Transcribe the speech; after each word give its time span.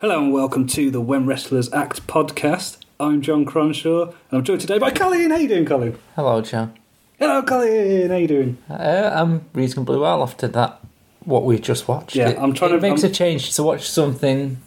Hello 0.00 0.18
and 0.22 0.32
welcome 0.32 0.66
to 0.68 0.90
the 0.90 1.00
When 1.00 1.26
Wrestlers 1.26 1.72
Act 1.72 2.06
podcast. 2.06 2.78
I'm 3.00 3.20
John 3.20 3.44
Cronshaw 3.44 4.08
and 4.30 4.38
I'm 4.38 4.44
joined 4.44 4.60
today 4.60 4.78
by 4.78 4.90
Colin. 4.90 5.30
How 5.30 5.36
you 5.36 5.48
doing, 5.48 5.66
Colin? 5.66 5.98
Hello, 6.14 6.40
John. 6.40 6.74
Hello, 7.18 7.42
Colin. 7.42 8.10
How 8.10 8.16
you 8.16 8.28
doing? 8.28 8.58
Uh, 8.70 9.10
I'm 9.12 9.44
reasonably 9.52 9.98
well 9.98 10.22
after 10.22 10.46
that. 10.48 10.80
What 11.24 11.44
we 11.44 11.58
just 11.58 11.88
watched. 11.88 12.14
Yeah, 12.16 12.30
it, 12.30 12.38
I'm 12.38 12.54
trying 12.54 12.72
it 12.72 12.76
to- 12.76 12.80
makes 12.82 13.02
I'm- 13.04 13.10
a 13.10 13.14
change 13.14 13.54
to 13.56 13.62
watch 13.62 13.88
something 13.88 14.58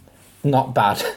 not 0.44 0.74
bad. 0.76 1.02
Uh, 1.02 1.08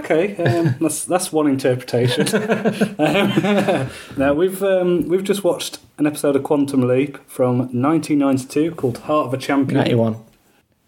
Okay, 0.00 0.36
um, 0.36 0.74
that's 0.80 1.04
that's 1.06 1.32
one 1.32 1.46
interpretation. 1.48 2.26
um, 2.98 3.90
now 4.18 4.32
we've 4.34 4.62
um, 4.62 5.08
we've 5.08 5.24
just 5.24 5.42
watched 5.42 5.78
an 5.98 6.06
episode 6.06 6.36
of 6.36 6.42
Quantum 6.42 6.86
Leap 6.86 7.16
from 7.28 7.58
1992 7.58 8.72
called 8.72 8.98
Heart 8.98 9.28
of 9.28 9.34
a 9.34 9.38
Champion. 9.38 9.78
Ninety-one. 9.78 10.16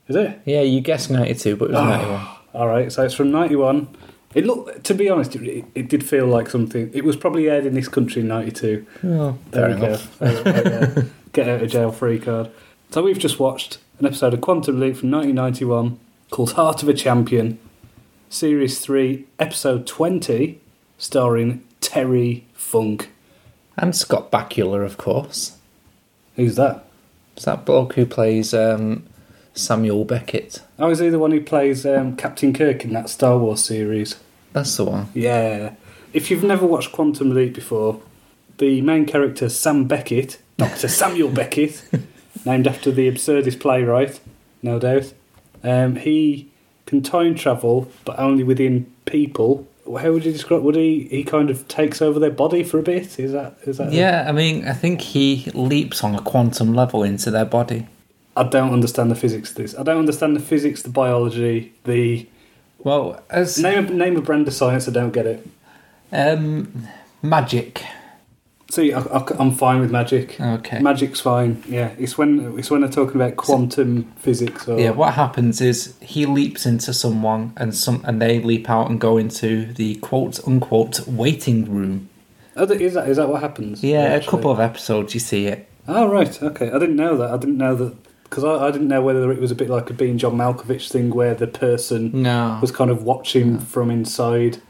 Is 0.08 0.16
it? 0.16 0.40
Yeah, 0.44 0.60
you 0.62 0.80
guessed 0.80 1.10
ninety-two, 1.10 1.56
but 1.56 1.66
it 1.66 1.72
was 1.72 1.80
Oh. 1.80 1.84
ninety-one. 1.84 2.26
All 2.54 2.68
right, 2.68 2.92
so 2.92 3.02
it's 3.04 3.14
from 3.14 3.32
91. 3.32 3.88
It 4.34 4.46
looked, 4.46 4.84
to 4.84 4.94
be 4.94 5.08
honest, 5.08 5.34
it, 5.34 5.64
it 5.74 5.88
did 5.88 6.04
feel 6.04 6.26
like 6.26 6.48
something. 6.48 6.88
It 6.94 7.04
was 7.04 7.16
probably 7.16 7.48
aired 7.50 7.66
in 7.66 7.74
this 7.74 7.88
country 7.88 8.22
in 8.22 8.28
92. 8.28 8.86
Oh, 9.04 9.38
There 9.50 9.66
fair 9.66 9.68
we 9.68 9.74
enough. 9.86 10.18
go. 10.20 10.26
That 10.26 10.86
was 10.86 10.96
my, 10.96 11.10
Get 11.32 11.48
out 11.48 11.62
of 11.62 11.70
jail 11.70 11.90
free 11.90 12.18
card. 12.20 12.50
So 12.90 13.02
we've 13.02 13.18
just 13.18 13.40
watched 13.40 13.78
an 13.98 14.06
episode 14.06 14.34
of 14.34 14.40
Quantum 14.40 14.78
Leap 14.78 14.96
from 14.96 15.10
1991 15.10 15.98
called 16.30 16.52
Heart 16.52 16.84
of 16.84 16.88
a 16.88 16.94
Champion, 16.94 17.58
Series 18.28 18.78
3, 18.78 19.24
Episode 19.40 19.84
20, 19.86 20.60
starring 20.98 21.64
Terry 21.80 22.44
Funk. 22.54 23.10
And 23.76 23.96
Scott 23.96 24.30
Bakula, 24.30 24.84
of 24.84 24.96
course. 24.96 25.56
Who's 26.36 26.54
that? 26.54 26.84
It's 27.36 27.46
that 27.46 27.64
bloke 27.64 27.94
who 27.94 28.06
plays 28.06 28.54
um, 28.54 29.04
Samuel 29.54 30.04
Beckett. 30.04 30.60
Oh, 30.78 30.90
is 30.90 30.98
he 30.98 31.08
the 31.08 31.18
one 31.18 31.30
who 31.30 31.40
plays 31.40 31.86
um, 31.86 32.16
Captain 32.16 32.52
Kirk 32.52 32.84
in 32.84 32.92
that 32.92 33.08
Star 33.08 33.38
Wars 33.38 33.64
series? 33.64 34.16
That's 34.52 34.76
the 34.76 34.84
one. 34.84 35.08
Yeah. 35.14 35.74
If 36.12 36.30
you've 36.30 36.44
never 36.44 36.66
watched 36.66 36.92
Quantum 36.92 37.34
Leap 37.34 37.54
before, 37.54 38.00
the 38.58 38.80
main 38.82 39.06
character, 39.06 39.48
Sam 39.48 39.86
Beckett, 39.86 40.38
Dr. 40.56 40.88
Samuel 40.88 41.30
Beckett, 41.30 41.82
named 42.44 42.66
after 42.66 42.90
the 42.90 43.10
absurdist 43.10 43.60
playwright, 43.60 44.20
no 44.62 44.78
doubt, 44.78 45.12
um, 45.62 45.96
he 45.96 46.50
can 46.86 47.02
time 47.02 47.34
travel, 47.34 47.90
but 48.04 48.18
only 48.18 48.44
within 48.44 48.92
people. 49.06 49.66
How 49.86 50.12
would 50.12 50.24
you 50.24 50.32
describe? 50.32 50.62
Would 50.62 50.76
he? 50.76 51.08
He 51.10 51.24
kind 51.24 51.50
of 51.50 51.66
takes 51.68 52.00
over 52.00 52.18
their 52.18 52.30
body 52.30 52.62
for 52.62 52.78
a 52.78 52.82
bit. 52.82 53.18
Is 53.18 53.32
that? 53.32 53.56
Is 53.62 53.76
that? 53.78 53.92
Yeah, 53.92 54.24
I 54.26 54.32
mean, 54.32 54.66
I 54.66 54.72
think 54.72 55.02
he 55.02 55.50
leaps 55.52 56.02
on 56.02 56.14
a 56.14 56.22
quantum 56.22 56.74
level 56.74 57.02
into 57.02 57.30
their 57.30 57.44
body. 57.44 57.86
I 58.36 58.42
don't 58.44 58.72
understand 58.72 59.10
the 59.10 59.14
physics 59.14 59.50
of 59.50 59.56
this. 59.56 59.74
I 59.76 59.82
don't 59.82 59.98
understand 59.98 60.36
the 60.36 60.40
physics, 60.40 60.82
the 60.82 60.88
biology, 60.88 61.72
the 61.84 62.26
Well, 62.78 63.22
as 63.30 63.58
name. 63.58 63.86
A, 63.86 63.90
name 63.90 64.16
a 64.16 64.22
brand 64.22 64.48
of 64.48 64.54
science. 64.54 64.88
I 64.88 64.92
don't 64.92 65.12
get 65.12 65.26
it. 65.26 65.46
um, 66.12 66.88
magic. 67.22 67.82
See, 68.70 68.92
I, 68.92 69.02
am 69.38 69.52
fine 69.52 69.80
with 69.80 69.92
magic. 69.92 70.40
Okay. 70.40 70.80
Magic's 70.80 71.20
fine. 71.20 71.62
Yeah, 71.68 71.92
it's 71.96 72.18
when 72.18 72.58
it's 72.58 72.72
when 72.72 72.80
they're 72.80 72.90
talking 72.90 73.14
about 73.14 73.36
quantum 73.36 74.10
physics. 74.16 74.66
Or, 74.66 74.80
Yeah, 74.80 74.90
what 74.90 75.14
happens 75.14 75.60
is 75.60 75.94
he 76.00 76.26
leaps 76.26 76.66
into 76.66 76.92
someone, 76.92 77.52
and 77.56 77.72
some, 77.72 78.02
and 78.04 78.20
they 78.20 78.40
leap 78.40 78.68
out 78.68 78.90
and 78.90 79.00
go 79.00 79.16
into 79.16 79.72
the 79.74 79.94
quote 79.96 80.44
unquote 80.48 81.06
waiting 81.06 81.72
room. 81.72 82.08
Oh, 82.56 82.64
is 82.64 82.94
that 82.94 83.08
is 83.08 83.16
that 83.16 83.28
what 83.28 83.42
happens? 83.42 83.84
Yeah, 83.84 84.14
a 84.14 84.24
couple 84.24 84.50
of 84.50 84.58
episodes 84.58 85.14
you 85.14 85.20
see 85.20 85.46
it. 85.46 85.68
Oh 85.86 86.08
right, 86.08 86.42
okay. 86.42 86.70
I 86.70 86.78
didn't 86.80 86.96
know 86.96 87.16
that. 87.18 87.30
I 87.30 87.36
didn't 87.36 87.58
know 87.58 87.76
that 87.76 87.94
because 88.34 88.42
I, 88.44 88.66
I 88.66 88.70
didn't 88.72 88.88
know 88.88 89.00
whether 89.00 89.30
it 89.30 89.40
was 89.40 89.52
a 89.52 89.54
bit 89.54 89.70
like 89.70 89.88
a 89.90 89.92
being 89.92 90.18
John 90.18 90.34
Malkovich 90.36 90.90
thing 90.90 91.10
where 91.10 91.34
the 91.36 91.46
person 91.46 92.10
No, 92.22 92.58
was 92.60 92.72
kind 92.72 92.90
of 92.90 93.04
watching 93.04 93.60
from 93.60 93.92
inside. 93.92 94.60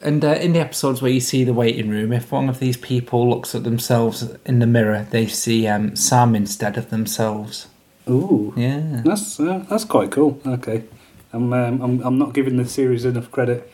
and 0.00 0.24
uh, 0.24 0.28
in 0.34 0.52
the 0.52 0.60
episodes 0.60 1.02
where 1.02 1.10
you 1.10 1.18
see 1.20 1.42
the 1.42 1.52
waiting 1.52 1.88
room, 1.88 2.12
if 2.12 2.30
one 2.30 2.48
of 2.48 2.60
these 2.60 2.76
people 2.76 3.28
looks 3.28 3.56
at 3.56 3.64
themselves 3.64 4.30
in 4.46 4.60
the 4.60 4.66
mirror, 4.68 5.08
they 5.10 5.26
see 5.26 5.66
um, 5.66 5.96
Sam 5.96 6.36
instead 6.36 6.76
of 6.76 6.90
themselves. 6.90 7.66
Ooh, 8.08 8.54
Yeah, 8.56 9.02
that's 9.04 9.40
uh, 9.40 9.64
that's 9.68 9.84
quite 9.84 10.12
cool. 10.12 10.40
Okay, 10.46 10.84
I'm 11.32 11.52
um, 11.52 11.82
I'm 11.82 12.00
I'm 12.02 12.18
not 12.18 12.32
giving 12.34 12.56
the 12.56 12.66
series 12.68 13.04
enough 13.04 13.30
credit. 13.32 13.70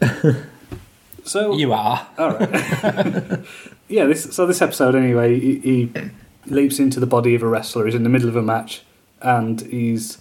so 1.24 1.56
you 1.56 1.72
are. 1.72 2.06
All 2.18 2.30
right. 2.36 2.50
yeah. 3.88 4.04
This 4.04 4.34
so 4.34 4.46
this 4.46 4.62
episode 4.62 4.94
anyway. 4.94 5.40
He, 5.40 5.58
he 5.58 5.92
leaps 6.48 6.78
into 6.78 7.00
the 7.00 7.06
body 7.06 7.34
of 7.34 7.42
a 7.42 7.48
wrestler. 7.48 7.86
He's 7.86 7.94
in 7.94 8.02
the 8.02 8.08
middle 8.08 8.28
of 8.28 8.36
a 8.36 8.42
match, 8.42 8.82
and 9.20 9.60
he's 9.60 10.18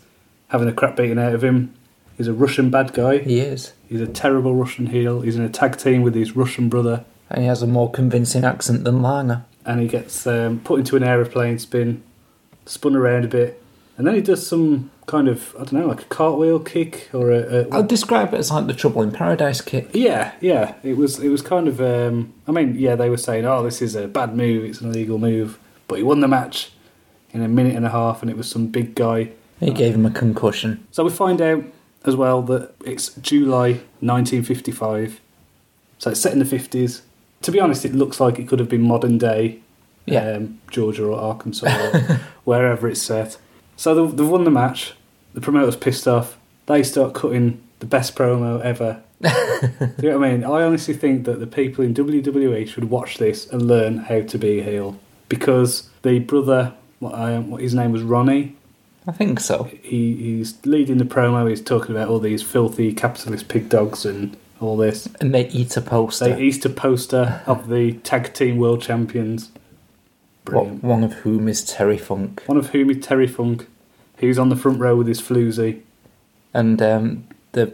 having 0.50 0.68
a 0.68 0.74
crap 0.74 0.96
beaten 0.98 1.18
out 1.20 1.34
of 1.34 1.44
him. 1.44 1.74
He's 2.18 2.28
a 2.28 2.34
Russian 2.34 2.70
bad 2.70 2.94
guy. 2.94 3.18
He 3.20 3.40
is, 3.40 3.74
He's 3.90 4.02
a 4.02 4.08
terrible 4.08 4.56
Russian 4.56 4.88
heel. 4.88 5.22
He's 5.22 5.36
in 5.36 5.44
a 5.44 5.50
tag 5.50 5.78
team 5.78 6.02
with 6.02 6.16
his 6.16 6.36
Russian 6.36 6.70
brother, 6.70 7.04
and 7.30 7.42
he 7.42 7.48
has 7.48 7.62
a 7.62 7.68
more 7.68 7.92
convincing 7.92 8.44
accent 8.44 8.84
than 8.84 9.02
Lana. 9.02 9.46
and 9.66 9.82
he 9.82 9.88
gets 9.88 10.26
um, 10.26 10.60
put 10.62 10.80
into 10.80 10.96
an 10.96 11.04
aeroplane 11.04 11.60
spin, 11.60 12.02
spun 12.66 12.96
around 12.96 13.26
a 13.26 13.28
bit, 13.28 13.62
and 13.98 14.08
then 14.08 14.16
he 14.16 14.22
does 14.22 14.46
some 14.48 14.92
kind 15.08 15.28
of 15.28 15.54
I 15.56 15.66
don't 15.66 15.74
know, 15.74 15.88
like 15.88 16.02
a 16.02 16.06
cartwheel 16.06 16.60
kick 16.60 17.10
or 17.14 17.32
a, 17.32 17.64
a 17.66 17.70
I'll 17.70 17.84
describe 17.84 18.34
it 18.34 18.38
as 18.38 18.50
like 18.50 18.66
the 18.68 18.74
Trouble 18.74 19.02
in 19.04 19.12
Paradise 19.12 19.62
kick. 19.62 19.90
Yeah, 19.94 20.32
yeah. 20.42 20.74
It 20.84 20.98
was 20.98 21.20
it 21.20 21.30
was 21.30 21.42
kind 21.42 21.68
of 21.68 21.80
um 21.82 22.34
I 22.48 22.52
mean, 22.52 22.76
yeah, 22.76 22.96
they 22.96 23.10
were 23.10 23.18
saying, 23.18 23.46
Oh, 23.46 23.62
this 23.64 23.82
is 23.82 23.96
a 23.96 24.08
bad 24.08 24.36
move, 24.36 24.64
it's 24.66 24.82
an 24.82 24.90
illegal 24.90 25.18
move. 25.20 25.60
But 25.88 25.98
he 25.98 26.04
won 26.04 26.20
the 26.22 26.28
match 26.28 26.72
in 27.32 27.42
a 27.42 27.48
minute 27.48 27.76
and 27.76 27.86
a 27.86 27.90
half 27.90 28.22
and 28.22 28.32
it 28.32 28.38
was 28.38 28.50
some 28.50 28.68
big 28.68 28.96
guy. 28.96 29.32
He 29.60 29.72
gave 29.72 29.94
him 29.96 30.06
a 30.06 30.12
concussion. 30.12 30.86
So 30.92 31.04
we 31.04 31.10
find 31.12 31.42
out 31.42 31.64
as 32.06 32.16
well 32.16 32.42
that 32.44 32.74
it's 32.86 33.10
July 33.16 33.80
nineteen 34.02 34.44
fifty 34.44 34.72
five. 34.72 35.20
So 35.98 36.12
it's 36.12 36.20
set 36.20 36.34
in 36.34 36.40
the 36.40 36.46
fifties. 36.46 37.02
To 37.44 37.52
be 37.52 37.60
honest, 37.60 37.86
it 37.86 37.94
looks 37.96 38.20
like 38.20 38.38
it 38.40 38.48
could 38.48 38.60
have 38.60 38.70
been 38.70 38.82
modern 38.82 39.18
day 39.18 39.60
Yeah. 40.06 40.34
um, 40.34 40.60
Georgia 40.72 41.06
or 41.06 41.18
Arkansas 41.20 41.68
or 41.68 42.00
wherever 42.44 42.88
it's 42.88 43.02
set. 43.02 43.38
So 43.78 43.94
they've, 43.96 44.18
they've 44.18 44.28
won 44.28 44.44
the 44.44 44.52
match. 44.52 44.94
The 45.34 45.42
promoter's 45.42 45.76
pissed 45.76 46.08
off. 46.08 46.38
They 46.66 46.82
start 46.84 47.14
cutting 47.14 47.62
the 47.80 47.86
best 47.86 48.16
promo 48.16 48.62
ever. 48.62 49.02
Do 49.22 49.30
you 50.02 50.10
know 50.12 50.20
what 50.20 50.28
I 50.28 50.32
mean? 50.32 50.44
I 50.44 50.64
honestly 50.64 50.94
think 50.94 51.26
that 51.26 51.40
the 51.40 51.48
people 51.48 51.84
in 51.84 51.94
WWE 51.94 52.68
should 52.68 52.86
watch 52.86 53.18
this 53.18 53.48
and 53.52 53.62
learn 53.68 53.98
how 53.98 54.22
to 54.22 54.38
be 54.38 54.60
a 54.60 54.64
heel 54.64 55.00
because 55.36 55.90
the 56.02 56.20
brother, 56.20 56.74
what, 57.00 57.14
what 57.44 57.62
his 57.62 57.74
name 57.74 57.92
was 57.92 58.02
Ronnie. 58.02 58.56
I 59.08 59.12
think 59.12 59.40
so. 59.40 59.64
He 59.84 60.16
he's 60.16 60.66
leading 60.66 60.98
the 60.98 61.06
promo. 61.06 61.48
He's 61.48 61.62
talking 61.62 61.96
about 61.96 62.10
all 62.10 62.20
these 62.20 62.42
filthy 62.42 62.94
capitalist 62.94 63.48
pig 63.48 63.70
dogs 63.70 64.06
and 64.06 64.36
all 64.60 64.78
this. 64.78 65.08
And 65.20 65.34
they 65.34 65.48
eat 65.50 65.78
a 65.78 65.82
poster. 65.82 66.30
They 66.30 66.42
eat 66.42 66.66
a 66.66 66.70
poster 66.70 67.44
of 67.46 67.68
the 67.70 67.94
tag 67.94 68.34
team 68.34 68.58
world 68.58 68.82
champions. 68.82 69.52
Brilliant. 70.44 70.84
one 70.84 71.04
of 71.04 71.14
whom 71.14 71.48
is 71.48 71.66
Terry 71.66 71.98
Funk. 71.98 72.44
One 72.46 72.58
of 72.58 72.70
whom 72.70 72.92
is 72.92 73.04
Terry 73.04 73.28
Funk, 73.28 73.68
who's 74.18 74.38
on 74.38 74.50
the 74.50 74.56
front 74.56 74.80
row 74.80 74.96
with 74.96 75.08
his 75.08 75.20
floozy. 75.20 75.82
And 76.54 76.82
um, 76.82 77.28
the 77.54 77.74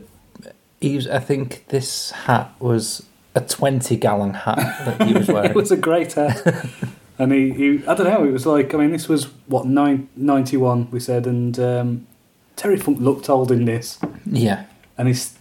he 0.79 0.95
was, 0.95 1.07
I 1.07 1.19
think 1.19 1.67
this 1.67 2.11
hat 2.11 2.51
was 2.59 3.05
a 3.35 3.41
twenty 3.41 3.95
gallon 3.95 4.33
hat 4.33 4.57
that 4.85 5.07
he 5.07 5.13
was 5.13 5.27
wearing. 5.29 5.51
It 5.51 5.55
was 5.55 5.71
a 5.71 5.77
great 5.77 6.13
hat. 6.13 6.41
and 7.19 7.31
he, 7.31 7.51
he, 7.51 7.85
I 7.87 7.93
don't 7.93 8.07
know, 8.07 8.23
it 8.25 8.31
was 8.31 8.45
like, 8.45 8.73
I 8.73 8.77
mean, 8.77 8.91
this 8.91 9.07
was, 9.07 9.25
what, 9.47 9.65
nine, 9.65 10.09
91, 10.15 10.89
we 10.91 10.99
said, 10.99 11.27
and 11.27 11.57
um, 11.59 12.07
Terry 12.55 12.77
Funk 12.77 12.99
looked 12.99 13.29
old 13.29 13.51
in 13.51 13.65
this. 13.65 13.99
yeah, 14.25 14.65
And 14.97 15.07
he's, 15.07 15.37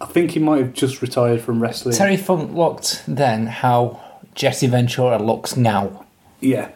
I 0.00 0.06
think 0.06 0.32
he 0.32 0.40
might 0.40 0.58
have 0.60 0.72
just 0.72 1.00
retired 1.02 1.40
from 1.40 1.60
wrestling. 1.62 1.94
Terry 1.96 2.16
Funk 2.16 2.52
looked 2.54 3.02
then 3.06 3.46
how 3.46 4.00
Jesse 4.34 4.66
Ventura 4.66 5.18
looks 5.18 5.56
now. 5.56 6.04
Yeah. 6.40 6.70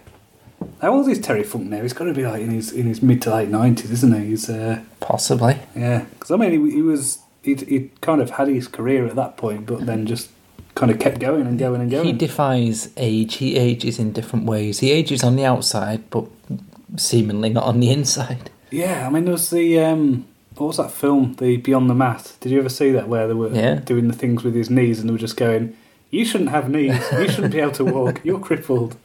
How 0.81 0.93
old 0.95 1.09
is 1.09 1.19
Terry 1.21 1.43
Funk 1.43 1.69
now? 1.69 1.83
He's 1.83 1.93
got 1.93 2.05
to 2.05 2.15
be 2.15 2.25
like 2.27 2.43
in 2.43 2.51
his 2.51 2.71
in 2.73 2.87
his 2.87 3.03
mid 3.03 3.23
to 3.23 3.35
late 3.35 3.49
nineties, 3.49 3.91
isn't 3.91 4.15
he? 4.15 4.27
He's 4.29 4.49
uh, 4.51 4.81
Possibly. 5.01 5.59
yeah. 5.75 6.05
Because 6.13 6.31
I 6.31 6.37
mean, 6.37 6.51
he, 6.67 6.75
he 6.77 6.83
was 6.83 7.19
he 7.43 7.55
he 7.55 7.91
kind 8.03 8.21
of 8.21 8.31
had 8.31 8.49
his 8.49 8.69
career 8.69 9.07
at 9.07 9.17
that 9.17 9.37
point, 9.39 9.65
but 9.67 9.87
then 9.87 10.05
just 10.07 10.29
kind 10.75 10.91
of 10.91 10.99
kept 10.99 11.19
going 11.21 11.47
and 11.47 11.59
going 11.59 11.81
and 11.81 11.91
going. 11.91 12.07
He 12.07 12.13
defies 12.13 12.91
age. 12.97 13.35
He 13.37 13.57
ages 13.57 13.99
in 13.99 14.13
different 14.13 14.47
ways. 14.47 14.81
He 14.81 14.91
ages 14.91 15.23
on 15.23 15.37
the 15.37 15.45
outside, 15.45 16.09
but 16.11 16.27
seemingly 16.97 17.51
not 17.51 17.65
on 17.65 17.81
the 17.81 17.91
inside. 17.91 18.51
Yeah, 18.71 19.07
I 19.07 19.11
mean, 19.11 19.25
there 19.25 19.33
was 19.33 19.51
the 19.51 19.79
um, 19.81 20.27
what 20.57 20.67
was 20.69 20.77
that 20.79 20.91
film, 20.93 21.35
the 21.35 21.57
Beyond 21.57 21.91
the 21.91 21.95
Mat? 21.95 22.37
Did 22.41 22.53
you 22.53 22.59
ever 22.61 22.69
see 22.69 22.91
that 22.93 23.09
where 23.09 23.27
they 23.29 23.35
were 23.35 23.51
Yeah. 23.53 23.77
doing 23.77 24.09
the 24.09 24.15
things 24.15 24.43
with 24.45 24.55
his 24.55 24.71
knees 24.71 25.01
and 25.01 25.09
they 25.09 25.13
were 25.13 25.19
just 25.19 25.37
going, 25.37 25.77
"You 26.11 26.25
shouldn't 26.25 26.51
have 26.51 26.71
knees. 26.71 26.95
You 27.13 27.29
shouldn't 27.29 27.53
be 27.53 27.61
able 27.61 27.73
to 27.73 27.85
walk. 27.85 28.21
You're 28.25 28.39
crippled." 28.41 28.97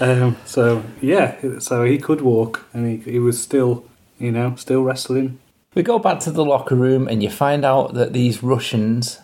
Um, 0.00 0.36
so 0.44 0.82
yeah, 1.00 1.36
so 1.58 1.84
he 1.84 1.98
could 1.98 2.20
walk, 2.20 2.66
and 2.72 2.86
he 2.86 3.12
he 3.12 3.18
was 3.18 3.42
still, 3.42 3.84
you 4.18 4.30
know, 4.30 4.54
still 4.56 4.82
wrestling. 4.82 5.38
We 5.74 5.82
go 5.82 5.98
back 5.98 6.20
to 6.20 6.30
the 6.30 6.44
locker 6.44 6.74
room, 6.74 7.08
and 7.08 7.22
you 7.22 7.30
find 7.30 7.64
out 7.64 7.94
that 7.94 8.12
these 8.12 8.42
Russians, 8.42 9.18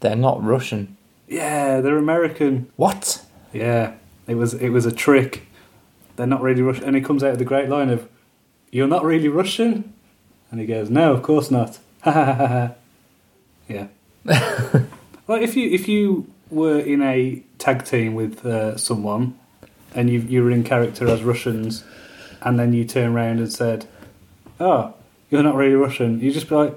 they're 0.00 0.16
not 0.16 0.42
Russian. 0.42 0.96
Yeah, 1.28 1.80
they're 1.80 1.96
American. 1.96 2.70
What? 2.76 3.24
Yeah, 3.52 3.94
it 4.26 4.34
was 4.34 4.54
it 4.54 4.70
was 4.70 4.86
a 4.86 4.92
trick. 4.92 5.46
They're 6.16 6.26
not 6.26 6.42
really 6.42 6.62
Russian, 6.62 6.84
and 6.84 6.96
he 6.96 7.02
comes 7.02 7.24
out 7.24 7.30
with 7.30 7.38
the 7.38 7.44
great 7.44 7.68
line 7.68 7.90
of, 7.90 8.08
"You're 8.70 8.88
not 8.88 9.04
really 9.04 9.28
Russian," 9.28 9.92
and 10.50 10.60
he 10.60 10.66
goes, 10.66 10.90
"No, 10.90 11.12
of 11.12 11.22
course 11.22 11.50
not. 11.50 11.78
Ha 12.02 12.12
ha 12.12 12.24
ha 12.24 12.34
ha. 12.34 12.46
ha. 12.46 12.70
Yeah. 13.68 13.86
well, 15.26 15.42
if 15.42 15.56
you 15.56 15.70
if 15.70 15.88
you 15.88 16.26
were 16.50 16.78
in 16.78 17.02
a 17.02 17.42
tag 17.58 17.84
team 17.84 18.14
with 18.14 18.44
uh, 18.44 18.76
someone, 18.76 19.38
and 19.94 20.10
you 20.10 20.20
you 20.20 20.42
were 20.42 20.50
in 20.50 20.64
character 20.64 21.08
as 21.08 21.22
Russians, 21.22 21.84
and 22.42 22.58
then 22.58 22.72
you 22.72 22.84
turn 22.84 23.12
around 23.14 23.38
and 23.38 23.52
said, 23.52 23.86
"Oh, 24.60 24.94
you're 25.30 25.42
not 25.42 25.54
really 25.54 25.74
Russian," 25.74 26.20
you 26.20 26.30
just 26.32 26.48
be 26.48 26.54
like, 26.54 26.74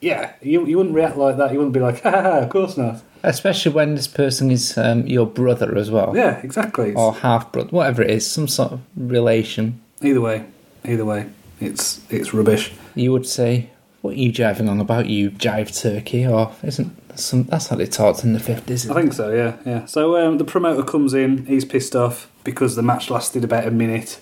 "Yeah." 0.00 0.32
You 0.40 0.64
you 0.66 0.76
wouldn't 0.76 0.94
react 0.94 1.16
like 1.16 1.36
that. 1.36 1.52
You 1.52 1.58
wouldn't 1.58 1.74
be 1.74 1.80
like, 1.80 2.02
"Ha 2.04 2.10
ha 2.10 2.22
ha." 2.22 2.38
Of 2.38 2.50
course 2.50 2.76
not. 2.76 3.02
Especially 3.24 3.72
when 3.72 3.94
this 3.94 4.06
person 4.06 4.50
is 4.50 4.76
um, 4.78 5.06
your 5.06 5.26
brother 5.26 5.76
as 5.76 5.90
well. 5.90 6.12
Yeah, 6.14 6.38
exactly. 6.42 6.94
Or 6.94 7.14
half 7.14 7.52
brother, 7.52 7.70
whatever 7.70 8.02
it 8.02 8.10
is, 8.10 8.30
some 8.30 8.48
sort 8.48 8.72
of 8.72 8.80
relation. 8.96 9.80
Either 10.02 10.20
way, 10.20 10.44
either 10.84 11.04
way, 11.04 11.30
it's 11.60 12.00
it's 12.10 12.34
rubbish. 12.34 12.72
You 12.94 13.12
would 13.12 13.26
say, 13.26 13.70
What 14.02 14.14
are 14.14 14.18
you 14.18 14.32
jiving 14.32 14.68
on 14.68 14.80
about, 14.80 15.06
you 15.06 15.30
jive 15.30 15.80
turkey? 15.80 16.26
Or 16.26 16.52
isn't 16.62 17.18
some 17.18 17.44
that's 17.44 17.68
how 17.68 17.76
they 17.76 17.86
talked 17.86 18.24
in 18.24 18.32
the 18.32 18.38
50s? 18.38 18.90
I 18.90 18.94
think 18.94 19.12
so. 19.12 19.32
Yeah, 19.32 19.56
yeah. 19.64 19.84
So 19.86 20.16
um, 20.16 20.38
the 20.38 20.44
promoter 20.44 20.82
comes 20.82 21.14
in. 21.14 21.46
He's 21.46 21.64
pissed 21.64 21.96
off 21.96 22.30
because 22.44 22.76
the 22.76 22.82
match 22.82 23.10
lasted 23.10 23.44
about 23.44 23.66
a 23.66 23.70
minute, 23.70 24.20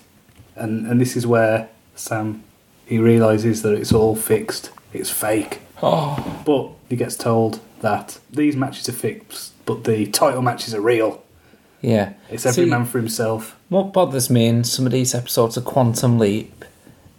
and 0.55 0.87
and 0.87 1.01
this 1.01 1.15
is 1.15 1.27
where 1.27 1.69
Sam 1.95 2.43
he 2.85 2.99
realizes 2.99 3.61
that 3.61 3.73
it's 3.73 3.91
all 3.91 4.15
fixed. 4.15 4.71
It's 4.93 5.09
fake. 5.09 5.59
Oh, 5.81 6.41
But 6.45 6.69
he 6.89 6.95
gets 6.95 7.15
told 7.17 7.59
that 7.81 8.19
these 8.31 8.55
matches 8.55 8.87
are 8.87 8.93
fixed, 8.93 9.53
but 9.65 9.83
the 9.83 10.05
title 10.07 10.41
matches 10.41 10.73
are 10.73 10.81
real. 10.81 11.21
yeah. 11.81 12.13
It's 12.29 12.45
every 12.45 12.63
See, 12.65 12.69
man 12.69 12.85
for 12.85 12.99
himself. 12.99 13.57
What 13.69 13.91
bothers 13.91 14.29
me 14.29 14.47
in 14.47 14.63
some 14.63 14.85
of 14.85 14.91
these 14.93 15.13
episodes 15.13 15.57
of 15.57 15.65
Quantum 15.65 16.17
Leap 16.19 16.63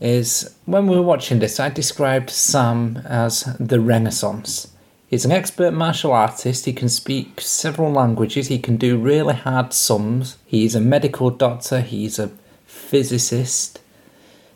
is 0.01 0.55
when 0.65 0.87
we 0.87 0.97
were 0.97 1.03
watching 1.03 1.39
this, 1.41 1.61
I 1.61 1.69
described 1.69 2.31
Sam 2.31 3.03
as 3.07 3.43
the 3.61 3.81
Renaissance. 3.81 4.69
He's 5.07 5.25
an 5.25 5.33
expert 5.33 5.73
martial 5.73 6.13
artist, 6.13 6.65
he 6.65 6.73
can 6.73 6.89
speak 6.89 7.41
several 7.41 7.93
languages, 7.93 8.49
he 8.49 8.59
can 8.59 8.77
do 8.77 8.97
really 8.99 9.35
hard 9.35 9.73
sums, 9.73 10.39
he's 10.47 10.75
a 10.75 10.81
medical 10.81 11.31
doctor, 11.31 11.81
he's 11.81 12.19
a 12.19 12.31
physicist, 12.67 13.81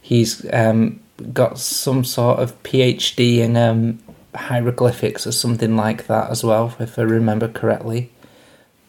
he's 0.01 0.45
um, 0.53 1.01
got 1.33 1.59
some 1.59 2.05
sort 2.05 2.39
of 2.39 2.61
PhD 2.63 3.39
in 3.39 3.57
um, 3.57 3.99
hieroglyphics 4.35 5.27
or 5.27 5.33
something 5.33 5.77
like 5.77 6.07
that 6.07 6.31
as 6.31 6.45
well, 6.45 6.75
if 6.79 6.99
I 6.99 7.03
remember 7.03 7.49
correctly. 7.49 8.11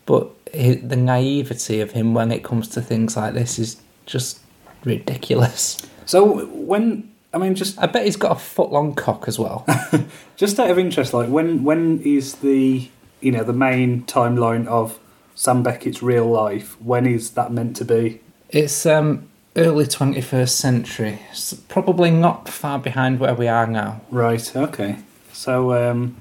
But 0.05 0.29
the 0.53 0.95
naivety 0.95 1.81
of 1.81 1.91
him 1.91 2.13
when 2.13 2.31
it 2.31 2.43
comes 2.43 2.67
to 2.69 2.81
things 2.81 3.15
like 3.15 3.33
this 3.33 3.59
is 3.59 3.81
just 4.05 4.39
ridiculous. 4.83 5.77
So 6.05 6.45
when 6.47 7.11
I 7.33 7.37
mean, 7.37 7.53
just 7.53 7.77
I 7.79 7.85
bet 7.85 8.05
he's 8.05 8.15
got 8.15 8.31
a 8.31 8.39
foot 8.39 8.71
long 8.71 8.95
cock 8.95 9.27
as 9.27 9.37
well. 9.37 9.65
just 10.35 10.59
out 10.59 10.71
of 10.71 10.79
interest, 10.79 11.13
like 11.13 11.29
when 11.29 11.63
when 11.63 12.01
is 12.01 12.35
the 12.35 12.89
you 13.21 13.31
know 13.31 13.43
the 13.43 13.53
main 13.53 14.03
timeline 14.05 14.65
of 14.65 14.99
Sam 15.35 15.61
Beckett's 15.61 16.01
real 16.01 16.25
life? 16.25 16.81
When 16.81 17.05
is 17.05 17.31
that 17.31 17.51
meant 17.51 17.75
to 17.77 17.85
be? 17.85 18.21
it's 18.49 18.85
um, 18.85 19.29
early 19.55 19.85
21st 19.85 20.49
century, 20.49 21.19
probably 21.67 22.11
not 22.11 22.47
far 22.49 22.79
behind 22.79 23.19
where 23.19 23.33
we 23.33 23.47
are 23.47 23.67
now. 23.67 24.01
Right. 24.11 24.55
Okay. 24.55 24.97
So, 25.33 26.11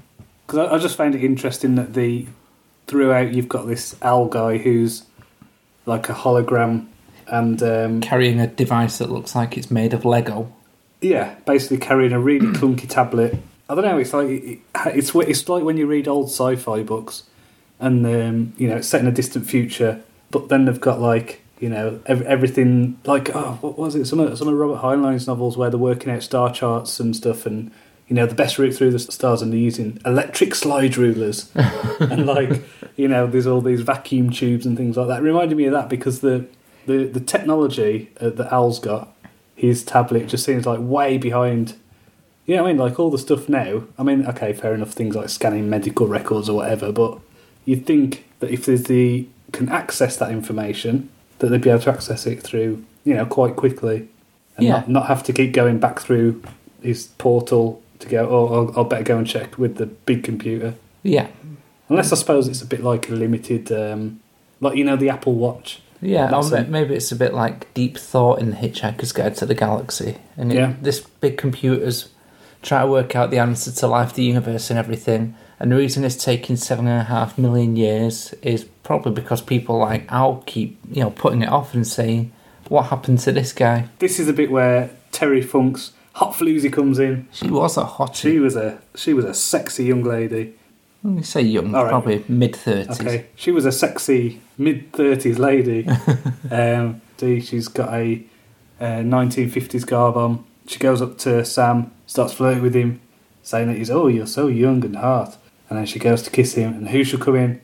because 0.45 0.59
I, 0.59 0.75
I 0.75 0.77
just 0.77 0.95
found 0.97 1.15
it 1.15 1.23
interesting 1.23 1.75
that 1.75 1.93
the 1.93 2.27
throughout 2.87 3.33
you've 3.33 3.49
got 3.49 3.67
this 3.67 3.95
owl 4.01 4.27
guy 4.27 4.57
who's 4.57 5.03
like 5.85 6.09
a 6.09 6.13
hologram, 6.13 6.87
and 7.27 7.61
um, 7.61 8.01
Carrying 8.01 8.39
a 8.39 8.47
device 8.47 8.97
that 8.97 9.11
looks 9.11 9.35
like 9.35 9.57
it's 9.57 9.69
made 9.69 9.93
of 9.93 10.05
Lego. 10.05 10.51
yeah, 11.01 11.35
basically 11.45 11.77
carrying 11.77 12.11
a 12.13 12.19
really 12.19 12.47
clunky 12.47 12.87
tablet. 12.89 13.37
I 13.69 13.75
don't 13.75 13.85
know. 13.85 13.97
It's 13.99 14.13
like 14.13 14.27
it, 14.29 14.59
it's 14.87 15.13
it's 15.13 15.47
like 15.47 15.63
when 15.63 15.77
you 15.77 15.85
read 15.85 16.07
old 16.07 16.27
sci-fi 16.29 16.81
books, 16.83 17.23
and 17.79 18.05
um, 18.05 18.53
you 18.57 18.67
know 18.67 18.77
it's 18.77 18.87
set 18.87 19.01
in 19.01 19.07
a 19.07 19.11
distant 19.11 19.45
future, 19.45 20.01
but 20.31 20.49
then 20.49 20.65
they've 20.65 20.81
got 20.81 20.99
like 20.99 21.41
you 21.59 21.69
know 21.69 21.99
ev- 22.05 22.21
everything 22.23 22.99
like 23.05 23.35
oh 23.35 23.57
what 23.61 23.77
was 23.77 23.95
it 23.95 24.05
some 24.05 24.19
of 24.19 24.37
some 24.37 24.47
of 24.47 24.53
Robert 24.53 24.81
Heinlein's 24.81 25.27
novels 25.27 25.57
where 25.57 25.69
they're 25.69 25.79
working 25.79 26.11
out 26.11 26.23
star 26.23 26.51
charts 26.53 26.99
and 26.99 27.15
stuff 27.15 27.45
and 27.45 27.71
you 28.07 28.15
know 28.15 28.25
the 28.25 28.35
best 28.35 28.57
route 28.57 28.73
through 28.73 28.91
the 28.91 28.99
stars 28.99 29.41
and 29.41 29.53
they're 29.53 29.59
using 29.59 29.99
electric 30.05 30.55
slide 30.55 30.97
rulers 30.97 31.51
and 31.55 32.25
like 32.25 32.63
you 32.95 33.07
know 33.07 33.27
there's 33.27 33.47
all 33.47 33.61
these 33.61 33.81
vacuum 33.81 34.29
tubes 34.29 34.65
and 34.65 34.75
things 34.75 34.97
like 34.97 35.07
that. 35.07 35.19
It 35.19 35.23
reminded 35.23 35.57
me 35.57 35.65
of 35.65 35.73
that 35.73 35.89
because 35.89 36.19
the 36.19 36.47
the 36.85 37.05
the 37.05 37.19
technology 37.21 38.11
uh, 38.19 38.29
that 38.31 38.51
Al's 38.51 38.79
got 38.79 39.15
his 39.55 39.83
tablet 39.83 40.27
just 40.27 40.43
seems 40.43 40.65
like 40.65 40.79
way 40.81 41.17
behind. 41.17 41.75
You 42.45 42.55
know 42.55 42.63
what 42.63 42.69
I 42.69 42.71
mean? 42.73 42.79
Like 42.81 42.99
all 42.99 43.11
the 43.11 43.19
stuff 43.19 43.47
now. 43.47 43.83
I 43.97 44.03
mean, 44.03 44.25
okay, 44.25 44.53
fair 44.53 44.73
enough. 44.73 44.91
Things 44.91 45.15
like 45.15 45.29
scanning 45.29 45.69
medical 45.69 46.07
records 46.07 46.49
or 46.49 46.57
whatever, 46.57 46.91
but 46.91 47.19
you'd 47.63 47.85
think 47.85 48.25
that 48.39 48.49
if 48.49 48.65
there's 48.65 48.85
the 48.85 49.27
can 49.51 49.69
access 49.69 50.17
that 50.17 50.31
information, 50.31 51.09
that 51.39 51.47
they'd 51.49 51.61
be 51.61 51.69
able 51.69 51.81
to 51.81 51.89
access 51.91 52.25
it 52.27 52.41
through, 52.41 52.83
you 53.03 53.13
know, 53.13 53.25
quite 53.25 53.55
quickly, 53.55 54.07
and 54.57 54.65
Yeah. 54.67 54.71
not 54.73 54.89
not 54.89 55.05
have 55.07 55.23
to 55.23 55.33
keep 55.33 55.51
going 55.53 55.79
back 55.79 55.99
through 55.99 56.41
his 56.81 57.07
portal 57.17 57.81
to 57.99 58.07
go. 58.07 58.27
Oh, 58.29 58.47
I'll, 58.53 58.73
I'll 58.77 58.83
better 58.85 59.03
go 59.03 59.17
and 59.17 59.27
check 59.27 59.57
with 59.57 59.75
the 59.77 59.85
big 59.87 60.23
computer. 60.23 60.75
Yeah, 61.03 61.27
Unless 61.89 62.11
I 62.11 62.15
suppose 62.15 62.47
it's 62.47 62.61
a 62.61 62.65
bit 62.67 62.83
like 62.83 63.09
a 63.09 63.13
limited, 63.13 63.71
um, 63.71 64.19
like 64.61 64.75
you 64.77 64.83
know, 64.83 64.95
the 64.95 65.09
Apple 65.09 65.33
Watch. 65.35 65.81
yeah. 66.01 66.27
Or 66.27 66.31
That's 66.31 66.51
ma- 66.51 66.57
it. 66.57 66.69
maybe 66.69 66.93
it's 66.95 67.11
a 67.11 67.15
bit 67.15 67.33
like 67.33 67.73
deep 67.73 67.97
thought 67.97 68.39
in 68.39 68.51
the 68.51 68.55
Hitchhiker's 68.57 69.11
Guide 69.11 69.35
to 69.37 69.45
the 69.45 69.55
Galaxy, 69.55 70.17
and 70.37 70.51
it, 70.51 70.55
Yeah. 70.55 70.73
this 70.81 70.99
big 70.99 71.37
computer's 71.37 72.09
try 72.61 72.81
to 72.81 72.87
work 72.87 73.15
out 73.15 73.31
the 73.31 73.39
answer 73.39 73.71
to 73.71 73.87
life, 73.87 74.13
the 74.13 74.23
universe, 74.23 74.69
and 74.69 74.77
everything. 74.77 75.33
And 75.59 75.71
the 75.71 75.75
reason 75.75 76.05
it's 76.05 76.15
taking 76.15 76.55
seven 76.55 76.87
and 76.87 77.01
a 77.01 77.05
half 77.05 77.37
million 77.37 77.75
years 77.75 78.33
is 78.41 78.63
probably 78.83 79.11
because 79.11 79.41
people 79.41 79.77
like 79.77 80.09
Al 80.09 80.41
keep 80.45 80.79
you 80.89 81.01
know 81.03 81.11
putting 81.11 81.41
it 81.41 81.49
off 81.49 81.73
and 81.73 81.85
saying, 81.85 82.31
"What 82.69 82.83
happened 82.83 83.19
to 83.19 83.31
this 83.33 83.51
guy?" 83.51 83.89
This 83.99 84.19
is 84.19 84.29
a 84.29 84.33
bit 84.33 84.51
where 84.51 84.89
Terry 85.11 85.41
Funk's 85.41 85.91
hot 86.13 86.33
floozy 86.33 86.71
comes 86.71 86.97
in. 86.97 87.27
She 87.31 87.49
was 87.49 87.77
a 87.77 87.83
hottie. 87.83 88.15
She 88.15 88.39
was 88.39 88.55
a 88.55 88.81
she 88.95 89.13
was 89.13 89.25
a 89.25 89.33
sexy 89.33 89.85
young 89.85 90.03
lady. 90.03 90.53
You 91.03 91.23
say 91.23 91.41
young, 91.41 91.71
right. 91.71 91.89
probably 91.89 92.23
mid 92.27 92.55
thirties. 92.55 92.99
Okay, 92.99 93.27
she 93.35 93.51
was 93.51 93.65
a 93.65 93.71
sexy 93.71 94.41
mid 94.57 94.93
thirties 94.93 95.39
lady. 95.39 95.87
um, 96.51 97.01
she's 97.19 97.67
got 97.67 97.93
a 97.93 98.23
nineteen 98.79 99.49
fifties 99.49 99.83
garb 99.83 100.15
on. 100.15 100.45
She 100.67 100.79
goes 100.79 101.01
up 101.01 101.17
to 101.19 101.43
Sam, 101.43 101.91
starts 102.05 102.33
flirting 102.33 102.61
with 102.63 102.75
him, 102.75 103.01
saying 103.43 103.67
that 103.67 103.77
he's 103.77 103.89
oh 103.89 104.07
you're 104.07 104.27
so 104.27 104.47
young 104.47 104.85
and 104.85 104.95
hot. 104.95 105.37
And 105.69 105.77
then 105.77 105.85
she 105.85 105.99
goes 105.99 106.23
to 106.23 106.29
kiss 106.31 106.53
him, 106.53 106.73
and 106.73 106.89
who 106.89 107.03
should 107.03 107.21
come 107.21 107.35
in? 107.35 107.61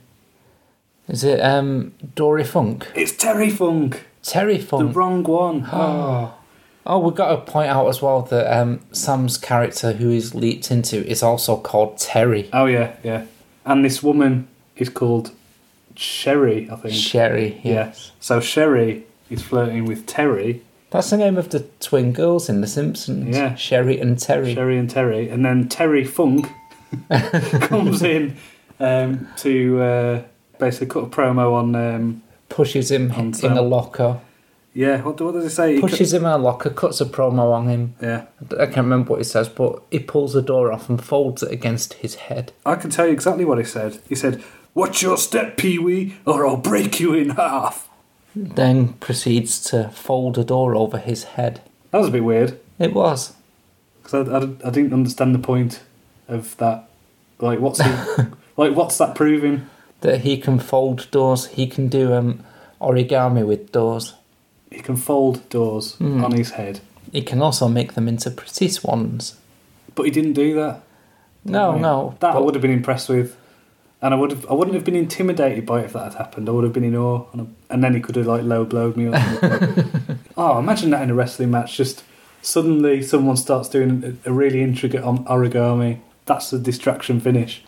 Is 1.08 1.24
it 1.24 1.40
um, 1.40 1.94
Dory 2.16 2.44
Funk? 2.44 2.88
It's 2.96 3.12
Terry 3.16 3.50
Funk, 3.50 4.06
Terry 4.24 4.60
Funk. 4.60 4.94
the 4.94 5.00
wrong 5.00 5.24
one. 5.24 5.68
Oh. 5.72 6.34
Oh, 6.88 7.00
we've 7.00 7.16
got 7.16 7.30
to 7.32 7.52
point 7.52 7.68
out 7.70 7.88
as 7.88 8.00
well 8.00 8.22
that 8.22 8.56
um, 8.56 8.80
Sam's 8.92 9.40
character, 9.40 9.94
who 9.94 10.10
he's 10.10 10.36
leaped 10.36 10.70
into, 10.70 11.04
is 11.04 11.24
also 11.24 11.58
called 11.58 11.98
Terry. 11.98 12.48
Oh 12.54 12.68
yeah, 12.68 12.96
yeah. 13.04 13.26
And 13.66 13.84
this 13.84 14.04
woman 14.04 14.48
is 14.78 14.90
called 14.90 15.32
Sherry, 15.96 16.70
I 16.70 16.76
think. 16.76 16.94
Sherry, 16.94 17.60
yeah. 17.64 17.74
yes. 17.74 18.12
So 18.20 18.40
Sherry 18.40 19.04
is 19.32 19.42
flirting 19.42 19.86
with 19.86 20.06
Terry, 20.06 20.62
That's 20.92 21.10
the 21.10 21.18
name 21.18 21.38
of 21.38 21.50
the 21.50 21.62
twin 21.80 22.14
girls 22.14 22.50
in 22.50 22.62
The 22.62 22.68
Simpsons. 22.68 23.36
Yeah. 23.36 23.56
Sherry 23.56 24.00
and 24.00 24.20
Terry. 24.20 24.54
Sherry 24.54 24.78
and 24.78 24.88
Terry, 24.88 25.28
and 25.28 25.44
then 25.44 25.68
Terry 25.68 26.04
Funk 26.04 26.48
comes 27.62 28.02
in 28.04 28.36
um, 28.80 29.28
to 29.38 29.82
uh, 29.82 30.24
basically 30.60 30.88
cut 30.88 31.04
a 31.04 31.08
promo 31.08 31.54
on. 31.54 31.76
Um, 31.76 32.22
Pushes 32.50 32.92
him 32.92 33.12
On 33.14 33.20
in 33.26 33.34
Sam. 33.34 33.58
a 33.58 33.62
locker. 33.62 34.20
yeah, 34.74 35.02
what, 35.02 35.20
what 35.20 35.34
does 35.34 35.46
it 35.46 35.50
say? 35.50 35.76
He 35.76 35.82
Pushes 35.82 36.14
him 36.14 36.26
in 36.26 36.32
a 36.32 36.38
locker, 36.38 36.70
cuts 36.70 37.02
a 37.02 37.06
promo 37.06 37.52
on 37.52 37.68
him. 37.68 37.96
yeah, 38.02 38.26
I 38.52 38.66
can't 38.68 38.78
remember 38.78 39.10
what 39.12 39.20
he 39.20 39.24
says, 39.26 39.50
but 39.50 39.82
he 39.90 40.00
pulls 40.00 40.34
the 40.34 40.42
door 40.44 40.72
off 40.72 40.88
and 40.88 41.04
folds 41.04 41.42
it 41.44 41.52
against 41.52 41.96
his 41.96 42.16
head. 42.16 42.52
I 42.66 42.76
can 42.76 42.92
tell 42.92 43.08
you 43.08 43.14
exactly 43.14 43.46
what 43.46 43.58
he 43.58 43.64
said. 43.64 44.00
He 44.08 44.16
said, 44.16 44.44
"Watch 44.76 45.02
your 45.02 45.18
step, 45.18 45.58
Pee 45.58 45.80
Wee, 45.80 46.16
or 46.26 46.46
I'll 46.48 46.56
break 46.58 47.00
you 47.00 47.14
in 47.16 47.32
half." 47.32 47.90
Then 48.36 48.94
proceeds 48.94 49.62
to 49.72 49.90
fold 49.90 50.38
a 50.38 50.44
door 50.44 50.76
over 50.76 50.98
his 51.00 51.24
head. 51.24 51.62
That 51.92 51.98
was 52.00 52.10
a 52.10 52.12
bit 52.12 52.24
weird 52.24 52.60
It 52.78 52.94
was. 52.94 53.34
because 54.04 54.28
I, 54.30 54.36
I, 54.38 54.68
I 54.68 54.72
didn't 54.72 54.94
understand 54.94 55.34
the 55.34 55.40
point 55.40 55.82
of 56.28 56.56
that. 56.58 56.88
Like, 57.40 57.60
what's 57.60 57.82
he, 57.82 57.90
like 58.58 58.76
what's 58.76 58.98
that 58.98 59.16
proving? 59.16 59.68
That 60.02 60.22
he 60.22 60.38
can 60.38 60.60
fold 60.60 61.10
doors, 61.12 61.48
he 61.48 61.68
can 61.68 61.88
do 61.88 62.14
um, 62.14 62.44
origami 62.82 63.46
with 63.46 63.72
doors. 63.72 64.14
He 64.72 64.82
can 64.82 64.96
fold 64.98 65.48
doors 65.50 65.96
Hmm. 65.96 66.24
on 66.24 66.32
his 66.34 66.52
head, 66.52 66.82
He 67.12 67.22
can 67.22 67.42
also 67.42 67.68
make 67.68 67.94
them 67.94 68.08
into 68.08 68.30
pretty 68.30 68.68
swans. 68.68 69.36
but 69.96 70.04
he 70.04 70.12
didn't 70.12 70.34
do 70.34 70.54
that. 70.56 70.82
No, 71.46 71.72
Right. 71.72 71.82
no. 71.82 72.16
That 72.20 72.36
I 72.36 72.40
would 72.40 72.56
have 72.56 72.62
been 72.62 72.72
impressed 72.72 73.08
with, 73.10 73.36
and 74.02 74.14
I 74.14 74.18
would 74.18 74.32
have. 74.32 74.46
I 74.50 74.54
wouldn't 74.54 74.76
have 74.76 74.84
been 74.84 74.96
intimidated 74.96 75.66
by 75.66 75.80
it 75.82 75.86
if 75.86 75.94
that 75.94 76.04
had 76.12 76.14
happened. 76.16 76.50
I 76.50 76.52
would 76.52 76.64
have 76.66 76.74
been 76.74 76.84
in 76.84 76.96
awe, 76.96 77.26
and, 77.34 77.56
and 77.70 77.84
then 77.84 77.94
he 77.94 78.00
could 78.02 78.16
have 78.18 78.28
like 78.28 78.44
low 78.44 78.66
blowed 78.66 78.98
me. 78.98 79.06
Oh, 80.38 80.60
imagine 80.60 80.90
that 80.90 81.02
in 81.02 81.10
a 81.10 81.14
wrestling 81.16 81.52
match. 81.52 81.78
Just 81.78 82.04
Suddenly, 82.42 83.02
someone 83.02 83.38
starts 83.38 83.70
doing 83.70 84.20
a, 84.26 84.30
a 84.30 84.34
really 84.34 84.62
intricate 84.62 85.02
origami. 85.04 86.00
That's 86.26 86.50
the 86.50 86.60
distraction 86.60 87.20
finish. 87.20 87.64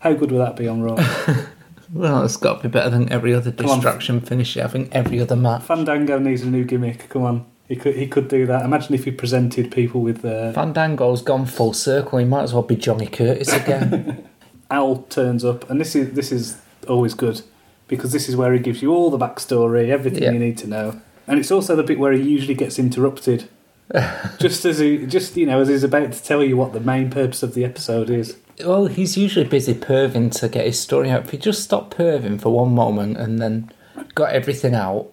How 0.00 0.12
good 0.14 0.30
would 0.32 0.40
that 0.40 0.56
be 0.56 0.68
on 0.68 0.82
Raw? 0.82 0.96
Well, 1.92 2.24
it's 2.24 2.36
got 2.36 2.60
to 2.62 2.68
be 2.68 2.72
better 2.72 2.90
than 2.90 3.12
every 3.12 3.32
other 3.32 3.52
Come 3.52 3.70
on. 3.70 3.76
distraction 3.78 4.20
finish 4.20 4.54
having 4.54 4.92
every 4.92 5.20
other 5.20 5.36
match. 5.36 5.62
Fandango 5.62 6.18
needs 6.18 6.42
a 6.42 6.46
new 6.50 6.64
gimmick. 6.64 7.08
Come 7.08 7.22
on, 7.22 7.46
he 7.68 7.76
could 7.76 7.94
he 7.94 8.08
could 8.08 8.26
do 8.26 8.44
that. 8.46 8.64
Imagine 8.64 8.96
if 8.96 9.04
he 9.04 9.12
presented 9.12 9.70
people 9.70 10.00
with 10.00 10.24
uh, 10.24 10.52
Fandango's 10.52 11.22
gone 11.22 11.46
full 11.46 11.72
circle. 11.72 12.18
He 12.18 12.24
might 12.24 12.42
as 12.42 12.52
well 12.52 12.64
be 12.64 12.74
Johnny 12.74 13.06
Curtis 13.06 13.52
again. 13.52 14.26
Al 14.70 14.96
turns 15.10 15.44
up, 15.44 15.70
and 15.70 15.80
this 15.80 15.94
is 15.94 16.12
this 16.14 16.32
is 16.32 16.58
always 16.88 17.14
good 17.14 17.42
because 17.86 18.10
this 18.10 18.28
is 18.28 18.34
where 18.34 18.52
he 18.52 18.58
gives 18.58 18.82
you 18.82 18.92
all 18.92 19.08
the 19.08 19.16
backstory, 19.18 19.88
everything 19.88 20.24
Yeah. 20.24 20.32
you 20.32 20.40
need 20.40 20.58
to 20.58 20.66
know, 20.66 21.00
and 21.28 21.38
it's 21.38 21.52
also 21.52 21.76
the 21.76 21.84
bit 21.84 22.00
where 22.00 22.12
he 22.12 22.20
usually 22.28 22.54
gets 22.54 22.80
interrupted, 22.80 23.48
just 24.38 24.64
as 24.64 24.78
he 24.78 25.06
just 25.06 25.36
you 25.36 25.46
know 25.46 25.60
as 25.60 25.68
he's 25.68 25.84
about 25.84 26.12
to 26.12 26.22
tell 26.22 26.42
you 26.42 26.56
what 26.56 26.72
the 26.72 26.80
main 26.80 27.08
purpose 27.10 27.42
of 27.42 27.54
the 27.54 27.64
episode 27.64 28.10
is. 28.10 28.36
well, 28.64 28.86
he's 28.86 29.16
usually 29.16 29.46
busy 29.46 29.74
perving 29.74 30.32
to 30.40 30.48
get 30.48 30.66
his 30.66 30.80
story 30.80 31.10
out. 31.10 31.24
If 31.24 31.30
he 31.30 31.38
just 31.38 31.62
stopped 31.62 31.96
perving 31.96 32.40
for 32.40 32.50
one 32.50 32.74
moment 32.74 33.16
and 33.16 33.38
then 33.38 33.70
got 34.14 34.32
everything 34.32 34.74
out, 34.74 35.12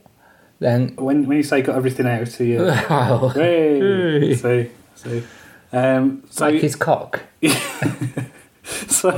then 0.59 0.95
When 0.95 1.25
when 1.27 1.37
you 1.37 1.43
say 1.43 1.61
got 1.61 1.75
everything 1.75 2.07
out, 2.07 2.29
he 2.29 2.57
uh, 2.57 2.63
well, 2.89 3.29
hey, 3.29 4.35
Hey. 4.35 4.35
see 4.35 4.69
see. 4.95 5.23
Um, 5.71 6.23
so 6.29 6.45
like 6.49 6.61
his 6.61 6.75
cock. 6.75 7.21
So, 8.87 9.09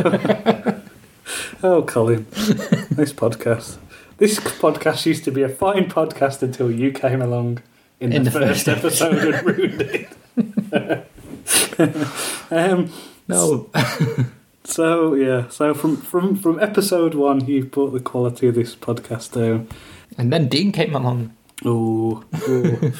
oh, 1.62 1.84
Colin, 1.84 2.26
this 2.90 3.14
podcast. 3.14 3.78
This 4.18 4.40
podcast 4.40 5.06
used 5.06 5.24
to 5.26 5.32
be 5.32 5.44
a 5.44 5.50
fine 5.50 5.86
podcast 5.90 6.42
until 6.42 6.72
you 6.72 6.92
came 6.92 7.22
along 7.22 7.62
in, 8.06 8.14
In 8.14 8.24
the, 8.24 8.30
the 8.30 8.40
first, 8.40 8.66
first 8.66 8.68
episode 8.68 9.18
and 9.36 9.46
ruined 9.46 9.82
it. 9.82 11.08
um, 12.52 12.90
No, 13.28 13.70
so 14.64 15.14
yeah, 15.16 15.48
so 15.50 15.74
from 15.74 15.98
from 15.98 16.36
from 16.36 16.60
episode 16.60 17.14
one, 17.16 17.46
you've 17.48 17.72
brought 17.72 17.92
the 17.92 18.00
quality 18.00 18.48
of 18.48 18.56
this 18.56 18.76
podcast 18.76 19.34
down. 19.34 19.68
and 20.18 20.32
then 20.32 20.48
Dean 20.48 20.72
came 20.72 20.96
along. 20.96 21.34
Oh, 21.64 22.24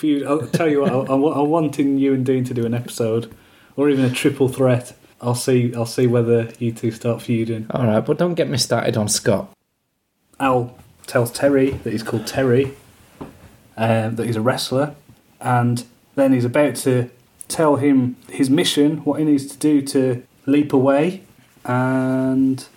you, 0.02 0.26
I'll 0.28 0.48
tell 0.48 0.68
you 0.70 0.82
what, 0.82 0.92
I- 0.92 1.14
I'm, 1.14 1.24
I'm 1.24 1.50
wanting 1.50 1.98
you 1.98 2.14
and 2.14 2.26
Dean 2.26 2.44
to 2.46 2.54
do 2.54 2.66
an 2.66 2.74
episode, 2.74 3.32
or 3.76 3.90
even 3.90 4.06
a 4.06 4.10
triple 4.10 4.48
threat. 4.50 4.94
I'll 5.22 5.36
see. 5.36 5.74
I'll 5.76 5.86
see 5.86 6.08
whether 6.08 6.50
you 6.60 6.72
two 6.72 6.92
start 6.92 7.22
feuding. 7.22 7.68
All 7.72 7.86
right, 7.86 8.00
but 8.06 8.18
don't 8.18 8.34
get 8.36 8.50
me 8.50 8.58
started 8.58 8.98
on 8.98 9.08
Scott. 9.10 9.50
Al 10.40 10.76
tells 11.08 11.32
Terry 11.32 11.72
that 11.72 11.92
he's 11.92 12.04
called 12.04 12.26
Terry, 12.28 12.74
um, 13.78 14.16
that 14.16 14.26
he's 14.26 14.36
a 14.36 14.42
wrestler, 14.42 14.96
and 15.40 15.86
then 16.16 16.34
he's 16.34 16.46
about 16.46 16.76
to 16.76 17.10
tell 17.48 17.76
him 17.76 18.16
his 18.30 18.50
mission, 18.50 18.98
what 19.00 19.20
he 19.20 19.26
needs 19.26 19.46
to 19.48 19.58
do 19.58 19.82
to 19.82 20.24
leap 20.46 20.74
away, 20.74 21.24
and 21.64 22.68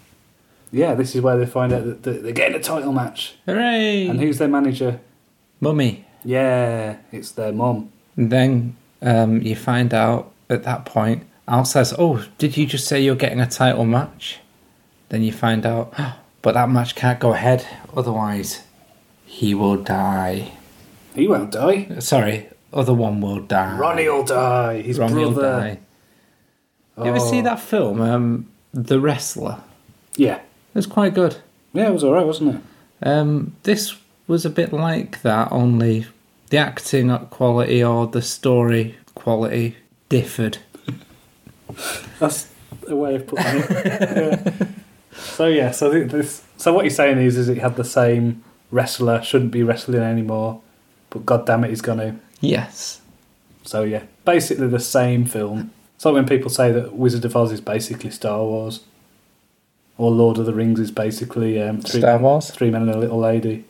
yeah, 0.70 0.94
this 0.94 1.14
is 1.14 1.20
where 1.20 1.36
they 1.36 1.46
find 1.46 1.72
out 1.72 2.02
that 2.02 2.22
they're 2.22 2.32
getting 2.32 2.56
a 2.56 2.62
title 2.62 2.92
match. 2.92 3.36
Hooray! 3.46 4.06
And 4.06 4.20
who's 4.20 4.38
their 4.38 4.48
manager? 4.48 5.00
Mummy. 5.60 6.04
Yeah, 6.24 6.96
it's 7.12 7.32
their 7.32 7.52
mom. 7.52 7.90
And 8.16 8.30
then 8.30 8.76
um, 9.00 9.42
you 9.42 9.56
find 9.56 9.94
out 9.94 10.32
at 10.50 10.64
that 10.64 10.84
point, 10.84 11.24
Al 11.46 11.64
says, 11.64 11.94
Oh, 11.98 12.26
did 12.38 12.56
you 12.56 12.66
just 12.66 12.86
say 12.86 13.00
you're 13.00 13.16
getting 13.16 13.40
a 13.40 13.46
title 13.46 13.84
match? 13.84 14.40
Then 15.08 15.22
you 15.22 15.32
find 15.32 15.64
out, 15.64 15.94
but 16.42 16.54
that 16.54 16.68
match 16.68 16.94
can't 16.94 17.18
go 17.18 17.32
ahead, 17.32 17.66
otherwise, 17.96 18.62
he 19.24 19.54
will 19.54 19.76
die. 19.76 20.52
He 21.18 21.28
won't 21.28 21.50
die. 21.52 21.98
Sorry, 21.98 22.46
other 22.72 22.94
one 22.94 23.20
will 23.20 23.40
die. 23.40 23.76
Ronnie 23.76 24.08
will 24.08 24.25
die. 24.25 24.82
His 24.82 24.98
Ronnie 24.98 25.14
will 25.25 25.32
brother. 25.32 25.60
die. 25.60 25.78
You 26.98 27.04
ever 27.10 27.20
see 27.20 27.40
Oh. 27.40 27.42
that 27.42 27.60
film, 27.60 28.00
um, 28.00 28.46
The 28.72 28.98
Wrestler? 29.00 29.58
Yeah, 30.16 30.37
It 30.37 30.75
was 30.75 30.87
quite 30.87 31.14
good. 31.14 31.37
yeah, 31.72 31.88
it 31.88 31.92
was 31.92 32.02
alright, 32.04 32.26
wasn't 32.26 32.56
it? 32.56 32.60
Um, 33.06 33.54
this 33.62 33.94
was 34.26 34.44
a 34.44 34.50
bit 34.50 34.72
like 34.72 35.22
that, 35.22 35.50
only 35.52 36.06
the 36.50 36.58
acting 36.58 37.16
quality 37.30 37.82
or 37.84 38.06
the 38.06 38.22
story 38.22 38.96
quality 39.14 39.76
differed. 40.08 40.58
That's 42.18 42.48
a 42.88 42.96
way 42.96 43.14
of 43.16 43.26
putting 43.26 43.44
it. 43.46 43.64
yeah. 44.56 44.66
So 45.12 45.46
yeah, 45.46 45.70
so 45.72 45.90
this, 45.90 46.42
so 46.56 46.72
what 46.72 46.84
you're 46.84 46.90
saying 46.90 47.18
is, 47.18 47.37
is 47.37 47.48
it 47.48 47.58
had 47.58 47.76
the 47.76 47.84
same 47.84 48.42
wrestler, 48.70 49.22
shouldn't 49.22 49.50
be 49.52 49.62
wrestling 49.62 50.00
anymore, 50.02 50.60
but 51.18 51.26
god 51.26 51.46
damn 51.46 51.64
it, 51.64 51.70
he's 51.70 51.80
gonna. 51.80 52.18
Yes. 52.40 53.00
So 53.64 53.82
yeah, 53.82 54.04
basically 54.25 54.68
the 54.68 54.80
same 54.80 55.25
film. 55.25 55.72
It's 55.96 56.04
like 56.04 56.14
when 56.14 56.26
people 56.26 56.50
say 56.50 56.70
that 56.72 56.94
Wizard 56.94 57.25
of 57.25 57.34
Oz 57.34 57.50
is 57.52 57.60
basically 57.60 58.10
Star 58.10 58.42
Wars, 58.44 58.84
or 59.96 60.10
Lord 60.10 60.38
of 60.38 60.46
the 60.46 60.54
Rings 60.54 60.78
is 60.78 60.90
basically 60.90 61.60
um, 61.60 61.80
three, 61.80 62.00
Star 62.00 62.18
Wars? 62.18 62.50
Three 62.50 62.70
Men 62.70 62.82
and 62.82 62.92
a 62.92 62.98
Little 62.98 63.18
Lady, 63.18 63.64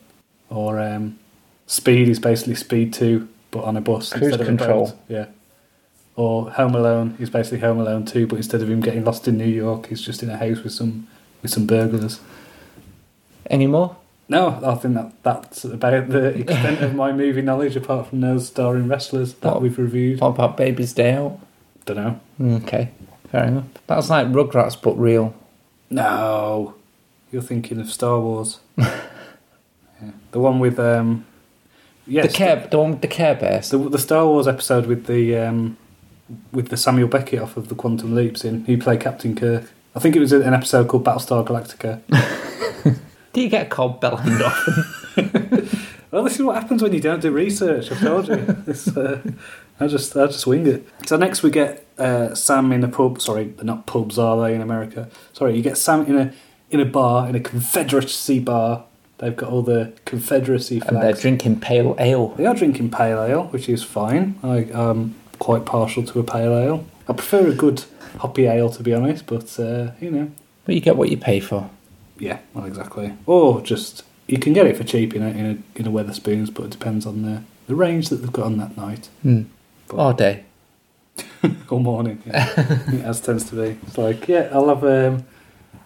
or 0.49 0.79
um, 0.79 1.17
Speed 1.65 2.07
is 2.07 2.19
basically 2.19 2.55
Speed 2.55 2.93
Two, 2.93 3.27
but 3.51 3.63
on 3.63 3.75
a 3.75 3.81
bus 3.81 4.11
Cruise 4.13 4.27
instead 4.27 4.45
Control. 4.45 4.83
of 4.83 4.89
a 4.89 4.91
boat. 4.91 5.01
Yeah. 5.07 5.25
Or 6.15 6.51
Home 6.51 6.75
Alone 6.75 7.15
is 7.19 7.29
basically 7.29 7.59
Home 7.59 7.79
Alone 7.79 8.05
Two, 8.05 8.27
but 8.27 8.35
instead 8.35 8.61
of 8.61 8.69
him 8.69 8.81
getting 8.81 9.03
lost 9.03 9.27
in 9.27 9.37
New 9.37 9.45
York, 9.45 9.87
he's 9.87 10.01
just 10.01 10.21
in 10.21 10.29
a 10.29 10.37
house 10.37 10.63
with 10.63 10.73
some 10.73 11.07
with 11.41 11.51
some 11.51 11.65
burglars. 11.65 12.19
Any 13.49 13.65
more? 13.67 13.97
No, 14.29 14.59
I 14.63 14.75
think 14.75 14.93
that 14.93 15.11
that's 15.23 15.65
about 15.65 16.09
the 16.09 16.27
extent 16.39 16.81
of 16.81 16.93
my 16.95 17.11
movie 17.11 17.41
knowledge, 17.41 17.75
apart 17.75 18.07
from 18.07 18.21
those 18.21 18.47
starring 18.47 18.87
wrestlers 18.87 19.33
that 19.35 19.53
What? 19.53 19.61
we've 19.63 19.77
reviewed. 19.79 20.21
What 20.21 20.27
about 20.29 20.55
Baby's 20.55 20.93
Day 20.93 21.13
Out? 21.13 21.39
Don't 21.85 21.97
know. 22.39 22.55
Okay, 22.57 22.91
fair 23.31 23.45
enough. 23.45 23.65
That's 23.87 24.09
like 24.09 24.27
Rugrats 24.27 24.79
but 24.79 24.93
real. 24.99 25.33
No, 25.89 26.75
you're 27.31 27.41
thinking 27.41 27.79
of 27.79 27.89
Star 27.91 28.19
Wars. 28.19 28.59
yeah. 28.77 29.01
The 30.31 30.39
one 30.39 30.59
with 30.59 30.79
um, 30.79 31.25
yes, 32.05 32.27
the 32.27 32.33
Care, 32.33 32.67
the 32.69 32.77
one 32.77 32.91
with 32.91 33.01
the 33.01 33.07
Care 33.07 33.33
Bears. 33.35 33.71
the, 33.71 33.77
the 33.79 33.97
Star 33.97 34.27
Wars 34.27 34.47
episode 34.47 34.85
with 34.85 35.07
the 35.07 35.35
um, 35.37 35.77
with 36.51 36.69
the 36.69 36.77
Samuel 36.77 37.07
Beckett 37.07 37.39
off 37.41 37.57
of 37.57 37.69
the 37.69 37.75
Quantum 37.75 38.13
Leaps 38.13 38.45
in. 38.45 38.63
He 38.65 38.77
played 38.77 38.99
Captain 39.01 39.35
Kirk. 39.35 39.71
I 39.95 39.99
think 39.99 40.15
it 40.15 40.19
was 40.19 40.31
an 40.31 40.53
episode 40.53 40.87
called 40.87 41.03
Battlestar 41.03 41.43
Galactica. 41.43 42.01
Do 43.39 43.43
you 43.43 43.49
get 43.49 43.69
called 43.69 44.01
Belland 44.01 44.41
often? 44.41 45.69
Well, 46.11 46.23
this 46.23 46.35
is 46.35 46.41
what 46.41 46.55
happens 46.61 46.81
when 46.81 46.91
you 46.91 46.99
don't 46.99 47.21
do 47.21 47.31
research. 47.31 47.89
I've 47.89 47.99
told 48.01 48.27
you. 48.27 48.63
It's, 48.67 48.87
uh, 48.97 49.21
I 49.79 49.87
just 49.87 50.17
I 50.17 50.25
just 50.25 50.45
wing 50.47 50.65
it. 50.67 50.85
So 51.05 51.15
next 51.15 51.43
we 51.43 51.51
get 51.51 51.85
uh, 51.99 52.33
Sam 52.35 52.71
in 52.73 52.83
a 52.83 52.87
pub. 52.89 53.21
Sorry, 53.21 53.45
they're 53.45 53.63
not 53.63 53.85
pubs, 53.85 54.17
are 54.17 54.35
they 54.41 54.55
in 54.55 54.61
America? 54.61 55.07
Sorry, 55.31 55.55
you 55.55 55.61
get 55.61 55.77
Sam 55.77 56.05
in 56.07 56.17
a 56.17 56.33
in 56.71 56.79
a 56.81 56.85
bar 56.85 57.29
in 57.29 57.35
a 57.35 57.39
Confederacy 57.39 58.39
bar. 58.39 58.85
They've 59.19 59.35
got 59.35 59.51
all 59.51 59.61
the 59.61 59.93
Confederacy 60.03 60.81
and 60.87 60.97
they're 60.97 61.13
drinking 61.13 61.61
pale 61.61 61.95
ale. 61.99 62.29
They 62.29 62.47
are 62.47 62.55
drinking 62.55 62.89
pale 62.89 63.21
ale, 63.21 63.43
which 63.51 63.69
is 63.69 63.83
fine. 63.83 64.37
I 64.43 64.67
am 64.73 65.15
quite 65.37 65.65
partial 65.65 66.03
to 66.03 66.19
a 66.19 66.23
pale 66.23 66.57
ale. 66.57 66.85
I 67.07 67.13
prefer 67.13 67.47
a 67.47 67.53
good 67.53 67.85
hoppy 68.17 68.47
ale, 68.47 68.71
to 68.71 68.83
be 68.83 68.93
honest. 68.95 69.27
But 69.27 69.57
uh, 69.59 69.91
you 70.01 70.11
know, 70.11 70.31
But 70.65 70.75
you 70.75 70.81
get 70.81 70.97
what 70.97 71.09
you 71.09 71.17
pay 71.17 71.39
for. 71.39 71.69
Yeah, 72.19 72.39
well, 72.53 72.65
exactly. 72.65 73.13
Or 73.25 73.61
just 73.61 74.03
you 74.27 74.37
can 74.37 74.53
get 74.53 74.67
it 74.67 74.77
for 74.77 74.83
cheap 74.83 75.15
in 75.15 75.23
a 75.23 75.29
in 75.29 75.45
a, 75.45 75.79
in 75.79 75.87
a 75.87 75.91
Wetherspoons, 75.91 76.53
but 76.53 76.65
it 76.65 76.71
depends 76.71 77.05
on 77.05 77.21
the 77.23 77.43
the 77.67 77.75
range 77.75 78.09
that 78.09 78.17
they've 78.17 78.31
got 78.33 78.45
on 78.45 78.57
that 78.57 78.75
night 78.77 79.09
Hmm. 79.21 79.43
All 79.91 80.13
day. 80.13 80.43
or 81.69 81.79
morning. 81.79 82.21
Yeah. 82.25 82.49
as 83.03 83.21
tends 83.21 83.49
to 83.49 83.55
be. 83.55 83.77
It's 83.87 83.97
like 83.97 84.27
yeah, 84.27 84.49
I'll 84.51 84.69
have 84.69 84.83
um, 84.83 85.25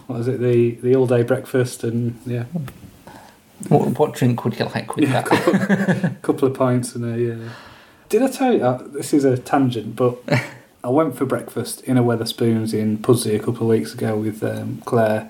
what 0.08 0.20
is 0.20 0.28
it 0.28 0.40
the 0.40 0.72
the 0.72 0.96
all 0.96 1.08
day 1.08 1.24
breakfast 1.24 1.84
and 1.84 2.20
yeah, 2.26 2.44
What, 3.70 3.98
what 3.98 4.14
drink 4.14 4.44
would 4.44 4.60
you 4.60 4.66
like 4.66 4.96
with 4.96 5.06
yeah, 5.10 5.22
that? 5.22 5.26
couple, 5.26 6.10
couple 6.22 6.48
of 6.50 6.54
pints 6.56 6.96
and 6.96 7.06
a 7.06 7.18
yeah. 7.20 7.50
Did 8.10 8.22
I 8.24 8.28
tell 8.30 8.54
you? 8.54 8.64
Uh, 8.64 8.84
this 8.88 9.14
is 9.14 9.24
a 9.24 9.38
tangent, 9.38 9.96
but 9.96 10.18
I 10.84 10.90
went 10.90 11.16
for 11.16 11.26
breakfast 11.26 11.82
in 11.82 11.98
a 11.98 12.04
Wetherspoons 12.04 12.74
in 12.74 12.98
Pudsey 13.00 13.36
a 13.36 13.40
couple 13.40 13.62
of 13.64 13.68
weeks 13.70 13.94
ago 13.94 14.18
with 14.18 14.44
um, 14.44 14.82
Claire 14.86 15.30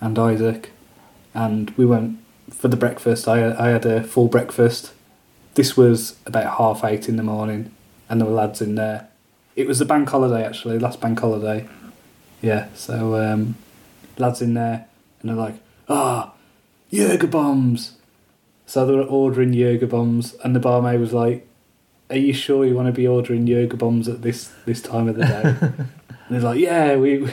and 0.00 0.18
Isaac, 0.18 0.70
and 1.34 1.70
we 1.76 1.86
went 1.86 2.18
for 2.50 2.68
the 2.68 2.76
breakfast. 2.76 3.28
I 3.28 3.54
I 3.54 3.68
had 3.68 3.86
a 3.86 4.02
full 4.02 4.28
breakfast. 4.28 4.92
This 5.54 5.76
was 5.76 6.16
about 6.26 6.58
half 6.58 6.84
eight 6.84 7.08
in 7.08 7.16
the 7.16 7.22
morning, 7.22 7.70
and 8.08 8.20
there 8.20 8.28
were 8.28 8.34
lads 8.34 8.60
in 8.60 8.74
there. 8.74 9.08
It 9.56 9.66
was 9.66 9.80
the 9.80 9.84
bank 9.84 10.08
holiday 10.08 10.44
actually, 10.44 10.78
last 10.78 11.00
bank 11.00 11.18
holiday. 11.18 11.68
Yeah, 12.40 12.68
so 12.74 13.16
um, 13.16 13.56
lads 14.16 14.40
in 14.40 14.54
there, 14.54 14.86
and 15.20 15.30
they're 15.30 15.36
like, 15.36 15.56
ah, 15.88 16.32
Jaeger 16.90 17.26
bombs. 17.26 17.96
So 18.66 18.86
they 18.86 18.94
were 18.94 19.02
ordering 19.02 19.52
Jaeger 19.52 19.86
bombs, 19.86 20.34
and 20.44 20.54
the 20.54 20.60
barmaid 20.60 21.00
was 21.00 21.12
like, 21.12 21.46
"Are 22.10 22.16
you 22.16 22.32
sure 22.32 22.64
you 22.64 22.74
want 22.74 22.86
to 22.86 22.92
be 22.92 23.06
ordering 23.08 23.46
Jaeger 23.46 23.76
bombs 23.76 24.08
at 24.08 24.22
this 24.22 24.52
this 24.66 24.82
time 24.82 25.08
of 25.08 25.16
the 25.16 25.24
day?" 25.24 25.84
they're 26.30 26.40
like, 26.40 26.58
yeah, 26.60 26.96
we 26.96 27.32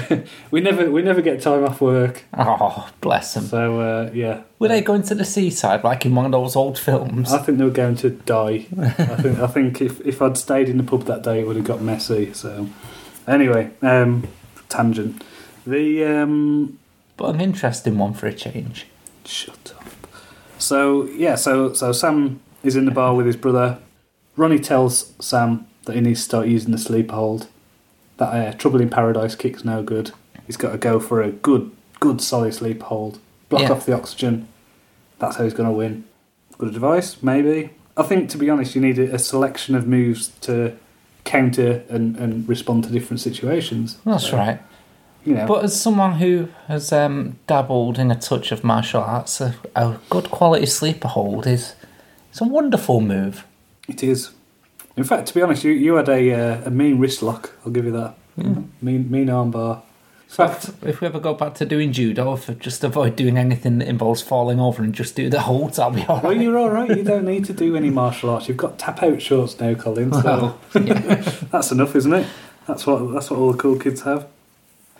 we 0.50 0.60
never 0.60 0.90
we 0.90 1.02
never 1.02 1.20
get 1.22 1.40
time 1.42 1.64
off 1.64 1.80
work. 1.80 2.24
Oh, 2.36 2.88
bless 3.00 3.34
them. 3.34 3.44
So 3.44 3.80
uh, 3.80 4.10
yeah, 4.12 4.42
Were 4.58 4.68
they 4.68 4.80
going 4.82 5.02
to 5.04 5.14
the 5.14 5.24
seaside 5.24 5.82
like 5.84 6.04
in 6.06 6.14
one 6.14 6.24
of 6.26 6.32
those 6.32 6.56
old 6.56 6.78
films? 6.78 7.32
I 7.32 7.38
think 7.38 7.58
they 7.58 7.64
were 7.64 7.70
going 7.70 7.96
to 7.96 8.10
die. 8.10 8.66
I 8.78 8.88
think 8.90 9.38
I 9.38 9.46
think 9.46 9.80
if, 9.80 10.00
if 10.02 10.22
I'd 10.22 10.36
stayed 10.36 10.68
in 10.68 10.76
the 10.78 10.84
pub 10.84 11.04
that 11.04 11.22
day, 11.22 11.40
it 11.40 11.46
would 11.46 11.56
have 11.56 11.64
got 11.64 11.80
messy. 11.82 12.32
So 12.32 12.68
anyway, 13.26 13.70
um, 13.82 14.26
tangent. 14.68 15.22
The 15.66 16.04
um, 16.04 16.78
But 17.16 17.34
an 17.34 17.40
interesting 17.40 17.98
one 17.98 18.14
for 18.14 18.26
a 18.26 18.32
change. 18.32 18.86
shut 19.24 19.72
up. 19.76 19.84
So 20.58 21.04
yeah, 21.06 21.34
so 21.34 21.72
so 21.72 21.92
Sam 21.92 22.40
is 22.62 22.76
in 22.76 22.84
the 22.84 22.90
bar 22.92 23.14
with 23.14 23.26
his 23.26 23.36
brother. 23.36 23.78
Ronnie 24.36 24.58
tells 24.58 25.14
Sam 25.18 25.66
that 25.86 25.94
he 25.94 26.00
needs 26.00 26.20
to 26.20 26.24
start 26.24 26.46
using 26.46 26.72
the 26.72 26.78
sleep 26.78 27.10
hold. 27.10 27.48
That 28.18 28.28
uh, 28.28 28.52
Trouble 28.56 28.80
in 28.80 28.88
Paradise 28.90 29.34
kick's 29.34 29.64
no 29.64 29.82
good. 29.82 30.12
He's 30.46 30.56
got 30.56 30.72
to 30.72 30.78
go 30.78 31.00
for 31.00 31.22
a 31.22 31.30
good, 31.32 31.70
good 32.00 32.20
solid 32.20 32.54
sleep 32.54 32.82
hold. 32.82 33.18
Block 33.48 33.62
Yeah. 33.62 33.72
off 33.72 33.86
the 33.86 33.92
oxygen. 33.94 34.48
That's 35.18 35.36
how 35.36 35.44
he's 35.44 35.54
going 35.54 35.68
to 35.68 35.74
win. 35.74 36.04
Good 36.58 36.68
advice, 36.74 37.22
maybe. 37.22 37.70
I 37.96 38.02
think, 38.02 38.30
to 38.30 38.38
be 38.38 38.48
honest, 38.50 38.74
you 38.74 38.80
need 38.80 38.98
a, 38.98 39.18
selection 39.18 39.74
of 39.74 39.86
moves 39.86 40.28
to 40.42 40.76
counter 41.24 41.82
and, 41.88 42.16
and 42.16 42.48
respond 42.48 42.84
to 42.84 42.90
different 42.90 43.20
situations. 43.20 43.98
That's 44.04 44.28
So, 44.28 44.36
right. 44.36 44.60
You 45.24 45.34
know, 45.34 45.46
But 45.46 45.64
as 45.64 45.78
someone 45.80 46.12
who 46.14 46.48
has 46.68 46.92
um, 46.92 47.38
dabbled 47.46 47.98
in 47.98 48.10
a 48.10 48.14
touch 48.14 48.52
of 48.52 48.62
martial 48.62 49.02
arts, 49.02 49.40
a, 49.40 49.56
a 49.74 49.98
good 50.08 50.30
quality 50.30 50.66
sleeper 50.66 51.08
hold 51.08 51.46
is 51.46 51.74
it's 52.30 52.40
a 52.40 52.44
wonderful 52.44 53.00
move. 53.00 53.44
It 53.88 54.02
is. 54.02 54.30
In 54.96 55.04
fact, 55.04 55.28
to 55.28 55.34
be 55.34 55.42
honest, 55.42 55.62
you, 55.64 55.72
you 55.72 55.94
had 55.96 56.08
a 56.08 56.32
uh, 56.32 56.62
a 56.66 56.70
mean 56.70 56.98
wrist 56.98 57.22
lock. 57.22 57.52
I'll 57.64 57.72
give 57.72 57.84
you 57.84 57.92
that. 57.92 58.14
Yeah. 58.36 58.54
Mean 58.80 59.10
mean 59.10 59.26
armbar. 59.28 59.82
In 60.28 60.34
fact, 60.34 60.70
If 60.82 61.00
we 61.00 61.06
ever 61.06 61.20
go 61.20 61.34
back 61.34 61.54
to 61.54 61.64
doing 61.64 61.92
judo, 61.92 62.32
if 62.34 62.58
just 62.58 62.82
avoid 62.82 63.14
doing 63.14 63.38
anything 63.38 63.78
that 63.78 63.86
involves 63.86 64.22
falling 64.22 64.58
over 64.58 64.82
and 64.82 64.92
just 64.92 65.14
do 65.14 65.30
the 65.30 65.42
holds, 65.42 65.78
I'll 65.78 65.92
be 65.92 66.00
well, 66.00 66.18
alright. 66.18 66.40
you're 66.40 66.58
all 66.58 66.70
right. 66.70 66.88
You 66.88 67.04
don't 67.04 67.24
need 67.24 67.44
to 67.44 67.52
do 67.52 67.76
any 67.76 67.90
martial 67.90 68.30
arts. 68.30 68.48
You've 68.48 68.56
got 68.56 68.76
tap 68.78 69.02
out 69.04 69.22
shorts 69.22 69.58
now, 69.60 69.74
Colin. 69.74 70.12
So 70.12 70.58
that's 71.52 71.70
enough, 71.70 71.94
isn't 71.94 72.12
it? 72.12 72.26
That's 72.66 72.86
what 72.86 73.12
that's 73.12 73.30
what 73.30 73.38
all 73.38 73.52
the 73.52 73.58
cool 73.58 73.78
kids 73.78 74.02
have. 74.02 74.26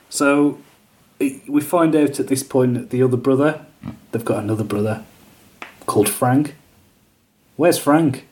So 0.09 0.59
we 1.19 1.61
find 1.61 1.97
out 1.97 2.21
at 2.21 2.29
this 2.29 2.43
point 2.43 2.75
that 2.75 2.91
the 2.91 3.03
other 3.03 3.17
brother, 3.17 3.65
they've 4.13 4.25
got 4.25 4.43
another 4.45 4.65
brother 4.65 5.05
called 5.87 6.09
Frank. 6.09 6.55
Where's 7.57 7.79
Frank? 7.79 8.29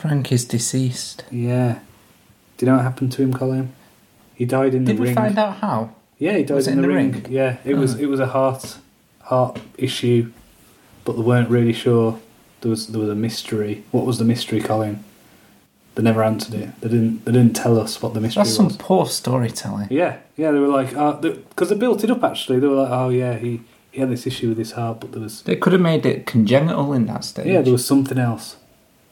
Frank 0.00 0.32
is 0.32 0.44
deceased. 0.44 1.24
Yeah. 1.30 1.78
Do 2.56 2.66
you 2.66 2.70
know 2.72 2.76
what 2.76 2.84
happened 2.84 3.12
to 3.12 3.22
him, 3.22 3.32
Colin? 3.34 3.72
He 4.34 4.44
died 4.44 4.74
in 4.74 4.84
the 4.84 4.92
ring. 4.94 5.02
Did 5.02 5.08
we 5.08 5.14
find 5.14 5.38
out 5.38 5.56
how? 5.56 5.90
Yeah, 6.18 6.36
he 6.36 6.44
died 6.44 6.54
Was 6.54 6.68
it 6.68 6.72
in, 6.72 6.82
the, 6.82 6.88
ring. 6.88 7.26
Yeah, 7.28 7.56
it 7.64 7.74
was 7.76 7.94
Oh. 7.96 7.98
it 7.98 8.06
was 8.06 8.20
a 8.20 8.26
heart 8.26 8.78
heart 9.22 9.60
issue, 9.78 10.32
but 11.04 11.12
they 11.16 11.22
weren't 11.22 11.50
really 11.50 11.72
sure. 11.72 12.18
There 12.60 12.70
was 12.70 12.88
there 12.88 13.00
was 13.00 13.08
a 13.10 13.14
mystery. 13.14 13.84
What 13.90 14.04
was 14.06 14.18
the 14.18 14.24
mystery, 14.24 14.60
Colin? 14.60 15.04
They 15.94 16.02
never 16.02 16.22
answered 16.22 16.54
it. 16.54 16.80
They 16.80 16.88
didn't 16.88 17.24
they 17.24 17.32
didn't 17.32 17.54
tell 17.56 17.78
us 17.78 18.00
what 18.02 18.14
the 18.14 18.20
mystery 18.20 18.40
was. 18.42 18.56
That's 18.56 18.56
some 18.56 18.78
poor 18.78 19.06
storytelling. 19.06 19.88
Yeah, 19.90 20.18
yeah, 20.36 20.50
they 20.52 20.58
were 20.58 20.68
like, 20.68 20.94
uh 20.96 21.12
because 21.14 21.68
they 21.70 21.76
built 21.76 22.04
it 22.04 22.10
up 22.10 22.22
actually. 22.24 22.58
They 22.60 22.66
were 22.68 22.82
like, 22.82 22.90
oh 22.90 23.08
yeah, 23.10 23.36
he 23.38 23.62
he 23.90 24.00
had 24.00 24.10
this 24.10 24.26
issue 24.26 24.48
with 24.50 24.58
his 24.58 24.72
heart, 24.72 25.00
but 25.00 25.12
there 25.12 25.20
was 25.22 25.42
They 25.42 25.56
could 25.56 25.72
have 25.72 25.82
made 25.82 26.04
it 26.06 26.24
congenital 26.26 26.92
in 26.92 27.06
that 27.06 27.24
stage. 27.24 27.46
yeah, 27.46 27.60
there 27.62 27.72
was 27.72 27.84
something 27.86 28.18
else. 28.18 28.56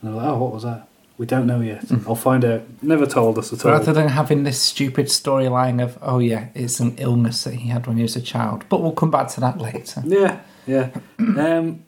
And 0.01 0.11
they 0.11 0.15
were 0.15 0.23
like, 0.23 0.27
oh, 0.33 0.39
what 0.39 0.53
was 0.53 0.63
that? 0.65 0.89
We 1.17 1.27
don't 1.27 1.49
know 1.49 1.61
yet. 1.61 1.85
I'll 2.07 2.15
find 2.15 2.45
out. 2.45 2.63
Never 2.81 3.05
told 3.05 3.39
us 3.39 3.53
at 3.53 3.65
all. 3.65 3.73
Rather 3.73 3.93
than 3.93 4.07
having 4.09 4.45
this 4.45 4.61
stupid 4.63 5.07
storyline 5.07 5.83
of, 5.83 5.99
oh 6.01 6.21
yeah, 6.21 6.47
it's 6.55 6.79
an 6.79 6.95
illness 6.97 7.43
that 7.43 7.55
he 7.55 7.69
had 7.71 7.89
when 7.89 7.97
he 7.97 8.03
was 8.03 8.15
a 8.15 8.21
child. 8.23 8.65
But 8.69 8.83
we'll 8.83 8.93
come 8.93 9.11
back 9.11 9.27
to 9.31 9.41
that 9.41 9.59
later. 9.59 10.03
Yeah, 10.07 10.41
yeah. 10.67 10.91
um, 11.19 11.83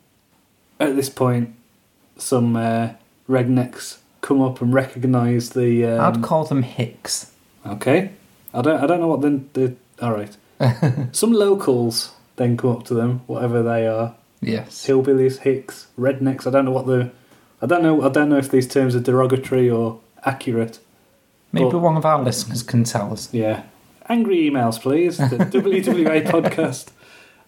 at 0.80 0.96
this 0.96 1.08
point, 1.08 1.54
some 2.16 2.56
uh, 2.56 2.90
rednecks 3.28 3.98
come 4.20 4.42
up 4.42 4.60
and 4.60 4.74
recognise 4.74 5.50
the. 5.50 5.86
I'd 5.86 6.16
Um, 6.16 6.22
call 6.22 6.44
them 6.44 6.62
Hicks. 6.64 7.30
okay, 7.64 8.10
I 8.52 8.62
don't. 8.62 8.82
I 8.82 8.86
don't 8.88 8.98
know 9.00 9.06
what 9.08 9.20
the. 9.20 9.40
the 9.52 9.76
all 10.02 10.12
right. 10.12 10.36
some 11.14 11.32
locals 11.32 12.12
then 12.34 12.56
come 12.56 12.70
up 12.72 12.82
to 12.86 12.94
them, 12.94 13.20
whatever 13.28 13.62
they 13.62 13.86
are. 13.86 14.14
Yes. 14.40 14.86
Hillbillies, 14.88 15.38
hicks, 15.40 15.86
rednecks. 15.98 16.48
I 16.48 16.50
don't 16.50 16.64
know 16.64 16.72
what 16.72 16.86
the. 16.86 17.12
I 17.62 17.66
don't 17.66 17.82
know. 17.82 18.02
I 18.02 18.08
don't 18.08 18.28
know 18.28 18.38
if 18.38 18.50
these 18.50 18.66
terms 18.66 18.94
are 18.96 19.00
derogatory 19.00 19.70
or 19.70 20.00
accurate. 20.24 20.78
Maybe 21.52 21.70
But- 21.70 21.78
one 21.80 21.96
of 21.96 22.04
our 22.06 22.22
listeners 22.22 22.62
can 22.62 22.84
tell 22.84 23.12
us. 23.12 23.28
Yeah. 23.32 23.62
Angry 24.08 24.48
emails, 24.50 24.80
please. 24.80 25.18
The 25.30 25.36
WWA 25.36 26.26
podcast 26.26 26.88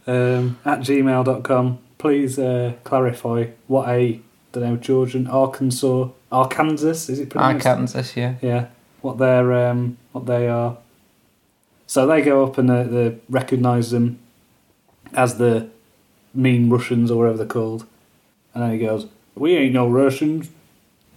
um, 0.07 0.59
at 0.65 0.81
gmail.com. 0.81 1.79
Please 1.99 2.39
uh, 2.39 2.73
clarify 2.85 3.47
what 3.69 3.89
a, 3.89 4.21
don't 4.53 4.63
know, 4.65 4.77
Georgian, 4.77 5.27
Arkansas, 5.29 6.09
Arkansas, 6.31 6.89
is 7.13 7.21
it 7.21 7.31
pronounced? 7.31 7.67
Arkansas, 7.67 8.03
yeah. 8.17 8.35
Yeah. 8.43 8.67
What 9.01 9.19
they're, 9.19 9.53
um, 9.53 9.99
what 10.13 10.27
they 10.27 10.49
are. 10.49 10.79
So 11.87 12.07
they 12.07 12.23
go 12.23 12.45
up 12.45 12.59
and 12.59 12.71
uh, 12.71 12.85
they 12.85 13.19
recognise 13.29 13.91
them 13.91 14.19
as 15.15 15.39
the 15.39 15.69
mean 16.35 16.71
Russians 16.71 17.11
or 17.11 17.19
whatever 17.19 17.39
they're 17.39 17.47
called. 17.47 17.87
And 18.55 18.63
then 18.63 18.73
he 18.73 18.79
goes, 18.79 19.07
"We 19.35 19.57
ain't 19.57 19.75
no 19.75 19.89
Russians." 19.89 20.51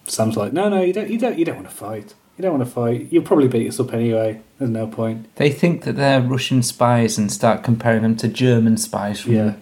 Sam's 0.06 0.38
like, 0.38 0.54
"No, 0.54 0.70
no, 0.70 0.82
you 0.82 0.94
don't, 0.94 1.10
you 1.10 1.18
don't, 1.18 1.38
you 1.38 1.46
don't 1.46 1.56
want 1.58 1.70
to 1.70 1.76
fight. 1.76 2.14
You 2.38 2.42
don't 2.44 2.58
want 2.58 2.66
to 2.68 2.72
fight. 2.74 3.08
You'll 3.12 3.24
probably 3.24 3.48
beat 3.48 3.68
us 3.68 3.80
up 3.80 3.94
anyway. 3.94 4.42
There's 4.60 4.70
no 4.72 4.88
point." 4.88 5.34
They 5.36 5.50
think 5.50 5.84
that 5.84 5.94
they're 5.94 6.22
Russian 6.22 6.62
spies 6.64 7.18
and 7.18 7.32
start 7.32 7.64
comparing 7.64 8.04
them 8.04 8.16
to 8.18 8.28
German 8.28 8.78
spies 8.78 9.20
from 9.22 9.34
Yeah. 9.34 9.54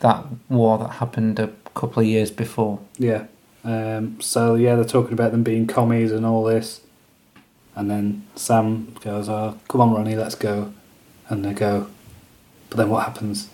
that 0.00 0.24
war 0.48 0.76
that 0.78 0.90
happened 1.02 1.38
a 1.38 1.50
couple 1.74 2.00
of 2.00 2.06
years 2.06 2.30
before. 2.30 2.80
Yeah. 2.98 3.24
Um, 3.64 4.20
so 4.20 4.54
yeah, 4.54 4.74
they're 4.76 4.84
talking 4.84 5.12
about 5.14 5.32
them 5.32 5.42
being 5.42 5.66
commies 5.66 6.12
and 6.12 6.24
all 6.26 6.44
this, 6.44 6.80
and 7.74 7.90
then 7.90 8.22
Sam 8.36 8.94
goes, 9.02 9.28
"Oh, 9.28 9.58
come 9.68 9.80
on, 9.80 9.92
Ronnie, 9.94 10.14
let's 10.16 10.34
go," 10.36 10.72
and 11.28 11.44
they 11.44 11.52
go. 11.52 11.86
But 12.70 12.76
then 12.78 12.90
what 12.90 13.04
happens? 13.04 13.48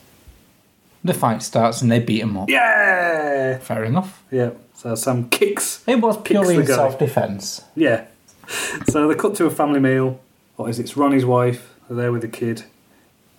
The 1.04 1.14
fight 1.14 1.42
starts 1.42 1.82
and 1.82 1.90
they 1.90 1.98
beat 1.98 2.20
him 2.20 2.36
up. 2.36 2.48
Yeah. 2.48 3.58
Fair 3.58 3.84
enough. 3.84 4.22
Yeah. 4.30 4.50
So 4.74 4.94
Sam 4.94 5.28
kicks. 5.28 5.82
It 5.86 6.00
was 6.00 6.20
purely 6.22 6.56
in 6.56 6.66
self 6.66 6.98
defence. 6.98 7.62
Yeah. 7.74 8.06
So 8.88 9.06
they 9.08 9.14
cut 9.14 9.34
to 9.36 9.46
a 9.46 9.50
family 9.50 9.80
meal. 9.80 10.20
What 10.56 10.70
is 10.70 10.78
it? 10.78 10.82
It's 10.82 10.96
Ronnie's 10.96 11.24
wife. 11.24 11.74
They're 11.88 11.96
there 11.96 12.12
with 12.12 12.22
the 12.22 12.28
kid, 12.28 12.64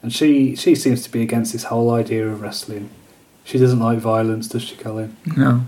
and 0.02 0.14
she 0.14 0.56
she 0.56 0.76
seems 0.76 1.04
to 1.04 1.12
be 1.12 1.22
against 1.22 1.54
this 1.54 1.66
whole 1.66 1.92
idea 1.92 2.28
of 2.28 2.42
wrestling. 2.42 2.90
She 3.44 3.58
doesn't 3.58 3.80
like 3.80 4.00
violence, 4.00 4.48
does 4.48 4.64
she, 4.64 4.76
Colin? 4.76 5.16
No. 5.36 5.66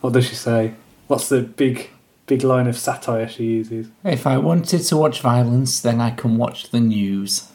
What 0.00 0.12
does 0.12 0.26
she 0.28 0.34
say? 0.34 0.74
What's 1.08 1.28
the 1.28 1.42
big 1.42 1.90
big 2.26 2.42
line 2.42 2.66
of 2.66 2.76
satire 2.76 3.28
she 3.28 3.44
uses? 3.44 3.88
If 4.04 4.26
I 4.26 4.38
wanted 4.38 4.80
to 4.80 4.96
watch 4.96 5.20
violence, 5.20 5.80
then 5.80 6.00
I 6.00 6.10
can 6.10 6.36
watch 6.36 6.70
the 6.70 6.80
news. 6.80 7.48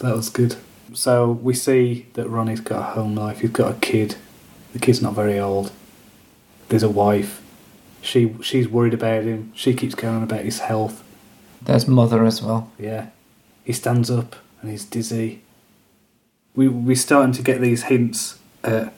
That 0.00 0.14
was 0.14 0.30
good. 0.30 0.56
So 0.94 1.32
we 1.32 1.54
see 1.54 2.06
that 2.14 2.28
Ronnie's 2.28 2.60
got 2.60 2.80
a 2.80 2.92
home 2.94 3.14
life. 3.14 3.40
He's 3.40 3.50
got 3.50 3.72
a 3.72 3.78
kid. 3.78 4.16
The 4.72 4.78
kid's 4.78 5.02
not 5.02 5.14
very 5.14 5.38
old. 5.38 5.72
There's 6.68 6.82
a 6.82 6.88
wife. 6.88 7.42
She 8.00 8.34
she's 8.42 8.68
worried 8.68 8.94
about 8.94 9.24
him. 9.24 9.52
She 9.54 9.74
keeps 9.74 9.94
going 9.94 10.22
about 10.22 10.40
his 10.40 10.60
health. 10.60 11.02
There's 11.62 11.88
mother 11.88 12.24
as 12.24 12.42
well. 12.42 12.70
Yeah. 12.78 13.08
He 13.64 13.72
stands 13.72 14.10
up 14.10 14.36
and 14.60 14.70
he's 14.70 14.84
dizzy. 14.84 15.42
We 16.54 16.68
we're 16.68 16.96
starting 16.96 17.32
to 17.32 17.42
get 17.42 17.60
these 17.60 17.84
hints 17.84 18.38
at 18.62 18.92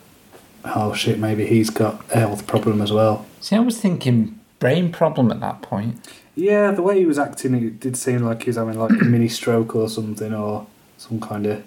oh 0.64 0.92
shit, 0.94 1.18
maybe 1.18 1.46
he's 1.46 1.70
got 1.70 2.04
a 2.12 2.18
health 2.18 2.46
problem 2.46 2.82
as 2.82 2.92
well. 2.92 3.26
See, 3.40 3.56
I 3.56 3.61
was 3.61 3.80
thinking 3.80 4.38
brain 4.59 4.92
problem 4.92 5.30
at 5.30 5.40
that 5.40 5.62
point. 5.62 6.04
Yeah, 6.35 6.72
the 6.72 6.82
way 6.82 6.98
he 6.98 7.06
was 7.06 7.18
acting, 7.18 7.54
it 7.54 7.80
did 7.80 7.96
seem 7.96 8.22
like 8.22 8.42
he 8.42 8.50
was 8.50 8.56
having 8.56 8.78
like 8.78 8.90
a 8.90 9.04
mini 9.04 9.28
stroke 9.28 9.74
or 9.74 9.88
something, 9.88 10.35
or 10.35 10.66
some 10.98 11.20
kind 11.20 11.46
of 11.46 11.64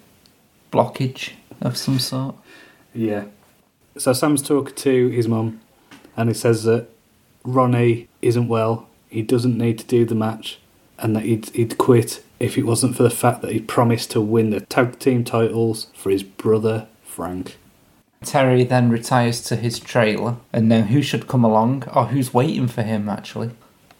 Blockage 0.71 1.31
of 1.61 1.77
some 1.77 1.99
sort. 1.99 2.35
Yeah. 2.93 3.25
So 3.97 4.13
Sam's 4.13 4.41
talking 4.41 4.75
to 4.75 5.07
his 5.09 5.27
mum, 5.27 5.59
and 6.15 6.29
he 6.29 6.33
says 6.35 6.63
that 6.63 6.87
Ronnie 7.43 8.07
isn't 8.21 8.47
well. 8.47 8.87
He 9.09 9.21
doesn't 9.21 9.57
need 9.57 9.79
to 9.79 9.85
do 9.85 10.05
the 10.05 10.15
match, 10.15 10.59
and 10.97 11.15
that 11.15 11.23
he'd 11.23 11.49
he'd 11.49 11.77
quit 11.77 12.23
if 12.39 12.57
it 12.57 12.65
wasn't 12.65 12.95
for 12.95 13.03
the 13.03 13.09
fact 13.09 13.41
that 13.41 13.51
he 13.51 13.59
promised 13.59 14.11
to 14.11 14.21
win 14.21 14.51
the 14.51 14.61
tag 14.61 14.99
team 14.99 15.23
titles 15.23 15.87
for 15.93 16.09
his 16.09 16.23
brother 16.23 16.87
Frank. 17.03 17.57
Terry 18.23 18.63
then 18.63 18.89
retires 18.89 19.41
to 19.43 19.55
his 19.55 19.79
trailer, 19.79 20.37
and 20.53 20.71
then 20.71 20.87
who 20.87 21.01
should 21.01 21.27
come 21.27 21.43
along, 21.43 21.83
or 21.93 22.05
who's 22.07 22.33
waiting 22.33 22.67
for 22.67 22.83
him 22.83 23.09
actually? 23.09 23.51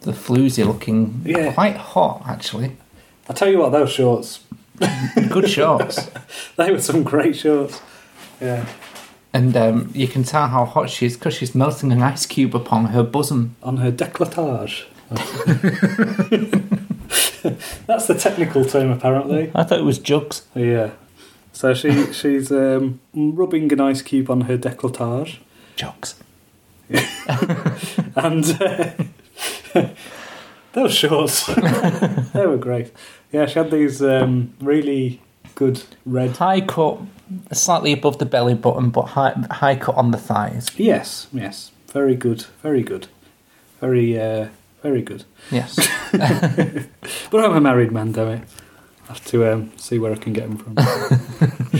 The 0.02 0.12
floozy 0.14 0.66
looking, 0.66 1.22
Yeah. 1.26 1.52
quite 1.54 1.76
hot 1.76 2.24
actually. 2.26 2.78
I 3.30 3.34
tell 3.34 3.50
you 3.50 3.60
what, 3.60 3.72
those 3.72 3.92
shorts, 3.92 4.40
Good 5.30 5.50
shorts. 5.50 6.10
they 6.56 6.72
were 6.72 6.82
some 6.82 7.04
great 7.04 7.36
shorts. 7.36 7.82
Yeah. 8.42 8.68
And 9.34 9.56
um, 9.56 9.92
you 9.94 10.08
can 10.08 10.24
tell 10.24 10.48
how 10.48 10.66
hot 10.66 10.90
she 10.90 11.06
is 11.06 11.16
because 11.16 11.36
she's 11.36 11.54
melting 11.54 11.92
an 11.92 12.02
ice 12.02 12.26
cube 12.26 12.56
upon 12.56 12.86
her 12.86 13.04
bosom. 13.04 13.56
On 13.62 13.78
her 13.78 13.92
décolletage. 13.92 14.86
That's 17.88 18.08
the 18.08 18.16
technical 18.16 18.66
term, 18.66 18.92
apparently. 18.92 19.52
I 19.54 19.64
thought 19.64 19.80
it 19.80 19.86
was 19.86 20.00
jugs. 20.00 20.44
Yeah. 20.56 20.92
So 21.52 21.74
she 21.74 22.14
she's 22.14 22.52
um, 22.52 23.00
rubbing 23.14 23.72
an 23.74 23.82
ice 23.82 24.02
cube 24.02 24.30
on 24.30 24.42
her 24.42 24.58
décolletage, 24.58 25.40
Jugs. 25.76 26.16
and 28.16 28.62
uh, 28.62 28.92
those 30.74 30.94
shorts 30.94 31.46
they 31.48 32.48
were 32.48 32.58
great. 32.58 32.92
Yeah, 33.32 33.46
she 33.46 33.60
had 33.60 33.70
these 33.72 34.02
um, 34.02 34.54
really 34.60 35.22
good 35.56 35.84
red. 36.06 36.38
High 36.38 36.62
cut, 36.62 37.00
slightly 37.54 37.92
above 37.94 38.18
the 38.18 38.26
belly 38.26 38.56
button, 38.56 38.90
but 38.90 39.04
high, 39.04 39.34
high 39.52 39.76
cut 39.76 39.96
on 39.96 40.12
the 40.12 40.18
thighs. 40.18 40.68
Yes, 40.78 41.28
yes, 41.32 41.72
very 41.94 42.16
good, 42.16 42.46
very 42.64 42.82
good, 42.82 43.08
very 43.80 44.20
uh, 44.20 44.48
very 44.82 45.02
good. 45.02 45.26
Yes. 45.52 45.78
But 47.32 47.46
I'm 47.46 47.56
a 47.56 47.62
married 47.62 47.92
man, 47.92 48.12
damn 48.12 48.28
it. 48.30 48.42
I 49.06 49.14
have 49.14 49.24
to 49.26 49.52
um, 49.54 49.72
see 49.78 50.00
where 50.00 50.12
I 50.12 50.16
can 50.16 50.34
get 50.34 50.48
them 50.50 50.58
from. 50.58 50.76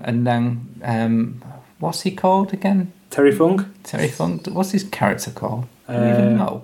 and 0.00 0.24
then, 0.26 0.80
um, 0.82 1.42
what's 1.80 2.02
he 2.02 2.10
called 2.12 2.52
again? 2.52 2.92
Terry 3.10 3.32
Funk? 3.32 3.62
Terry 3.82 4.08
Funk. 4.08 4.46
What's 4.46 4.70
his 4.70 4.84
character 4.84 5.30
called? 5.32 5.66
I 5.88 5.94
Do 5.94 5.98
you 6.00 6.04
Uh, 6.06 6.18
even 6.18 6.36
know? 6.36 6.62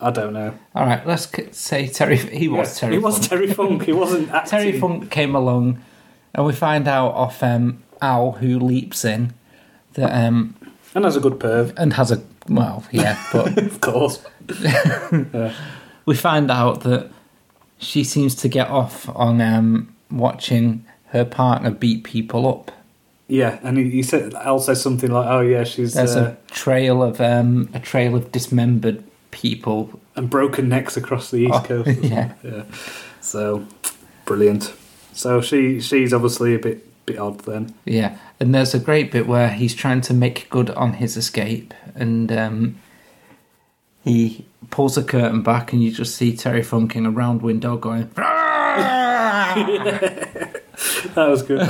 I 0.00 0.10
don't 0.10 0.32
know. 0.32 0.54
All 0.74 0.86
right, 0.86 1.06
let's 1.06 1.30
say 1.56 1.86
Terry. 1.86 2.16
He 2.16 2.48
was 2.48 2.78
Terry. 2.78 2.94
He 2.94 2.98
was 2.98 3.18
Funk. 3.18 3.28
Terry 3.28 3.52
Funk. 3.52 3.82
He 3.84 3.92
wasn't 3.92 4.30
acting. 4.32 4.50
Terry 4.50 4.80
Funk 4.80 5.10
came 5.10 5.34
along, 5.34 5.82
and 6.34 6.46
we 6.46 6.52
find 6.52 6.88
out 6.88 7.10
off 7.12 7.42
um, 7.42 7.82
Al, 8.00 8.32
who 8.32 8.58
leaps 8.58 9.04
in, 9.04 9.34
that 9.94 10.10
um, 10.12 10.56
And 10.94 11.04
has 11.04 11.16
a 11.16 11.20
good 11.20 11.38
perv, 11.38 11.74
and 11.76 11.92
has 11.94 12.10
a 12.10 12.22
well, 12.48 12.84
yeah, 12.90 13.22
but 13.32 13.58
of 13.58 13.80
course. 13.80 14.24
yeah. 14.60 15.54
we 16.06 16.16
find 16.16 16.50
out 16.50 16.80
that 16.80 17.10
she 17.78 18.02
seems 18.02 18.34
to 18.36 18.48
get 18.48 18.68
off 18.68 19.08
on 19.10 19.40
um, 19.40 19.94
watching 20.10 20.84
her 21.06 21.24
partner 21.24 21.70
beat 21.70 22.04
people 22.04 22.48
up. 22.48 22.72
Yeah, 23.28 23.60
and 23.62 23.78
he, 23.78 23.90
he 23.90 24.02
said 24.02 24.34
Al 24.34 24.58
says 24.58 24.82
something 24.82 25.10
like, 25.10 25.26
"Oh 25.28 25.40
yeah, 25.40 25.64
she's 25.64 25.94
There's 25.94 26.16
uh, 26.16 26.36
a 26.36 26.52
trail 26.52 27.02
of 27.02 27.20
um, 27.20 27.68
a 27.74 27.80
trail 27.80 28.16
of 28.16 28.32
dismembered 28.32 29.04
people. 29.30 30.00
and 30.16 30.28
broken 30.30 30.68
necks 30.68 30.96
across 30.96 31.30
the 31.30 31.38
east 31.38 31.54
Oh, 31.54 31.60
coast." 31.62 31.90
yeah. 32.02 32.32
yeah. 32.42 32.62
So 33.20 33.66
brilliant. 34.24 34.72
So 35.12 35.40
she 35.40 35.80
she's 35.80 36.12
obviously 36.12 36.54
a 36.54 36.58
bit 36.58 36.86
bit 37.06 37.18
odd 37.18 37.40
then. 37.40 37.74
Yeah, 37.84 38.16
and 38.38 38.54
there's 38.54 38.74
a 38.74 38.78
great 38.78 39.10
bit 39.10 39.26
where 39.26 39.50
he's 39.50 39.74
trying 39.74 40.00
to 40.02 40.14
make 40.14 40.48
good 40.50 40.70
on 40.70 40.94
his 40.94 41.16
escape, 41.16 41.74
and 41.94 42.30
um, 42.32 42.76
he 44.04 44.44
pulls 44.70 44.96
a 44.96 45.02
curtain 45.02 45.42
back, 45.42 45.72
and 45.72 45.82
you 45.82 45.90
just 45.90 46.14
see 46.14 46.36
Terry 46.36 46.62
Funk 46.62 46.94
in 46.96 47.06
a 47.06 47.10
round 47.10 47.42
window 47.42 47.76
going. 47.76 48.10
That 51.14 51.28
was 51.28 51.42
good. 51.42 51.68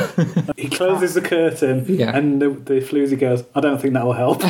he 0.57 0.69
closes 0.69 1.15
the 1.15 1.21
curtain, 1.21 1.85
Yeah. 1.89 2.17
and 2.17 2.41
the, 2.41 2.51
the 2.51 2.75
floozy 2.81 3.19
goes, 3.19 3.43
"I 3.57 3.61
don't 3.61 3.81
think 3.81 3.95
that 3.95 4.05
will 4.05 4.13
help." 4.13 4.41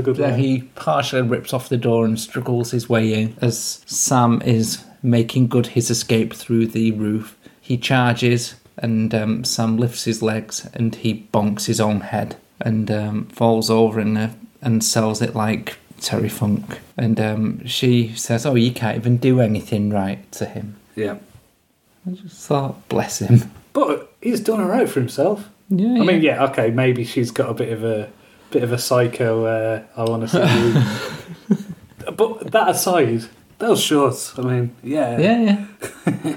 A 0.00 0.02
good 0.02 0.38
he 0.38 0.62
partially 0.74 1.22
rips 1.22 1.52
off 1.52 1.68
the 1.68 1.76
door 1.76 2.04
and 2.04 2.18
struggles 2.18 2.70
his 2.70 2.88
way 2.88 3.12
in 3.14 3.36
as 3.40 3.82
Sam 3.86 4.42
is 4.42 4.84
making 5.02 5.48
good 5.48 5.68
his 5.68 5.90
escape 5.90 6.34
through 6.34 6.66
the 6.66 6.92
roof. 6.92 7.36
He 7.60 7.76
charges, 7.76 8.56
and 8.76 9.14
um, 9.14 9.44
Sam 9.44 9.76
lifts 9.76 10.04
his 10.04 10.22
legs 10.22 10.68
and 10.74 10.94
he 10.94 11.28
bonks 11.32 11.66
his 11.66 11.80
own 11.80 12.00
head 12.00 12.36
and 12.60 12.90
um, 12.90 13.26
falls 13.26 13.70
over 13.70 14.00
and, 14.00 14.18
uh, 14.18 14.28
and 14.62 14.82
sells 14.82 15.22
it 15.22 15.34
like 15.34 15.78
Terry 16.00 16.28
Funk. 16.28 16.80
And 16.96 17.20
um, 17.20 17.66
she 17.66 18.14
says, 18.16 18.44
Oh, 18.46 18.54
you 18.54 18.72
can't 18.72 18.96
even 18.96 19.18
do 19.18 19.40
anything 19.40 19.90
right 19.90 20.30
to 20.32 20.46
him. 20.46 20.76
Yeah, 20.96 21.18
I 22.06 22.12
just 22.12 22.46
thought, 22.46 22.88
bless 22.88 23.20
him. 23.20 23.50
but 23.72 24.12
he's 24.20 24.40
done 24.40 24.60
all 24.60 24.68
right 24.68 24.88
for 24.88 25.00
himself. 25.00 25.48
Yeah, 25.68 26.02
I 26.02 26.04
mean, 26.04 26.20
yeah, 26.22 26.44
okay, 26.46 26.70
maybe 26.70 27.04
she's 27.04 27.30
got 27.30 27.48
a 27.48 27.54
bit 27.54 27.72
of 27.72 27.84
a 27.84 28.10
bit 28.50 28.62
of 28.62 28.72
a 28.72 28.78
psycho. 28.78 29.44
Uh, 29.44 29.82
I 29.96 30.04
want 30.04 30.28
to 30.28 31.48
see 31.48 31.56
you. 31.58 32.12
but 32.12 32.50
that 32.52 32.68
aside, 32.70 33.24
those 33.58 33.80
shorts. 33.82 34.38
I 34.38 34.42
mean, 34.42 34.76
yeah, 34.82 35.18
Yeah, 35.18 35.66
yeah. 36.06 36.34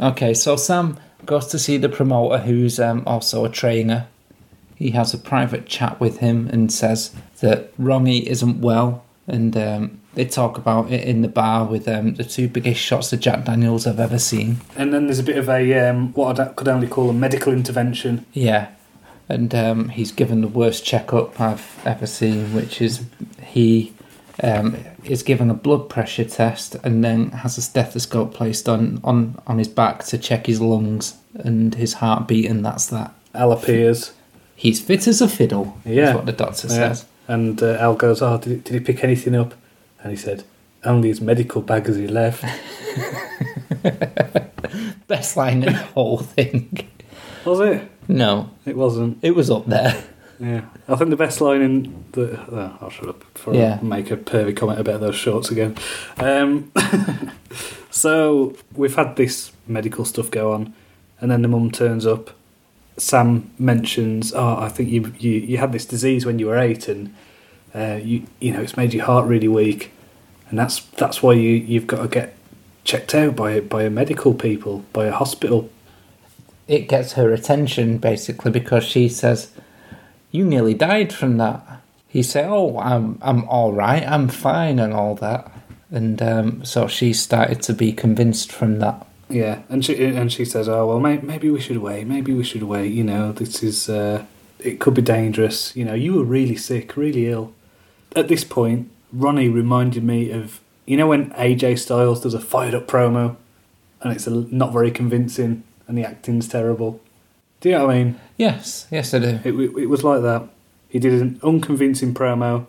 okay, 0.00 0.34
so 0.34 0.56
Sam 0.56 0.98
goes 1.26 1.46
to 1.48 1.58
see 1.58 1.76
the 1.76 1.88
promoter, 1.88 2.38
who's 2.38 2.78
um, 2.80 3.02
also 3.06 3.44
a 3.44 3.48
trainer. 3.48 4.06
He 4.76 4.90
has 4.92 5.12
a 5.12 5.18
private 5.18 5.66
chat 5.66 6.00
with 6.00 6.18
him 6.18 6.48
and 6.52 6.72
says 6.72 7.14
that 7.40 7.72
Ronnie 7.78 8.28
isn't 8.28 8.60
well, 8.60 9.04
and 9.26 9.54
um, 9.56 10.00
they 10.14 10.24
talk 10.24 10.56
about 10.56 10.90
it 10.90 11.06
in 11.06 11.20
the 11.22 11.28
bar 11.28 11.66
with 11.66 11.86
um, 11.86 12.14
the 12.14 12.24
two 12.24 12.48
biggest 12.48 12.80
shots 12.80 13.12
of 13.12 13.20
Jack 13.20 13.44
Daniels 13.44 13.86
I've 13.86 14.00
ever 14.00 14.18
seen. 14.18 14.56
And 14.76 14.92
then 14.92 15.04
there's 15.06 15.18
a 15.18 15.22
bit 15.24 15.36
of 15.36 15.48
a 15.50 15.88
um, 15.88 16.12
what 16.14 16.40
I 16.40 16.46
could 16.46 16.68
only 16.68 16.86
call 16.88 17.10
a 17.10 17.12
medical 17.12 17.52
intervention. 17.52 18.24
Yeah, 18.32 18.68
and 19.30 19.54
um, 19.54 19.88
he's 19.88 20.12
given 20.12 20.40
the 20.40 20.48
worst 20.48 20.84
checkup 20.84 21.40
I've 21.40 21.80
ever 21.86 22.06
seen, 22.06 22.52
which 22.54 22.80
is 22.82 23.02
he 23.42 23.92
um, 24.42 24.76
is 25.04 25.22
given 25.22 25.50
a 25.50 25.54
blood 25.54 25.88
pressure 25.88 26.24
test 26.24 26.74
and 26.84 27.04
then 27.04 27.30
has 27.30 27.56
a 27.58 27.62
stethoscope 27.62 28.34
placed 28.34 28.68
on, 28.68 29.00
on, 29.04 29.40
on 29.46 29.58
his 29.58 29.68
back 29.68 30.04
to 30.04 30.18
check 30.18 30.46
his 30.46 30.60
lungs 30.60 31.14
and 31.34 31.74
his 31.74 31.94
heartbeat, 31.94 32.46
and 32.50 32.64
that's 32.64 32.86
that. 32.88 33.12
Al 33.34 33.52
appears. 33.52 34.12
He's 34.56 34.80
fit 34.80 35.06
as 35.06 35.20
a 35.22 35.28
fiddle. 35.28 35.78
Yeah. 35.84 36.10
is 36.10 36.14
what 36.16 36.26
the 36.26 36.32
doctor 36.32 36.66
Yeah. 36.68 36.74
says. 36.74 37.06
And 37.28 37.62
uh, 37.62 37.76
Al 37.78 37.94
goes, 37.94 38.20
"Oh, 38.22 38.36
did 38.38 38.50
he, 38.50 38.56
did 38.58 38.72
he 38.74 38.80
pick 38.80 39.04
anything 39.04 39.36
up?" 39.36 39.54
And 40.02 40.10
he 40.10 40.16
said, 40.16 40.42
"Only 40.84 41.08
his 41.08 41.20
medical 41.20 41.62
bag 41.62 41.88
as 41.88 41.96
he 41.96 42.08
left." 42.08 42.44
Best 45.06 45.36
line 45.36 45.62
in 45.62 45.72
the 45.72 45.78
whole 45.94 46.18
thing. 46.18 46.88
Was 47.44 47.60
it? 47.60 47.90
No, 48.10 48.50
It 48.66 48.76
wasn't. 48.76 49.18
it 49.22 49.32
was 49.34 49.50
up 49.50 49.66
there. 49.66 50.04
Yeah, 50.42 50.62
I 50.88 50.96
think 50.96 51.10
the 51.10 51.16
best 51.16 51.42
line 51.42 51.60
in 51.60 52.04
the. 52.12 52.40
Oh, 52.50 52.78
I'll 52.80 52.88
shut 52.88 53.10
up 53.10 53.34
before 53.34 53.52
Yeah. 53.54 53.78
I 53.78 53.84
make 53.84 54.10
a 54.10 54.16
pervy 54.16 54.56
comment 54.56 54.80
about 54.80 55.00
those 55.00 55.14
shorts 55.14 55.50
again. 55.50 55.76
Um, 56.16 56.72
so 57.90 58.54
we've 58.74 58.94
had 58.96 59.16
this 59.16 59.52
medical 59.66 60.06
stuff 60.06 60.30
go 60.30 60.52
on, 60.54 60.72
and 61.20 61.30
then 61.30 61.42
the 61.42 61.48
mum 61.48 61.70
turns 61.70 62.06
up. 62.06 62.30
Sam 62.96 63.50
mentions, 63.58 64.32
"Oh, 64.34 64.56
I 64.58 64.70
think 64.70 64.88
you 64.88 65.12
you, 65.18 65.32
you 65.32 65.58
had 65.58 65.72
this 65.72 65.84
disease 65.84 66.24
when 66.24 66.38
you 66.38 66.46
were 66.46 66.58
eight, 66.58 66.88
and 66.88 67.14
uh, 67.74 67.98
you 68.02 68.22
you 68.40 68.52
know 68.54 68.62
it's 68.62 68.78
made 68.78 68.94
your 68.94 69.04
heart 69.04 69.26
really 69.26 69.48
weak, 69.48 69.90
and 70.48 70.58
that's 70.58 70.80
that's 70.96 71.22
why 71.22 71.34
you 71.34 71.50
you've 71.50 71.86
got 71.86 72.00
to 72.00 72.08
get 72.08 72.34
checked 72.84 73.14
out 73.14 73.36
by 73.36 73.60
by 73.60 73.82
a 73.82 73.90
medical 73.90 74.32
people, 74.32 74.84
by 74.94 75.04
a 75.04 75.12
hospital." 75.12 75.68
It 76.70 76.88
gets 76.88 77.14
her 77.14 77.32
attention 77.32 77.98
basically 77.98 78.52
because 78.52 78.84
she 78.84 79.08
says, 79.08 79.50
"You 80.30 80.44
nearly 80.44 80.74
died 80.74 81.12
from 81.12 81.36
that." 81.38 81.82
He 82.06 82.22
said, 82.22 82.46
"Oh, 82.48 82.78
I'm 82.78 83.18
I'm 83.20 83.42
all 83.48 83.72
right. 83.72 84.06
I'm 84.06 84.28
fine 84.28 84.78
and 84.78 84.92
all 84.94 85.16
that." 85.16 85.50
And 85.90 86.22
um, 86.22 86.64
so 86.64 86.86
she 86.86 87.12
started 87.12 87.60
to 87.62 87.72
be 87.72 87.92
convinced 87.92 88.52
from 88.52 88.78
that. 88.78 89.04
Yeah, 89.28 89.62
and 89.68 89.84
she 89.84 90.04
and 90.04 90.32
she 90.32 90.44
says, 90.44 90.68
"Oh 90.68 90.86
well, 90.86 91.00
may, 91.00 91.18
maybe 91.18 91.50
we 91.50 91.60
should 91.60 91.78
wait. 91.78 92.06
Maybe 92.06 92.32
we 92.32 92.44
should 92.44 92.62
wait. 92.62 92.92
You 92.92 93.02
know, 93.02 93.32
this 93.32 93.64
is 93.64 93.88
uh, 93.88 94.24
it 94.60 94.78
could 94.78 94.94
be 94.94 95.02
dangerous. 95.02 95.74
You 95.74 95.84
know, 95.84 95.94
you 95.94 96.14
were 96.14 96.24
really 96.24 96.56
sick, 96.56 96.96
really 96.96 97.26
ill." 97.26 97.52
At 98.14 98.28
this 98.28 98.44
point, 98.44 98.90
Ronnie 99.12 99.48
reminded 99.48 100.04
me 100.04 100.30
of 100.30 100.60
you 100.86 100.96
know 100.96 101.08
when 101.08 101.30
AJ 101.30 101.80
Styles 101.80 102.20
does 102.20 102.34
a 102.34 102.40
fired 102.40 102.74
up 102.74 102.86
promo, 102.86 103.34
and 104.02 104.12
it's 104.12 104.28
a, 104.28 104.30
not 104.30 104.72
very 104.72 104.92
convincing, 104.92 105.64
and 105.90 105.98
the 105.98 106.04
acting's 106.04 106.46
terrible. 106.46 107.00
Do 107.60 107.68
you 107.68 107.74
know 107.76 107.86
what 107.88 107.96
I 107.96 108.04
mean? 108.04 108.20
Yes, 108.36 108.86
yes, 108.92 109.12
I 109.12 109.18
do. 109.18 109.40
It, 109.44 109.52
it, 109.52 109.86
was 109.90 110.04
like 110.04 110.22
that. 110.22 110.48
He 110.88 111.00
did 111.00 111.20
an 111.20 111.40
unconvincing 111.42 112.14
promo 112.14 112.66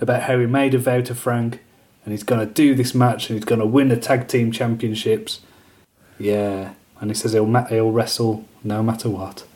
about 0.00 0.22
how 0.24 0.40
he 0.40 0.46
made 0.46 0.74
a 0.74 0.78
vow 0.78 1.00
to 1.02 1.14
Frank, 1.14 1.60
and 2.04 2.12
he's 2.12 2.24
going 2.24 2.46
to 2.46 2.52
do 2.52 2.74
this 2.74 2.92
match, 2.92 3.30
and 3.30 3.38
he's 3.38 3.44
going 3.44 3.60
to 3.60 3.66
win 3.66 3.88
the 3.88 3.96
tag 3.96 4.26
team 4.26 4.50
championships. 4.50 5.40
Yeah, 6.18 6.74
and 7.00 7.10
he 7.10 7.14
says 7.14 7.32
he'll 7.32 7.46
ma- 7.46 7.66
he'll 7.66 7.92
wrestle 7.92 8.44
no 8.64 8.82
matter 8.82 9.08
what. 9.08 9.46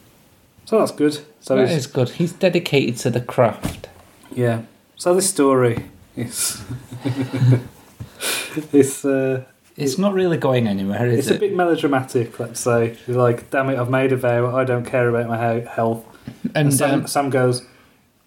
So 0.64 0.78
that's 0.78 0.92
good. 0.92 1.18
So 1.40 1.56
that 1.56 1.64
it's- 1.64 1.86
good. 1.86 2.10
He's 2.10 2.32
dedicated 2.32 2.98
to 2.98 3.10
the 3.10 3.20
craft. 3.20 3.88
yeah. 4.32 4.62
So 4.96 5.12
this 5.14 5.28
story 5.28 5.86
is 6.16 6.62
it's 8.72 9.04
uh, 9.04 9.44
It's 9.78 9.96
not 9.98 10.12
really 10.12 10.36
going 10.36 10.66
anywhere, 10.66 11.06
is 11.06 11.20
it's 11.20 11.28
it? 11.28 11.36
a 11.36 11.40
bit 11.40 11.54
melodramatic. 11.54 12.38
Let's 12.40 12.60
say 12.60 12.96
you're 13.06 13.16
like, 13.16 13.50
damn 13.50 13.70
it, 13.70 13.78
I've 13.78 13.90
made 13.90 14.12
a 14.12 14.16
vow. 14.16 14.54
I 14.56 14.64
don't 14.64 14.84
care 14.84 15.08
about 15.08 15.28
my 15.28 15.60
health. 15.60 16.04
And, 16.42 16.56
and 16.56 16.74
Sam, 16.74 17.00
um, 17.00 17.06
Sam 17.06 17.30
goes, 17.30 17.64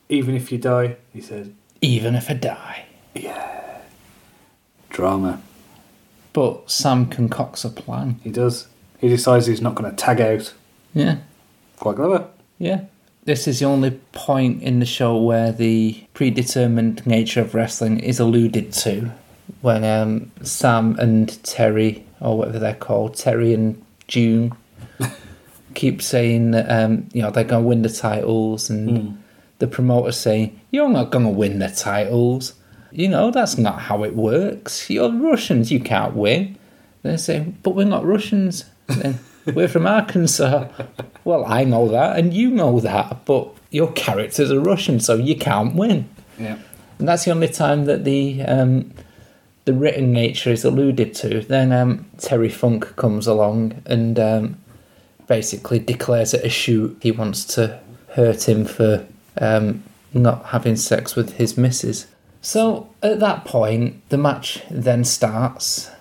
even 0.09 0.33
if 0.35 0.51
you 0.51 0.57
die, 0.57 0.95
he 1.13 1.21
says, 1.21 1.49
even 1.81 2.15
if 2.15 2.29
I 2.29 2.33
die, 2.35 2.85
yeah. 3.13 3.79
drama. 4.89 5.41
but 6.33 6.69
Sam 6.71 7.05
concocts 7.07 7.65
a 7.65 7.69
plan. 7.69 8.19
He 8.23 8.29
does. 8.31 8.67
He 8.99 9.09
decides 9.09 9.47
he's 9.47 9.61
not 9.61 9.75
going 9.75 9.89
to 9.89 9.95
tag 9.95 10.21
out. 10.21 10.53
Yeah, 10.93 11.17
Quite 11.77 11.95
clever. 11.97 12.27
yeah. 12.59 12.85
This 13.23 13.47
is 13.47 13.59
the 13.59 13.65
only 13.65 13.91
point 14.13 14.63
in 14.63 14.79
the 14.79 14.85
show 14.85 15.15
where 15.15 15.51
the 15.51 16.03
predetermined 16.15 17.05
nature 17.05 17.41
of 17.41 17.53
wrestling 17.53 17.99
is 17.99 18.19
alluded 18.19 18.73
to. 18.73 19.11
When 19.61 19.83
um, 19.83 20.31
Sam 20.43 20.97
and 20.99 21.41
Terry, 21.43 22.05
or 22.19 22.37
whatever 22.37 22.59
they're 22.59 22.73
called, 22.75 23.15
Terry 23.15 23.53
and 23.53 23.81
June, 24.07 24.53
keep 25.75 26.01
saying 26.01 26.51
that 26.51 26.69
um, 26.69 27.07
you 27.13 27.21
know 27.21 27.31
they're 27.31 27.43
going 27.43 27.63
to 27.63 27.67
win 27.67 27.81
the 27.81 27.89
titles, 27.89 28.69
and 28.69 28.97
Hmm. 28.97 29.09
the 29.59 29.67
promoters 29.67 30.17
saying 30.17 30.59
you're 30.71 30.89
not 30.89 31.11
going 31.11 31.25
to 31.25 31.31
win 31.31 31.59
the 31.59 31.69
titles. 31.69 32.53
You 32.91 33.07
know 33.07 33.31
that's 33.31 33.57
not 33.57 33.79
how 33.81 34.03
it 34.03 34.15
works. 34.15 34.89
You're 34.89 35.11
Russians, 35.11 35.71
you 35.71 35.79
can't 35.79 36.13
win. 36.15 36.57
They 37.03 37.17
say, 37.17 37.39
but 37.63 37.71
we're 37.75 37.85
not 37.85 38.05
Russians. 38.05 38.65
Then 38.87 39.19
we're 39.45 39.67
from 39.69 39.87
Arkansas. 39.87 40.67
Well, 41.23 41.45
I 41.45 41.65
know 41.65 41.87
that, 41.89 42.17
and 42.17 42.33
you 42.33 42.49
know 42.49 42.79
that, 42.79 43.25
but 43.25 43.47
your 43.69 43.91
characters 43.91 44.51
are 44.51 44.59
Russian, 44.59 44.99
so 44.99 45.13
you 45.13 45.35
can't 45.35 45.75
win. 45.75 46.09
Yeah. 46.39 46.57
And 46.97 47.07
that's 47.07 47.25
the 47.25 47.31
only 47.31 47.47
time 47.47 47.85
that 47.85 48.05
the 48.05 48.41
um, 48.41 48.91
the 49.65 49.73
written 49.73 50.11
nature 50.11 50.51
is 50.51 50.65
alluded 50.65 51.13
to. 51.15 51.41
Then 51.41 51.71
um, 51.71 52.09
Terry 52.17 52.49
Funk 52.49 52.95
comes 52.95 53.27
along 53.27 53.81
and 53.85 54.19
um, 54.19 54.57
basically 55.27 55.79
declares 55.79 56.33
it 56.33 56.43
a 56.43 56.49
shoot. 56.49 56.97
He 57.01 57.11
wants 57.11 57.45
to 57.55 57.79
hurt 58.09 58.47
him 58.47 58.65
for 58.65 59.05
um, 59.39 59.83
not 60.13 60.47
having 60.47 60.75
sex 60.75 61.15
with 61.15 61.33
his 61.33 61.57
missus. 61.57 62.07
So 62.41 62.89
at 63.03 63.19
that 63.19 63.45
point, 63.45 64.07
the 64.09 64.17
match 64.17 64.61
then 64.69 65.03
starts, 65.03 65.91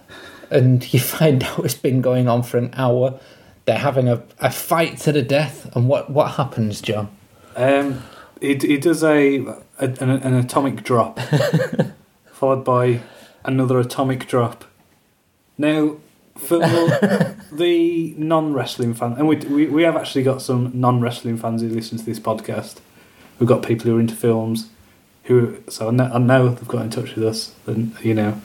and 0.50 0.92
you 0.92 1.00
find 1.00 1.44
out 1.44 1.64
it's 1.64 1.74
been 1.74 2.00
going 2.00 2.28
on 2.28 2.42
for 2.42 2.58
an 2.58 2.72
hour. 2.74 3.20
They're 3.66 3.78
having 3.78 4.08
a, 4.08 4.22
a 4.38 4.50
fight 4.50 4.96
to 4.98 5.12
the 5.12 5.22
death, 5.22 5.74
and 5.76 5.86
what, 5.86 6.10
what 6.10 6.32
happens, 6.32 6.80
John? 6.80 7.10
Um, 7.56 8.02
he, 8.40 8.54
he 8.54 8.78
does 8.78 9.04
a, 9.04 9.44
a 9.44 9.60
an, 9.78 10.10
an 10.10 10.34
atomic 10.34 10.82
drop, 10.82 11.20
followed 12.32 12.64
by 12.64 13.00
another 13.44 13.78
atomic 13.78 14.26
drop. 14.26 14.64
Now, 15.58 15.96
for 16.36 16.58
the 17.52 18.14
non 18.16 18.52
wrestling 18.54 18.94
fan, 18.94 19.14
and 19.14 19.28
we, 19.28 19.36
we 19.36 19.66
we 19.66 19.82
have 19.82 19.96
actually 19.96 20.22
got 20.22 20.42
some 20.42 20.70
non 20.74 21.00
wrestling 21.00 21.36
fans 21.36 21.62
who 21.62 21.68
listen 21.68 21.98
to 21.98 22.04
this 22.04 22.20
podcast. 22.20 22.78
We've 23.38 23.48
got 23.48 23.62
people 23.62 23.90
who 23.90 23.96
are 23.96 24.00
into 24.00 24.14
films, 24.14 24.68
who 25.24 25.62
so 25.68 25.88
I 25.88 25.90
know, 25.90 26.10
I 26.12 26.18
know 26.18 26.48
they've 26.48 26.68
got 26.68 26.82
in 26.82 26.90
touch 26.90 27.14
with 27.14 27.24
us. 27.24 27.54
And 27.66 27.94
you 28.02 28.14
know, 28.14 28.40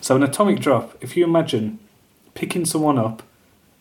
so 0.00 0.16
an 0.16 0.22
atomic 0.22 0.60
drop. 0.60 0.96
If 1.00 1.16
you 1.16 1.24
imagine 1.24 1.78
picking 2.34 2.64
someone 2.64 2.98
up 2.98 3.22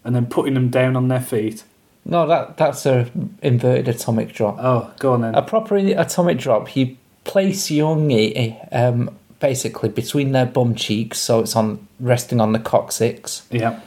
and 0.03 0.15
then 0.15 0.25
putting 0.25 0.53
them 0.53 0.69
down 0.69 0.95
on 0.95 1.07
their 1.09 1.21
feet. 1.21 1.63
No, 2.05 2.27
that 2.27 2.57
that's 2.57 2.85
a 2.85 3.09
inverted 3.41 3.87
atomic 3.87 4.33
drop. 4.33 4.57
Oh, 4.59 4.93
go 4.99 5.13
on 5.13 5.21
then. 5.21 5.35
A 5.35 5.41
proper 5.41 5.75
atomic 5.75 6.37
drop, 6.37 6.75
you 6.75 6.97
place 7.23 7.71
your 7.71 7.95
knee 7.95 8.59
um, 8.71 9.17
basically 9.39 9.89
between 9.89 10.31
their 10.31 10.45
bum 10.45 10.75
cheeks, 10.75 11.19
so 11.19 11.41
it's 11.41 11.55
on 11.55 11.87
resting 11.99 12.39
on 12.39 12.51
the 12.51 12.59
coccyx. 12.59 13.45
yeah. 13.51 13.79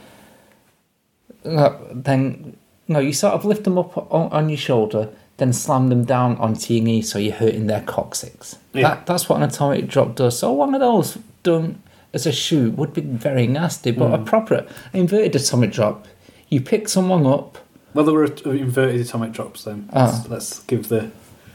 No, 1.45 1.79
then 1.93 2.57
no, 2.89 2.99
you 2.99 3.13
sort 3.13 3.35
of 3.35 3.45
lift 3.45 3.65
them 3.65 3.79
up 3.79 3.97
on, 4.13 4.31
on 4.31 4.49
your 4.49 4.59
shoulder, 4.59 5.09
then 5.37 5.53
slam 5.53 5.89
them 5.89 6.05
down 6.05 6.37
onto 6.37 6.75
your 6.75 6.83
knee, 6.83 7.01
so 7.01 7.19
you're 7.19 7.35
hurting 7.35 7.67
their 7.67 7.83
coccyx. 7.83 8.57
Yeah. 8.73 8.83
That 8.83 9.07
that's 9.07 9.29
what 9.29 9.37
an 9.37 9.45
atomic 9.45 9.87
drop 9.87 10.17
does. 10.17 10.39
So 10.39 10.53
one 10.53 10.75
of 10.75 10.81
those 10.81 11.19
done 11.43 11.83
as 12.13 12.27
a 12.27 12.33
shoot 12.33 12.77
would 12.77 12.93
be 12.93 13.03
very 13.03 13.47
nasty, 13.47 13.91
but 13.91 14.09
hmm. 14.09 14.15
a 14.15 14.25
proper 14.25 14.67
inverted 14.93 15.37
atomic 15.37 15.73
drop, 15.73 16.07
you 16.49 16.61
pick 16.61 16.89
someone 16.89 17.27
up. 17.27 17.59
Well, 17.95 18.05
there 18.05 18.15
were 18.15 18.27
uh, 18.27 18.51
inverted 18.51 19.01
atomic 19.01 19.33
drops 19.33 19.65
then. 19.65 19.89
Ah. 19.93 20.07
Let's, 20.07 20.29
let's 20.29 20.63
give 20.65 20.89
the. 20.89 21.11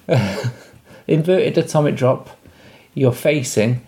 inverted 1.08 1.58
atomic 1.58 1.96
drop, 1.96 2.30
you're 2.94 3.12
facing, 3.12 3.86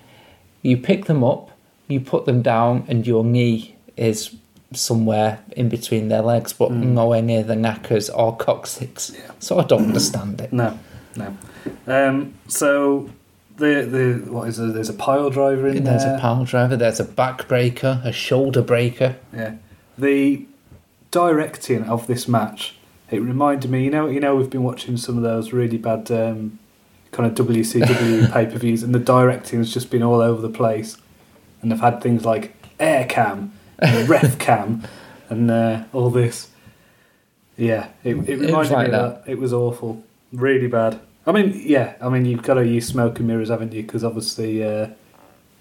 you 0.62 0.78
pick 0.78 1.06
them 1.06 1.24
up, 1.24 1.52
you 1.88 2.00
put 2.00 2.26
them 2.26 2.42
down, 2.42 2.86
and 2.88 3.06
your 3.06 3.24
knee 3.24 3.76
is 3.98 4.36
somewhere 4.74 5.40
in 5.56 5.70
between 5.70 6.10
their 6.10 6.22
legs, 6.22 6.54
but 6.54 6.72
nowhere 6.72 7.22
near 7.22 7.44
the 7.44 7.56
knackers 7.56 8.10
or 8.10 8.36
coccyx. 8.36 9.12
Yeah. 9.16 9.32
So 9.40 9.60
I 9.60 9.64
don't 9.64 9.86
understand 9.86 10.42
it. 10.42 10.52
No, 10.52 10.78
no. 11.16 11.38
Um, 11.88 12.34
so 12.48 13.10
the 13.58 13.84
the 13.84 14.32
what 14.32 14.48
is 14.50 14.58
there? 14.58 14.72
There's 14.72 14.90
a 14.90 14.94
pile 14.94 15.30
driver 15.30 15.68
in 15.68 15.84
There's 15.84 16.04
there. 16.04 16.10
There's 16.10 16.20
a 16.20 16.22
pile 16.22 16.46
driver, 16.46 16.76
there's 16.76 17.00
a 17.00 17.06
back 17.06 17.48
breaker, 17.48 18.02
a 18.04 18.12
shoulder 18.12 18.62
breaker. 18.62 19.16
yeah. 19.34 19.56
The 19.98 20.46
directing 21.12 21.84
of 21.84 22.08
this 22.08 22.28
match. 22.28 22.76
It 23.10 23.22
reminded 23.22 23.72
me. 23.72 23.86
You 23.86 23.92
know. 23.92 24.08
You 24.08 24.20
know. 24.20 24.36
We've 24.36 24.50
been 24.50 24.64
watching 24.64 24.98
some 24.98 25.16
of 25.16 25.24
those 25.24 25.54
really 25.54 25.78
bad 25.78 26.12
um, 26.12 26.60
kind 27.16 27.28
of 27.40 27.46
WCW 27.48 28.32
pay 28.34 28.46
per 28.46 28.58
views, 28.58 28.84
and 28.84 28.94
the 28.94 29.00
directing 29.00 29.60
has 29.60 29.74
just 29.74 29.90
been 29.90 30.04
all 30.04 30.22
over 30.22 30.42
the 30.42 30.50
place. 30.50 30.98
And 31.62 31.72
they've 31.72 31.80
had 31.80 32.02
things 32.02 32.26
like 32.26 32.54
air 32.80 33.06
cam, 33.06 33.54
and 33.80 34.08
ref 34.16 34.38
cam, 34.38 34.84
and 35.30 35.50
uh, 35.50 35.84
all 35.94 36.10
this. 36.10 36.50
Yeah, 37.58 37.88
it, 38.04 38.16
it 38.16 38.40
reminded 38.40 38.54
was 38.56 38.72
like 38.72 38.88
me 38.88 38.92
that. 38.92 39.26
that. 39.26 39.32
It 39.32 39.40
was 39.40 39.54
awful, 39.54 40.04
really 40.34 40.68
bad. 40.68 41.00
I 41.26 41.32
mean, 41.32 41.60
yeah, 41.66 41.96
I 42.02 42.10
mean 42.10 42.26
you've 42.26 42.44
got 42.44 42.56
to 42.56 42.68
use 42.68 42.86
smoke 42.86 43.18
and 43.20 43.28
mirrors, 43.28 43.50
haven't 43.50 43.74
you? 43.74 43.82
Because 43.82 44.04
obviously, 44.04 44.64
uh, 44.64 44.90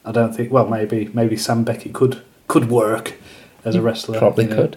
I 0.04 0.12
don't 0.12 0.34
think. 0.34 0.52
Well, 0.52 0.66
maybe 0.68 1.08
maybe 1.14 1.36
Sam 1.36 1.64
Beckett 1.64 1.92
could 1.94 2.20
could 2.48 2.68
work 2.68 3.14
as 3.64 3.74
a 3.76 3.80
wrestler. 3.80 4.18
Probably 4.18 4.44
you 4.44 4.50
know, 4.50 4.56
could. 4.56 4.76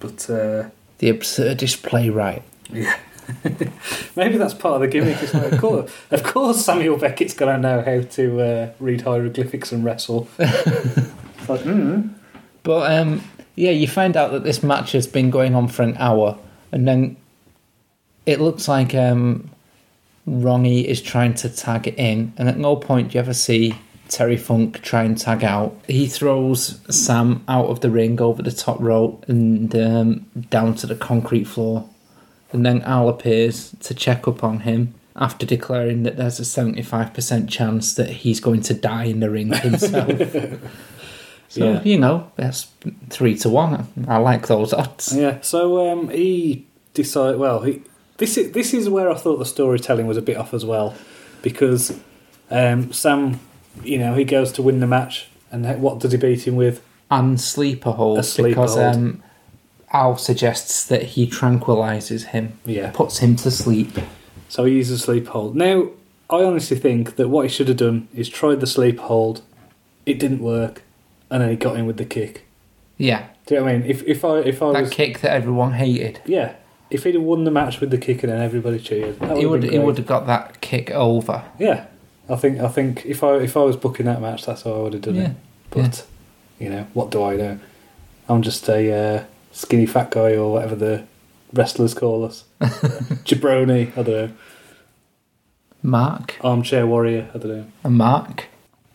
but 0.00 0.30
uh, 0.30 0.70
The 0.98 1.12
absurdist 1.12 1.82
playwright. 1.82 2.42
yeah. 2.70 2.96
Maybe 4.16 4.36
that's 4.36 4.54
part 4.54 4.76
of 4.76 4.80
the 4.80 4.88
gimmick. 4.88 5.22
Of 5.34 5.60
course, 5.60 5.92
of 6.10 6.22
course, 6.22 6.64
Samuel 6.64 6.96
Beckett's 6.96 7.34
got 7.34 7.46
to 7.46 7.58
know 7.58 7.82
how 7.82 8.00
to 8.02 8.40
uh, 8.40 8.72
read 8.80 9.02
hieroglyphics 9.02 9.72
and 9.72 9.84
wrestle. 9.84 10.28
Mm, 11.42 12.10
But 12.62 12.92
um, 12.92 13.22
yeah, 13.56 13.72
you 13.72 13.88
find 13.88 14.16
out 14.16 14.30
that 14.30 14.44
this 14.44 14.62
match 14.62 14.92
has 14.92 15.08
been 15.08 15.28
going 15.30 15.56
on 15.56 15.66
for 15.66 15.82
an 15.82 15.96
hour, 15.98 16.38
and 16.70 16.86
then 16.86 17.16
it 18.26 18.40
looks 18.40 18.68
like 18.68 18.94
um, 18.94 19.50
Ronnie 20.24 20.86
is 20.86 21.02
trying 21.02 21.34
to 21.34 21.48
tag 21.48 21.88
in, 21.88 22.32
and 22.38 22.48
at 22.48 22.58
no 22.58 22.76
point 22.76 23.10
do 23.10 23.14
you 23.14 23.20
ever 23.20 23.34
see 23.34 23.74
Terry 24.08 24.36
Funk 24.36 24.82
try 24.82 25.02
and 25.02 25.18
tag 25.18 25.42
out. 25.42 25.74
He 25.88 26.06
throws 26.06 26.78
Sam 26.94 27.42
out 27.48 27.66
of 27.66 27.80
the 27.80 27.90
ring 27.90 28.20
over 28.20 28.42
the 28.42 28.52
top 28.52 28.78
rope 28.78 29.24
and 29.28 29.74
um, 29.74 30.26
down 30.50 30.74
to 30.76 30.86
the 30.86 30.94
concrete 30.94 31.44
floor, 31.44 31.88
and 32.52 32.64
then 32.66 32.82
Al 32.82 33.08
appears 33.08 33.74
to 33.80 33.94
check 33.94 34.26
up 34.28 34.42
on 34.44 34.60
him. 34.60 34.94
After 35.14 35.44
declaring 35.44 36.04
that 36.04 36.16
there's 36.16 36.40
a 36.40 36.42
75% 36.42 37.46
chance 37.50 37.92
that 37.94 38.08
he's 38.08 38.40
going 38.40 38.62
to 38.62 38.72
die 38.74 39.04
in 39.04 39.20
the 39.20 39.28
ring 39.30 39.52
himself. 39.52 40.10
So 41.48 41.64
Yeah. 41.72 41.82
you 41.82 41.98
know, 41.98 42.32
that's 42.36 42.68
three 43.10 43.36
to 43.40 43.50
one. 43.50 43.86
I 44.08 44.16
like 44.16 44.46
those 44.46 44.72
odds. 44.72 45.14
yeah. 45.14 45.38
So 45.42 45.86
um, 45.92 46.08
he 46.08 46.66
decided. 46.94 47.38
Well, 47.38 47.60
he, 47.60 47.82
this 48.16 48.38
is 48.38 48.52
this 48.52 48.72
is 48.72 48.88
where 48.88 49.10
I 49.10 49.14
thought 49.14 49.36
the 49.36 49.44
storytelling 49.44 50.06
was 50.06 50.16
a 50.16 50.22
bit 50.22 50.38
off 50.38 50.54
as 50.54 50.64
well, 50.64 50.94
because 51.42 51.98
um, 52.50 52.90
Sam, 52.90 53.38
you 53.84 53.98
know, 53.98 54.14
he 54.14 54.24
goes 54.24 54.50
to 54.52 54.62
win 54.62 54.80
the 54.80 54.86
match, 54.86 55.28
and 55.50 55.78
what 55.82 55.98
does 55.98 56.12
he 56.12 56.16
beat 56.18 56.46
him 56.48 56.56
with? 56.56 56.80
And 57.10 57.38
sleeper 57.38 57.90
hold 57.90 58.20
A 58.20 58.22
sleeper 58.22 58.48
because 58.48 58.74
hold. 58.76 58.94
um, 58.96 59.22
Al 59.92 60.16
suggests 60.16 60.84
that 60.86 61.02
he 61.02 61.26
tranquilizes 61.26 62.26
him, 62.26 62.52
Yeah. 62.64 62.90
puts 62.92 63.18
him 63.18 63.36
to 63.36 63.50
sleep. 63.50 63.98
So 64.48 64.64
he 64.64 64.74
uses 64.74 65.02
sleep 65.02 65.28
hold. 65.28 65.54
Now, 65.56 65.88
I 66.30 66.42
honestly 66.44 66.78
think 66.78 67.16
that 67.16 67.28
what 67.28 67.42
he 67.42 67.48
should 67.48 67.68
have 67.68 67.76
done 67.76 68.08
is 68.14 68.28
tried 68.28 68.60
the 68.60 68.66
sleep 68.66 68.98
hold. 68.98 69.42
It 70.06 70.18
didn't 70.18 70.40
work, 70.40 70.82
and 71.30 71.42
then 71.42 71.50
he 71.50 71.56
got 71.56 71.76
in 71.76 71.86
with 71.86 71.96
the 71.98 72.04
kick. 72.04 72.46
Yeah, 72.98 73.24
Do 73.46 73.54
you 73.54 73.60
know 73.60 73.64
what 73.66 73.74
I 73.74 73.78
mean? 73.78 73.90
If 73.90 74.02
if 74.06 74.24
I 74.24 74.38
if 74.38 74.62
I 74.62 74.72
that 74.72 74.80
was 74.82 74.90
kick 74.90 75.20
that 75.20 75.32
everyone 75.32 75.72
hated. 75.72 76.20
yeah, 76.24 76.54
if 76.90 77.04
he'd 77.04 77.14
have 77.14 77.22
won 77.24 77.44
the 77.44 77.50
match 77.50 77.80
with 77.80 77.90
the 77.90 77.98
kick 77.98 78.22
and 78.22 78.30
then 78.32 78.40
everybody 78.40 78.78
cheered, 78.78 79.18
that 79.20 79.36
He 79.36 79.44
would 79.46 79.50
would 79.50 79.62
have 79.64 79.72
he 79.72 79.78
been 79.78 79.86
would 79.86 79.98
have 79.98 80.06
got 80.06 80.26
that 80.26 80.60
kick 80.60 80.90
over. 80.92 81.42
Yeah, 81.58 81.86
I 82.28 82.36
think 82.36 82.60
I 82.60 82.68
think 82.68 83.04
if 83.06 83.24
I 83.24 83.36
if 83.38 83.56
I 83.56 83.60
was 83.62 83.76
booking 83.76 84.06
that 84.06 84.20
match, 84.20 84.46
that's 84.46 84.62
how 84.62 84.72
I 84.74 84.78
would 84.78 84.92
have 84.92 85.02
done 85.02 85.16
Yeah, 85.16 85.22
it. 85.30 85.36
But 85.70 86.06
you 86.60 86.68
know, 86.70 86.86
what 86.94 87.10
do 87.10 87.22
I 87.24 87.36
know? 87.36 87.58
I'm 88.28 88.42
just 88.42 88.68
a 88.68 88.92
uh, 88.92 89.24
skinny 89.52 89.86
fat 89.86 90.10
guy 90.10 90.34
or 90.34 90.52
whatever 90.52 90.74
the 90.74 91.04
wrestlers 91.52 91.94
call 91.94 92.24
us. 92.24 92.44
Jabroni, 92.60 93.90
I 93.92 94.02
don't 94.02 94.06
know. 94.06 94.30
Mark, 95.82 96.36
Armchair 96.42 96.86
warrior, 96.86 97.28
I 97.34 97.38
don't 97.38 97.50
know. 97.50 97.66
a 97.84 97.90
Mark. 97.90 98.48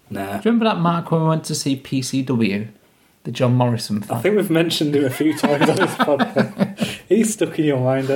Nah. 0.09 0.25
Do 0.25 0.31
you 0.31 0.41
remember 0.45 0.65
that 0.65 0.77
Mark 0.79 1.11
when 1.11 1.21
we 1.21 1.27
went 1.27 1.43
to 1.45 1.55
see 1.55 1.79
PCW, 1.79 2.69
the 3.25 3.31
John 3.31 3.55
Morrison 3.55 4.05
I 4.09 4.21
think 4.21 4.37
we've 4.37 4.49
mentioned 4.49 4.95
him 4.95 5.03
a 5.03 5.09
few 5.09 5.33
times 5.37 5.69
on 5.69 5.75
this 5.75 5.95
podcast. 5.95 7.01
He's 7.09 7.33
stuck 7.33 7.59
in 7.59 7.65
your 7.65 7.79
mind? 7.79 8.07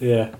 Yeah. 0.00 0.34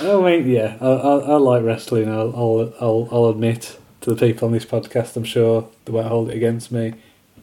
Oh, 0.00 0.24
I 0.24 0.38
mean, 0.38 0.48
yeah, 0.48 0.76
I, 0.80 0.86
I, 0.86 1.18
I 1.18 1.36
like 1.36 1.62
wrestling. 1.62 2.08
I'll, 2.08 2.34
I'll, 2.34 2.74
I'll, 2.80 3.08
I'll 3.12 3.28
admit 3.28 3.78
to 4.00 4.14
the 4.14 4.16
people 4.16 4.46
on 4.46 4.52
this 4.52 4.64
podcast. 4.64 5.16
I'm 5.16 5.24
sure 5.24 5.68
they 5.84 5.92
won't 5.92 6.08
hold 6.08 6.30
it 6.30 6.36
against 6.36 6.72
me, 6.72 6.94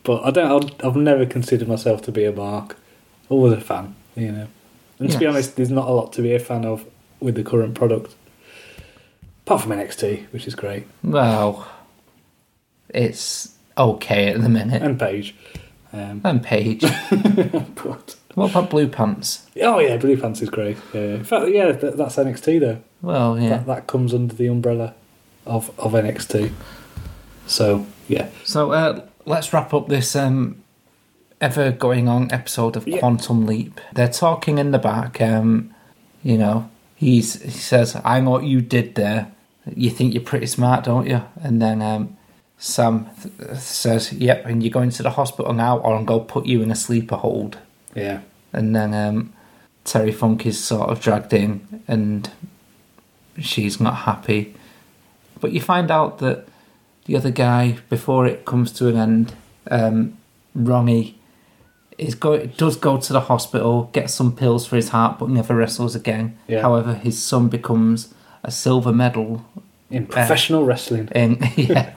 but 0.04 0.24
I 0.24 0.32
don't. 0.32 0.64
I've, 0.82 0.86
I've 0.86 0.96
never 0.96 1.26
considered 1.26 1.68
myself 1.68 2.02
to 2.04 2.12
be 2.12 2.26
a 2.26 2.32
mark. 2.32 2.78
Always 3.30 3.54
a 3.54 3.62
fan, 3.62 3.96
you 4.16 4.32
know. 4.32 4.48
And 5.00 5.12
to 5.12 5.18
be 5.18 5.26
honest, 5.26 5.56
there's 5.56 5.70
not 5.72 5.88
a 5.88 5.92
lot 5.92 6.14
to 6.14 6.22
be 6.22 6.34
a 6.34 6.40
fan 6.40 6.64
of 6.66 6.86
with 7.20 7.36
the 7.36 7.44
current 7.44 7.76
product, 7.76 8.16
apart 9.46 9.62
from 9.62 9.72
NXT, 9.72 10.28
which 10.32 10.48
is 10.48 10.56
great. 10.56 10.86
Well, 11.04 11.68
it's 12.90 13.56
okay 13.78 14.28
at 14.30 14.42
the 14.42 14.50
minute. 14.50 14.82
and 14.82 15.00
Paige. 15.00 15.36
Um, 15.92 16.22
And 16.24 16.44
Paige. 16.44 16.82
but 17.12 18.16
what 18.36 18.52
about 18.52 18.70
Blue 18.70 18.88
Pants? 18.88 19.48
oh 19.62 19.80
yeah, 19.80 19.98
Blue 19.98 20.18
Pants 20.18 20.42
is 20.42 20.50
great. 20.50 20.78
Yeah. 20.94 21.02
In 21.02 21.24
fact, 21.24 21.50
yeah, 21.50 21.72
that, 21.72 21.98
that's 21.98 22.16
NXT 22.18 22.60
though. 22.60 22.82
Well, 23.02 23.40
yeah. 23.40 23.50
That, 23.50 23.66
that 23.68 23.88
comes 23.88 24.14
under 24.14 24.34
the 24.36 24.48
umbrella 24.48 24.94
of 25.46 25.78
of 25.80 25.94
NXT. 25.94 26.52
So 27.48 27.86
yeah, 28.08 28.30
So 28.44 28.72
uh, 28.72 29.06
let's 29.26 29.52
wrap 29.54 29.74
up 29.74 29.88
this 29.88 30.16
um, 30.16 30.64
ever 31.42 31.72
going 31.72 32.08
on 32.08 32.32
episode 32.32 32.76
of 32.76 32.88
Yeah. 32.88 33.00
Quantum 33.00 33.46
Leap. 33.46 33.80
They're 33.94 34.08
talking 34.12 34.58
in 34.58 34.72
the 34.72 34.80
back. 34.80 35.22
Um, 35.22 35.74
you 36.24 36.38
know, 36.38 36.70
he's 36.96 37.42
he 37.42 37.50
says, 37.52 37.96
"I 38.04 38.20
know 38.22 38.32
what 38.32 38.44
you 38.46 38.62
did 38.62 38.96
there. 38.96 39.32
You 39.76 39.90
think 39.90 40.14
you're 40.14 40.24
pretty 40.24 40.48
smart, 40.48 40.84
don't 40.86 41.08
you?" 41.08 41.22
And 41.44 41.62
then 41.62 41.82
um, 41.82 42.18
Sam 42.58 43.10
th- 43.22 43.58
says, 43.60 44.14
"Yep, 44.14 44.46
and 44.46 44.64
you're 44.64 44.72
going 44.72 44.90
to 44.92 45.04
the 45.04 45.12
hospital 45.12 45.54
now, 45.54 45.78
or 45.80 45.96
I'm 45.96 46.06
going 46.06 46.22
to 46.22 46.26
put 46.34 46.46
you 46.46 46.62
in 46.62 46.72
a 46.72 46.76
sleeper 46.76 47.16
hold." 47.18 47.58
yeah, 47.96 48.20
And 48.52 48.76
then 48.76 48.94
um, 48.94 49.34
Terry 49.84 50.12
Funk 50.12 50.46
is 50.46 50.62
sort 50.62 50.90
of 50.90 51.00
dragged 51.00 51.34
in, 51.34 51.84
and 51.88 52.30
she's 53.40 53.80
not 53.80 53.96
happy. 53.96 54.56
But 55.40 55.52
you 55.52 55.62
find 55.62 55.92
out 55.92 56.18
that 56.20 56.48
the 57.06 57.16
other 57.16 57.32
guy, 57.32 57.78
before 57.90 58.26
it 58.26 58.46
comes 58.46 58.72
to 58.74 58.88
an 58.88 58.98
end, 58.98 59.34
um, 59.70 60.18
Ronnie, 60.56 61.18
is 61.98 62.16
go 62.16 62.46
does 62.46 62.76
go 62.78 62.98
to 62.98 63.14
the 63.14 63.22
hospital, 63.22 63.90
get 63.94 64.10
some 64.10 64.36
pills 64.36 64.66
for 64.68 64.76
his 64.76 64.90
heart, 64.90 65.20
but 65.20 65.30
never 65.30 65.56
wrestles 65.56 65.96
again. 65.96 66.38
Yeah. 66.48 66.62
However, 66.62 66.94
his 66.94 67.22
son 67.22 67.48
becomes 67.50 68.14
a 68.44 68.52
silver 68.52 68.92
medal 68.92 69.46
in 69.90 70.06
professional 70.08 70.66
wrestling. 70.66 71.08
in 71.16 71.38
yeah. 71.56 71.94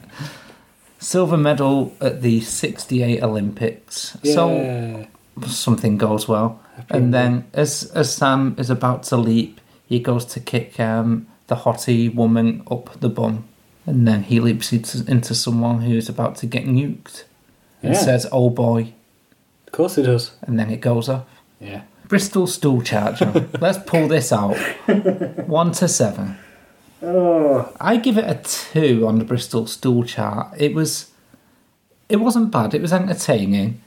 Silver 1.00 1.36
medal 1.36 1.92
at 2.00 2.22
the 2.22 2.40
68 2.40 3.22
Olympics. 3.22 4.16
So 4.24 5.06
something 5.46 5.96
goes 5.96 6.26
well. 6.26 6.60
And 6.90 7.14
then, 7.14 7.44
as 7.54 7.84
as 7.94 8.12
Sam 8.14 8.54
is 8.58 8.70
about 8.70 9.02
to 9.04 9.16
leap, 9.16 9.60
he 9.86 10.00
goes 10.00 10.24
to 10.26 10.40
kick 10.40 10.78
um, 10.80 11.26
the 11.46 11.56
hottie 11.56 12.12
woman 12.14 12.62
up 12.70 12.98
the 13.00 13.08
bum, 13.08 13.44
and 13.86 14.06
then 14.06 14.22
he 14.24 14.38
leaps 14.40 14.72
into, 14.72 15.04
into 15.10 15.34
someone 15.34 15.80
who 15.82 15.94
is 15.96 16.08
about 16.08 16.36
to 16.36 16.46
get 16.46 16.66
nuked, 16.66 17.24
and 17.82 17.94
Yeah. 17.94 18.00
says, 18.00 18.26
"Oh 18.32 18.50
boy," 18.50 18.92
of 19.68 19.72
course 19.72 19.98
it 19.98 20.04
does. 20.04 20.30
and 20.42 20.58
then 20.58 20.70
it 20.70 20.80
goes 20.80 21.10
off. 21.10 21.26
Yeah. 21.60 21.82
Bristol 22.06 22.46
stool 22.46 22.80
charger. 22.80 23.48
Let's 23.60 23.76
pull 23.78 24.08
this 24.08 24.32
out. 24.32 24.56
One 25.46 25.72
to 25.72 25.86
seven. 25.88 26.38
Oh, 27.02 27.70
I 27.78 27.98
give 27.98 28.16
it 28.16 28.24
a 28.24 28.40
two 28.42 29.06
on 29.06 29.18
the 29.18 29.26
Bristol 29.26 29.66
stool 29.66 30.04
chart. 30.04 30.54
It 30.56 30.74
was, 30.74 31.10
it 32.08 32.16
wasn't 32.16 32.50
bad. 32.50 32.72
It 32.72 32.80
was 32.80 32.94
entertaining, 32.94 33.82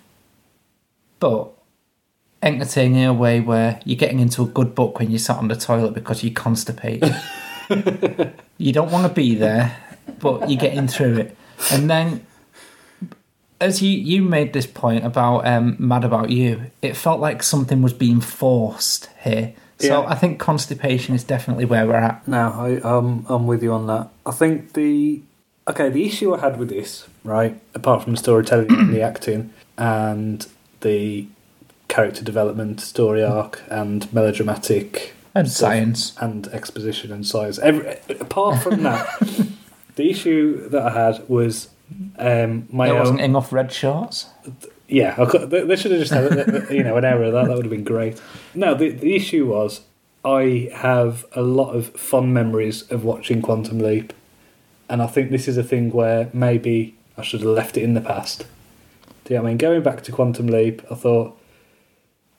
but 1.19 1.49
entertaining 2.43 3.01
in 3.01 3.09
a 3.09 3.13
way 3.13 3.39
where 3.39 3.79
you're 3.83 3.97
getting 3.97 4.19
into 4.19 4.43
a 4.43 4.47
good 4.47 4.75
book 4.75 4.99
when 4.99 5.09
you're 5.09 5.17
sat 5.17 5.37
on 5.37 5.47
the 5.47 5.55
toilet 5.55 5.95
because 5.95 6.23
you're 6.23 6.33
constipated. 6.33 7.15
you 8.59 8.71
don't 8.71 8.91
want 8.91 9.07
to 9.07 9.13
be 9.13 9.33
there, 9.33 9.75
but 10.19 10.47
you're 10.47 10.59
getting 10.59 10.87
through 10.87 11.17
it. 11.17 11.37
And 11.71 11.89
then, 11.89 12.23
as 13.61 13.81
you 13.81 13.91
you 13.91 14.21
made 14.23 14.51
this 14.53 14.65
point 14.65 15.05
about 15.05 15.47
um, 15.47 15.75
mad 15.79 16.03
about 16.03 16.29
you, 16.29 16.71
it 16.81 16.97
felt 16.97 17.19
like 17.21 17.43
something 17.43 17.81
was 17.81 17.93
being 17.93 18.19
forced 18.19 19.09
here. 19.23 19.53
So 19.79 20.01
Yeah. 20.01 20.09
I 20.09 20.15
think 20.15 20.39
constipation 20.39 21.15
is 21.15 21.23
definitely 21.23 21.65
where 21.65 21.87
we're 21.87 21.95
at. 21.95 22.27
No, 22.27 22.51
I, 22.51 22.75
um, 22.87 23.25
I'm 23.29 23.47
with 23.47 23.63
you 23.63 23.71
on 23.73 23.87
that. 23.87 24.09
I 24.25 24.31
think 24.31 24.73
the 24.73 25.21
okay, 25.67 25.89
the 25.89 26.05
issue 26.05 26.33
I 26.35 26.39
had 26.39 26.57
with 26.59 26.69
this, 26.69 27.07
right, 27.23 27.59
apart 27.73 28.03
from 28.03 28.11
the 28.13 28.17
storytelling 28.17 28.71
and 28.71 28.93
the 28.93 29.01
acting 29.01 29.53
and 29.77 30.45
the 30.81 31.27
character 31.87 32.23
development, 32.23 32.79
story 32.81 33.23
arc, 33.23 33.61
and 33.69 34.11
melodramatic 34.13 35.13
And 35.35 35.49
science. 35.49 36.13
and 36.19 36.47
exposition 36.49 37.11
and 37.11 37.25
science. 37.25 37.59
Every, 37.59 37.97
apart 38.19 38.61
from 38.61 38.83
that, 38.83 39.05
the 39.95 40.09
issue 40.09 40.67
that 40.69 40.81
I 40.81 40.91
had 40.91 41.27
was 41.29 41.69
um, 42.17 42.67
my 42.71 42.85
There 42.87 42.95
own. 42.95 42.99
wasn't 43.01 43.21
enough 43.21 43.51
red 43.53 43.71
shorts. 43.71 44.27
Yeah, 44.87 45.15
I 45.17 45.25
could, 45.25 45.49
they 45.49 45.63
they 45.63 45.75
should 45.75 45.91
have 45.91 46.01
just 46.01 46.11
had 46.13 46.69
you 46.71 46.83
know 46.83 46.97
an 46.97 47.05
error 47.05 47.23
of 47.23 47.33
that. 47.33 47.45
That 47.47 47.55
would 47.55 47.65
have 47.65 47.71
been 47.71 47.83
great. 47.83 48.21
No, 48.53 48.73
the 48.75 48.89
the 48.89 49.15
issue 49.15 49.47
was 49.47 49.81
I 50.25 50.69
have 50.73 51.25
a 51.33 51.41
lot 51.41 51.71
of 51.73 51.87
fond 51.95 52.33
memories 52.33 52.83
of 52.91 53.03
watching 53.05 53.41
Quantum 53.41 53.79
Leap, 53.79 54.11
and 54.89 55.01
I 55.01 55.07
think 55.07 55.31
this 55.31 55.47
is 55.47 55.57
a 55.57 55.63
thing 55.63 55.91
where 55.91 56.29
maybe 56.33 56.95
I 57.17 57.21
should 57.21 57.39
have 57.41 57.49
left 57.49 57.77
it 57.77 57.83
in 57.83 57.93
the 57.93 58.01
past. 58.01 58.45
Do 59.23 59.33
you 59.33 59.37
know 59.37 59.43
what 59.43 59.47
I 59.47 59.51
mean? 59.51 59.57
Going 59.59 59.81
back 59.83 60.03
to 60.03 60.11
Quantum 60.11 60.47
Leap, 60.47 60.81
I 60.91 60.95
thought 60.95 61.37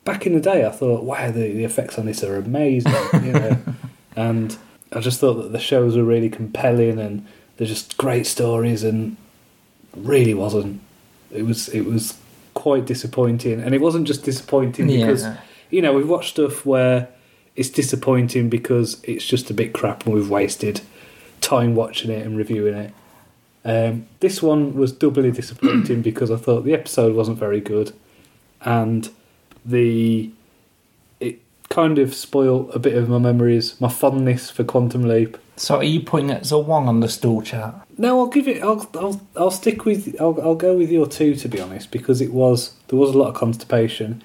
back 0.05 0.27
in 0.27 0.35
the 0.35 0.41
day, 0.41 0.67
I 0.67 0.71
thought, 0.71 1.05
wow, 1.05 1.31
the, 1.31 1.53
the 1.53 1.65
effects 1.65 1.97
on 1.99 2.07
this 2.07 2.23
are 2.25 2.37
amazing, 2.37 2.93
you 3.15 3.33
know, 3.33 3.57
and 4.17 4.57
I 4.93 5.01
just 5.01 5.21
thought 5.21 5.35
that 5.35 5.53
the 5.53 5.61
shows 5.61 5.97
were 5.97 6.03
really 6.05 6.29
compelling 6.29 6.99
and 6.99 7.25
they're 7.57 7.67
just 7.69 7.97
great 7.97 8.27
stories, 8.27 8.83
and 8.85 9.17
really 9.97 10.35
wasn't. 10.35 10.81
It 11.31 11.43
was 11.45 11.69
it 11.69 11.83
was 11.83 12.19
quite 12.55 12.85
disappointing, 12.87 13.61
and 13.61 13.75
it 13.75 13.81
wasn't 13.81 14.07
just 14.07 14.25
disappointing 14.25 14.87
because 14.87 15.23
Yeah. 15.23 15.37
you 15.71 15.83
know 15.83 15.93
we've 15.95 16.09
watched 16.09 16.31
stuff 16.31 16.67
where 16.67 17.09
it's 17.57 17.69
disappointing 17.71 18.49
because 18.49 19.01
it's 19.05 19.27
just 19.27 19.51
a 19.51 19.55
bit 19.55 19.73
crap 19.73 20.05
and 20.07 20.15
we've 20.15 20.31
wasted 20.31 20.81
time 21.41 21.75
watching 21.75 22.11
it 22.11 22.25
and 22.27 22.37
reviewing 22.37 22.75
it. 22.75 22.93
Um, 23.65 24.07
this 24.21 24.43
one 24.43 24.75
was 24.75 24.91
doubly 24.93 25.31
disappointing 25.31 26.03
because 26.11 26.31
I 26.31 26.37
thought 26.37 26.65
the 26.65 26.73
episode 26.75 27.15
wasn't 27.15 27.39
very 27.39 27.61
good, 27.61 27.93
and 28.63 29.09
the 29.65 30.31
kind 31.73 31.99
of 31.99 32.15
spoiled 32.15 32.71
a 32.75 32.79
bit 32.79 32.95
of 32.95 33.09
my 33.09 33.19
memories, 33.19 33.81
my 33.81 33.89
fondness 33.89 34.51
for 34.51 34.63
Quantum 34.63 35.05
Leap. 35.05 35.39
So 35.57 35.77
are 35.77 35.85
you 35.85 36.01
putting 36.01 36.29
it 36.29 36.43
as 36.43 36.53
a 36.53 36.59
one 36.59 36.87
on 36.87 37.01
the 37.01 37.09
stool 37.09 37.41
chart? 37.41 37.75
No, 37.97 38.21
I'll 38.21 38.27
give 38.27 38.47
it. 38.47 38.63
I'll 38.63 38.89
I'll 38.95 39.21
I'll 39.37 39.51
stick 39.51 39.87
with. 39.87 40.15
I'll 40.21 40.39
I'll 40.43 40.55
go 40.55 40.77
with 40.77 40.91
your 40.91 41.07
two 41.07 41.35
to 41.37 41.49
be 41.49 41.61
honest 41.61 41.91
because 41.91 42.21
it 42.21 42.33
was 42.33 42.75
there 42.89 42.99
was 42.99 43.11
a 43.15 43.19
lot 43.19 43.29
of 43.29 43.35
constipation. 43.35 44.23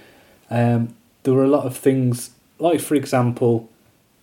Um, 0.49 0.93
there 1.23 1.33
were 1.33 1.45
a 1.45 1.49
lot 1.49 1.65
of 1.65 1.75
things 1.77 2.31
like, 2.60 2.81
for 2.81 2.95
example, 2.95 3.69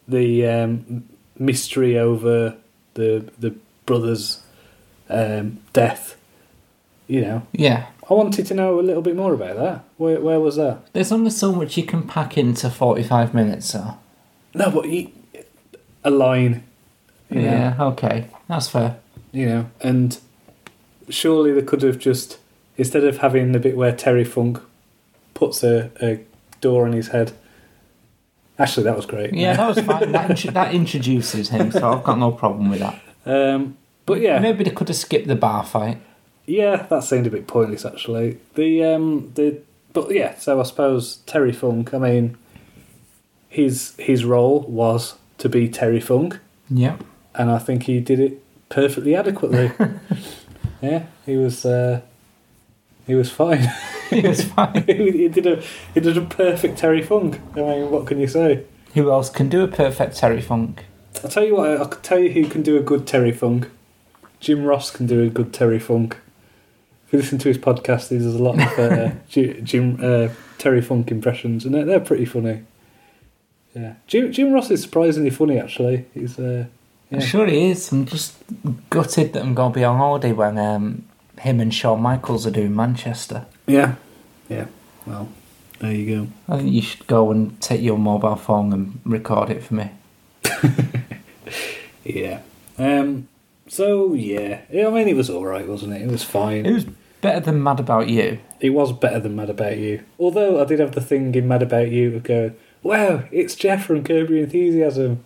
the 0.06 0.46
um, 0.46 1.08
mystery 1.38 1.98
over 1.98 2.56
the 2.92 3.30
the 3.38 3.54
brother's 3.86 4.42
um, 5.08 5.60
death. 5.72 6.16
You 7.06 7.20
know, 7.20 7.46
Yeah. 7.52 7.86
I 8.10 8.14
wanted 8.14 8.46
to 8.46 8.54
know 8.54 8.78
a 8.78 8.82
little 8.82 9.02
bit 9.02 9.16
more 9.16 9.32
about 9.34 9.56
that. 9.56 9.84
Where 9.96 10.20
where 10.20 10.40
was 10.40 10.56
that? 10.56 10.92
There's 10.92 11.12
only 11.12 11.30
so 11.30 11.52
much 11.52 11.76
you 11.76 11.84
can 11.84 12.02
pack 12.02 12.36
into 12.36 12.68
45 12.70 13.32
minutes, 13.34 13.66
so. 13.66 13.96
No, 14.54 14.70
but 14.70 14.84
he, 14.84 15.12
a 16.04 16.10
line. 16.10 16.64
you 17.30 17.40
know. 17.42 17.50
Yeah, 17.50 17.76
okay. 17.80 18.28
That's 18.48 18.68
fair. 18.68 18.98
you 19.32 19.46
know, 19.46 19.70
and 19.80 20.18
surely 21.08 21.52
they 21.52 21.62
could 21.62 21.82
have 21.82 21.98
just 21.98 22.38
instead 22.76 23.04
of 23.04 23.18
having 23.18 23.52
the 23.52 23.58
bit 23.58 23.76
where 23.76 23.94
Terry 23.94 24.24
Funk 24.24 24.60
puts 25.32 25.62
a, 25.64 25.90
a 26.02 26.20
door 26.60 26.86
on 26.86 26.92
his 26.92 27.08
head. 27.08 27.32
Actually, 28.58 28.84
that 28.84 28.96
was 28.96 29.06
great. 29.06 29.32
Yeah, 29.34 29.56
that 29.56 29.68
was 29.74 29.80
fine. 29.84 30.12
that, 30.12 30.36
that 30.52 30.74
introduces 30.74 31.48
him, 31.48 31.72
so 31.72 31.90
I've 31.92 32.04
got 32.04 32.18
no 32.18 32.30
problem 32.32 32.70
with 32.70 32.80
that. 32.80 33.00
Um, 33.26 33.78
but 34.04 34.20
yeah, 34.20 34.38
Maybe 34.38 34.64
they 34.64 34.70
could 34.70 34.88
have 34.88 34.98
skipped 34.98 35.26
the 35.28 35.34
bar 35.34 35.64
fight. 35.64 35.96
Yeah, 36.46 36.86
that 36.90 37.04
seemed 37.04 37.26
a 37.26 37.30
bit 37.30 37.46
pointless 37.46 37.84
actually. 37.84 38.38
The 38.54 38.84
um, 38.84 39.32
the 39.34 39.60
but 39.92 40.10
yeah, 40.14 40.34
so 40.36 40.60
I 40.60 40.64
suppose 40.64 41.16
Terry 41.26 41.52
Funk. 41.52 41.94
I 41.94 41.98
mean, 41.98 42.36
his 43.48 43.94
his 43.98 44.24
role 44.24 44.60
was 44.62 45.14
to 45.38 45.48
be 45.48 45.68
Terry 45.68 46.00
Funk, 46.00 46.38
Yep. 46.70 47.02
and 47.34 47.50
I 47.50 47.58
think 47.58 47.84
he 47.84 48.00
did 48.00 48.20
it 48.20 48.42
perfectly 48.68 49.14
adequately. 49.14 49.70
yeah, 50.82 51.06
he 51.26 51.36
was 51.36 51.64
uh, 51.64 52.00
he 53.06 53.14
was 53.14 53.30
fine. 53.30 53.68
he 54.10 54.20
was 54.20 54.42
fine. 54.54 54.84
he 54.86 55.28
did 55.28 55.46
a 55.46 55.62
he 55.94 56.00
did 56.00 56.16
a 56.16 56.22
perfect 56.22 56.78
Terry 56.78 57.02
Funk. 57.02 57.40
I 57.56 57.60
mean, 57.60 57.90
what 57.90 58.06
can 58.06 58.18
you 58.20 58.26
say? 58.28 58.64
Who 58.94 59.10
else 59.10 59.28
can 59.30 59.48
do 59.48 59.62
a 59.64 59.68
perfect 59.68 60.16
Terry 60.16 60.40
Funk? 60.40 60.84
I'll 61.22 61.30
tell 61.30 61.44
you 61.44 61.56
what. 61.56 61.80
I 61.80 61.84
could 61.86 62.02
tell 62.02 62.18
you 62.18 62.30
who 62.30 62.46
can 62.48 62.62
do 62.62 62.76
a 62.76 62.80
good 62.82 63.06
Terry 63.06 63.32
Funk. 63.32 63.68
Jim 64.40 64.64
Ross 64.64 64.90
can 64.90 65.06
do 65.06 65.22
a 65.22 65.28
good 65.30 65.52
Terry 65.52 65.78
Funk. 65.78 66.18
You 67.14 67.20
listen 67.20 67.38
to 67.38 67.48
his 67.48 67.58
podcast, 67.58 68.08
there's 68.08 68.26
a 68.26 68.42
lot 68.42 68.60
of 68.60 68.76
uh, 68.76 69.12
Jim 69.62 70.00
uh, 70.02 70.30
Terry 70.58 70.82
Funk 70.82 71.12
impressions, 71.12 71.64
and 71.64 71.72
they're, 71.72 71.84
they're 71.84 72.00
pretty 72.00 72.24
funny. 72.24 72.64
Yeah, 73.72 73.94
Jim 74.08 74.32
Jim 74.32 74.52
Ross 74.52 74.68
is 74.72 74.82
surprisingly 74.82 75.30
funny 75.30 75.60
actually. 75.60 76.06
He's 76.12 76.40
uh, 76.40 76.64
I'm 77.12 77.20
sure 77.20 77.46
he 77.46 77.70
is. 77.70 77.92
I'm 77.92 78.04
just 78.06 78.34
gutted 78.90 79.32
that 79.32 79.42
I'm 79.42 79.54
going 79.54 79.72
to 79.72 79.78
be 79.78 79.84
on 79.84 79.96
holiday 79.96 80.32
when 80.32 80.58
um, 80.58 81.04
him 81.38 81.60
and 81.60 81.72
Shawn 81.72 82.02
Michaels 82.02 82.48
are 82.48 82.50
doing 82.50 82.74
Manchester. 82.74 83.46
yeah, 83.68 83.94
yeah. 84.48 84.66
Well, 85.06 85.28
there 85.78 85.92
you 85.92 86.16
go. 86.16 86.28
I 86.52 86.58
think 86.58 86.72
you 86.72 86.82
should 86.82 87.06
go 87.06 87.30
and 87.30 87.60
take 87.60 87.80
your 87.80 87.96
mobile 87.96 88.34
phone 88.34 88.72
and 88.72 89.00
record 89.04 89.50
it 89.50 89.62
for 89.62 89.74
me. 89.74 89.90
Yeah. 92.04 92.40
Um, 92.76 93.28
So 93.68 94.14
yeah, 94.14 94.62
I 94.72 94.90
mean 94.90 95.06
it 95.06 95.14
was 95.16 95.30
all 95.30 95.46
right, 95.46 95.66
wasn't 95.68 95.92
it? 95.94 96.02
It 96.02 96.10
was 96.10 96.24
fine. 96.24 96.66
It 96.66 96.72
was 96.72 96.86
better 97.24 97.40
than 97.40 97.62
Mad 97.62 97.80
About 97.80 98.10
You. 98.10 98.38
It 98.60 98.70
was 98.70 98.92
better 98.92 99.18
than 99.18 99.34
Mad 99.34 99.48
About 99.48 99.78
You. 99.78 100.04
Although 100.18 100.60
I 100.60 100.66
did 100.66 100.78
have 100.78 100.92
the 100.92 101.00
thing 101.00 101.34
in 101.34 101.48
Mad 101.48 101.62
About 101.62 101.90
You 101.90 102.14
of 102.14 102.22
going, 102.22 102.54
wow, 102.82 103.24
it's 103.32 103.54
Jeff 103.54 103.86
from 103.86 104.04
Curb 104.04 104.28
Your 104.28 104.40
Enthusiasm. 104.40 105.24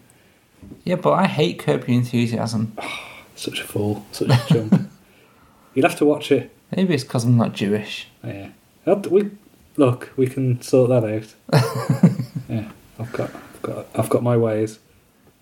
Yeah, 0.85 0.95
but 0.95 1.15
I 1.15 1.27
hate 1.27 1.59
Curb 1.59 1.89
Your 1.89 1.99
Enthusiasm. 1.99 2.77
Such 3.35 3.61
a 3.61 3.65
fool, 3.65 4.05
such 4.11 4.31
a 4.31 4.53
chump. 4.53 4.91
You'd 5.75 5.85
have 5.85 5.95
to 5.99 6.05
watch 6.05 6.33
it. 6.33 6.53
Maybe 6.75 6.93
it's 6.95 7.05
because 7.05 7.25
I'm 7.25 7.37
not 7.37 7.53
Jewish. 7.53 8.09
Yeah. 8.25 8.49
We 8.85 9.31
look, 9.77 10.13
we 10.17 10.27
can 10.27 10.61
sort 10.61 10.91
that 10.91 11.05
out. 11.05 12.11
yeah, 12.49 12.69
I've 12.99 13.13
got, 13.13 13.31
I've 13.33 13.63
got, 13.63 13.87
I've 13.95 14.09
got 14.09 14.25
my 14.25 14.37
ways. 14.37 14.81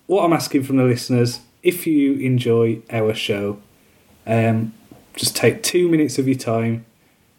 What 0.07 0.27
I'm 0.27 0.35
asking 0.35 0.65
from 0.65 0.77
the 0.77 0.85
listeners, 0.85 1.41
if 1.63 1.87
you 1.87 2.17
enjoy 2.17 2.83
our 2.91 3.15
show, 3.15 3.63
um, 4.27 4.75
just 5.17 5.35
take 5.35 5.63
two 5.63 5.89
minutes 5.89 6.19
of 6.19 6.29
your 6.29 6.37
time, 6.39 6.85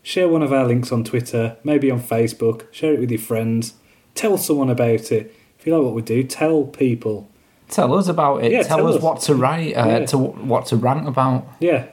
share 0.04 0.28
one 0.28 0.44
of 0.44 0.52
our 0.52 0.66
links 0.66 0.92
on 0.92 1.04
Twitter, 1.04 1.56
maybe 1.64 1.90
on 1.90 2.02
Facebook, 2.02 2.72
share 2.74 2.94
it 2.94 3.00
with 3.00 3.12
your 3.12 3.20
friends, 3.20 3.74
tell 4.16 4.38
someone 4.38 4.70
about 4.70 5.12
it. 5.12 5.34
If 5.60 5.66
you 5.66 5.76
like 5.76 5.86
what 5.86 5.94
we 5.94 6.02
do, 6.02 6.24
tell 6.24 6.64
people. 6.64 7.30
Tell 7.70 7.94
us 7.94 8.08
about 8.08 8.44
it. 8.44 8.52
Yeah, 8.52 8.64
tell, 8.64 8.78
tell 8.78 8.88
us, 8.88 8.96
us. 8.98 9.02
what 9.02 9.22
to 9.22 9.36
write, 9.36 9.74
uh, 9.76 9.86
Yeah. 9.88 10.06
to 10.08 10.18
what 10.18 10.66
to 10.68 10.76
rant 10.78 11.08
about. 11.08 11.48
Yeah, 11.60 11.86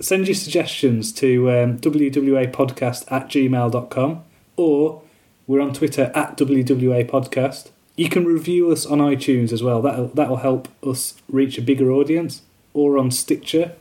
send 0.00 0.26
your 0.28 0.34
suggestions 0.34 1.12
to 1.14 1.50
um, 1.50 1.78
wwapodcast 1.78 3.10
at 3.10 3.28
gmail.com 3.28 4.22
or 4.56 5.02
we're 5.46 5.60
on 5.60 5.72
Twitter 5.72 6.10
at 6.14 6.36
wwapodcast. 6.36 7.70
You 7.96 8.10
can 8.10 8.26
review 8.26 8.70
us 8.70 8.84
on 8.84 8.98
iTunes 8.98 9.52
as 9.52 9.62
well. 9.62 9.80
That'll, 9.80 10.08
that'll 10.08 10.36
help 10.36 10.68
us 10.86 11.14
reach 11.30 11.56
a 11.56 11.62
bigger 11.62 11.90
audience 11.90 12.42
or 12.74 12.98
on 12.98 13.10
Stitcher. 13.10 13.72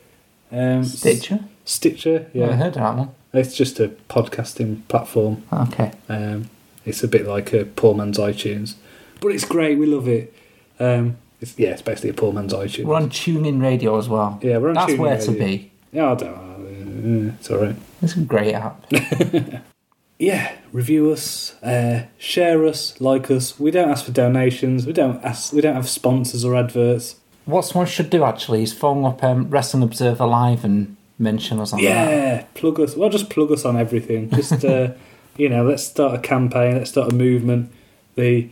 Um, 0.52 0.84
Stitcher? 0.84 1.40
Stitcher, 1.66 2.28
Yeah. 2.34 2.46
I 2.46 2.50
yeah. 2.50 2.56
heard 2.56 2.74
that 2.76 2.96
one. 2.96 3.10
It's 3.34 3.56
just 3.56 3.80
a 3.80 3.90
podcasting 4.10 4.88
platform. 4.88 5.44
Okay. 5.52 5.92
Um, 6.08 6.50
it's 6.86 7.04
a 7.04 7.08
bit 7.08 7.26
like 7.28 7.52
a 7.54 7.66
poor 7.66 7.94
man's 7.96 8.18
iTunes. 8.18 8.76
But 9.20 9.30
it's 9.30 9.46
great, 9.46 9.78
we 9.78 9.86
love 9.88 10.08
it. 10.08 10.34
Um, 10.80 11.18
it's, 11.42 11.58
yeah, 11.58 11.70
it's 11.70 11.82
basically 11.82 12.12
a 12.12 12.14
poor 12.14 12.32
man's 12.32 12.54
iTunes. 12.54 12.86
We're 12.86 12.96
on 12.96 13.10
TuneIn 13.10 13.62
Radio 13.62 13.98
as 13.98 14.08
well. 14.08 14.40
Yeah, 14.42 14.58
we're 14.60 14.70
on 14.70 14.76
That's 14.76 14.94
TuneIn 14.94 15.00
where 15.00 15.20
to 15.20 15.32
be. 15.32 15.72
Yeah, 15.92 16.12
I 16.12 16.16
don't 16.16 16.36
know. 16.36 17.34
It's 17.40 17.52
alright. 17.52 17.76
It's 18.02 18.16
a 18.16 18.22
great 18.22 18.54
app. 18.54 18.86
yeah, 20.20 20.56
review 20.72 21.12
us, 21.12 21.62
uh, 21.62 22.06
share 22.18 22.66
us, 22.66 23.00
like 23.02 23.30
us. 23.30 23.60
We 23.60 23.72
don't 23.72 23.90
ask 23.90 24.06
for 24.06 24.12
donations. 24.12 24.86
We 24.86 24.94
don't 24.94 25.24
ask. 25.24 25.54
We 25.54 25.62
don't 25.62 25.76
have 25.76 25.90
sponsors 25.90 26.44
or 26.46 26.56
adverts. 26.56 27.16
What 27.46 27.64
someone 27.64 27.88
should 27.88 28.10
do 28.10 28.24
actually 28.24 28.64
is 28.64 28.74
phone 28.74 29.06
up 29.06 29.24
um, 29.24 29.50
Wrestling 29.50 29.84
Observer 29.84 30.26
Live 30.26 30.64
and 30.66 30.96
mention 31.20 31.60
us 31.60 31.74
on 31.74 31.80
that. 31.82 31.84
Yeah, 31.84 32.46
plug 32.56 32.80
us. 32.80 32.96
Well, 32.96 33.10
just 33.10 33.30
plug 33.30 33.52
us 33.52 33.66
on 33.66 33.78
everything. 33.78 34.30
Just 34.32 34.64
uh, 34.66 34.92
you 35.38 35.50
know, 35.50 35.64
let's 35.66 35.84
start 35.84 36.16
a 36.16 36.20
campaign. 36.20 36.76
Let's 36.78 36.90
start 36.92 37.12
a 37.12 37.16
movement. 37.16 37.72
The 38.16 38.50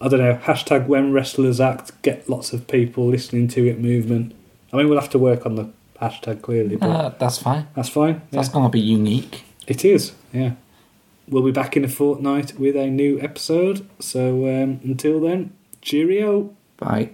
I 0.00 0.08
don't 0.08 0.20
know 0.20 0.34
hashtag 0.42 0.86
When 0.86 1.12
Wrestlers 1.12 1.60
Act. 1.60 2.00
Get 2.02 2.28
lots 2.28 2.52
of 2.52 2.66
people 2.68 3.06
listening 3.08 3.48
to 3.48 3.66
it. 3.66 3.80
Movement. 3.80 4.34
I 4.72 4.76
mean, 4.76 4.88
we'll 4.88 5.00
have 5.00 5.10
to 5.10 5.18
work 5.18 5.44
on 5.46 5.56
the 5.56 5.70
hashtag 6.00 6.42
clearly, 6.42 6.76
but 6.76 6.88
Uh, 6.90 7.08
that's 7.18 7.38
fine. 7.38 7.66
that's 7.74 7.88
fine. 7.88 8.14
Yeah. 8.14 8.20
That's 8.38 8.48
going 8.48 8.64
to 8.64 8.70
be 8.70 8.80
unique. 8.80 9.42
It 9.66 9.84
is, 9.84 10.12
yeah. 10.32 10.52
We'll 11.28 11.42
be 11.42 11.50
back 11.52 11.76
in 11.76 11.84
a 11.84 11.88
fortnight 11.88 12.58
with 12.58 12.76
a 12.76 12.86
new 12.86 13.20
episode. 13.20 13.86
So 13.98 14.46
um, 14.46 14.80
until 14.84 15.20
then, 15.20 15.52
cheerio. 15.82 16.54
Bye. 16.78 17.10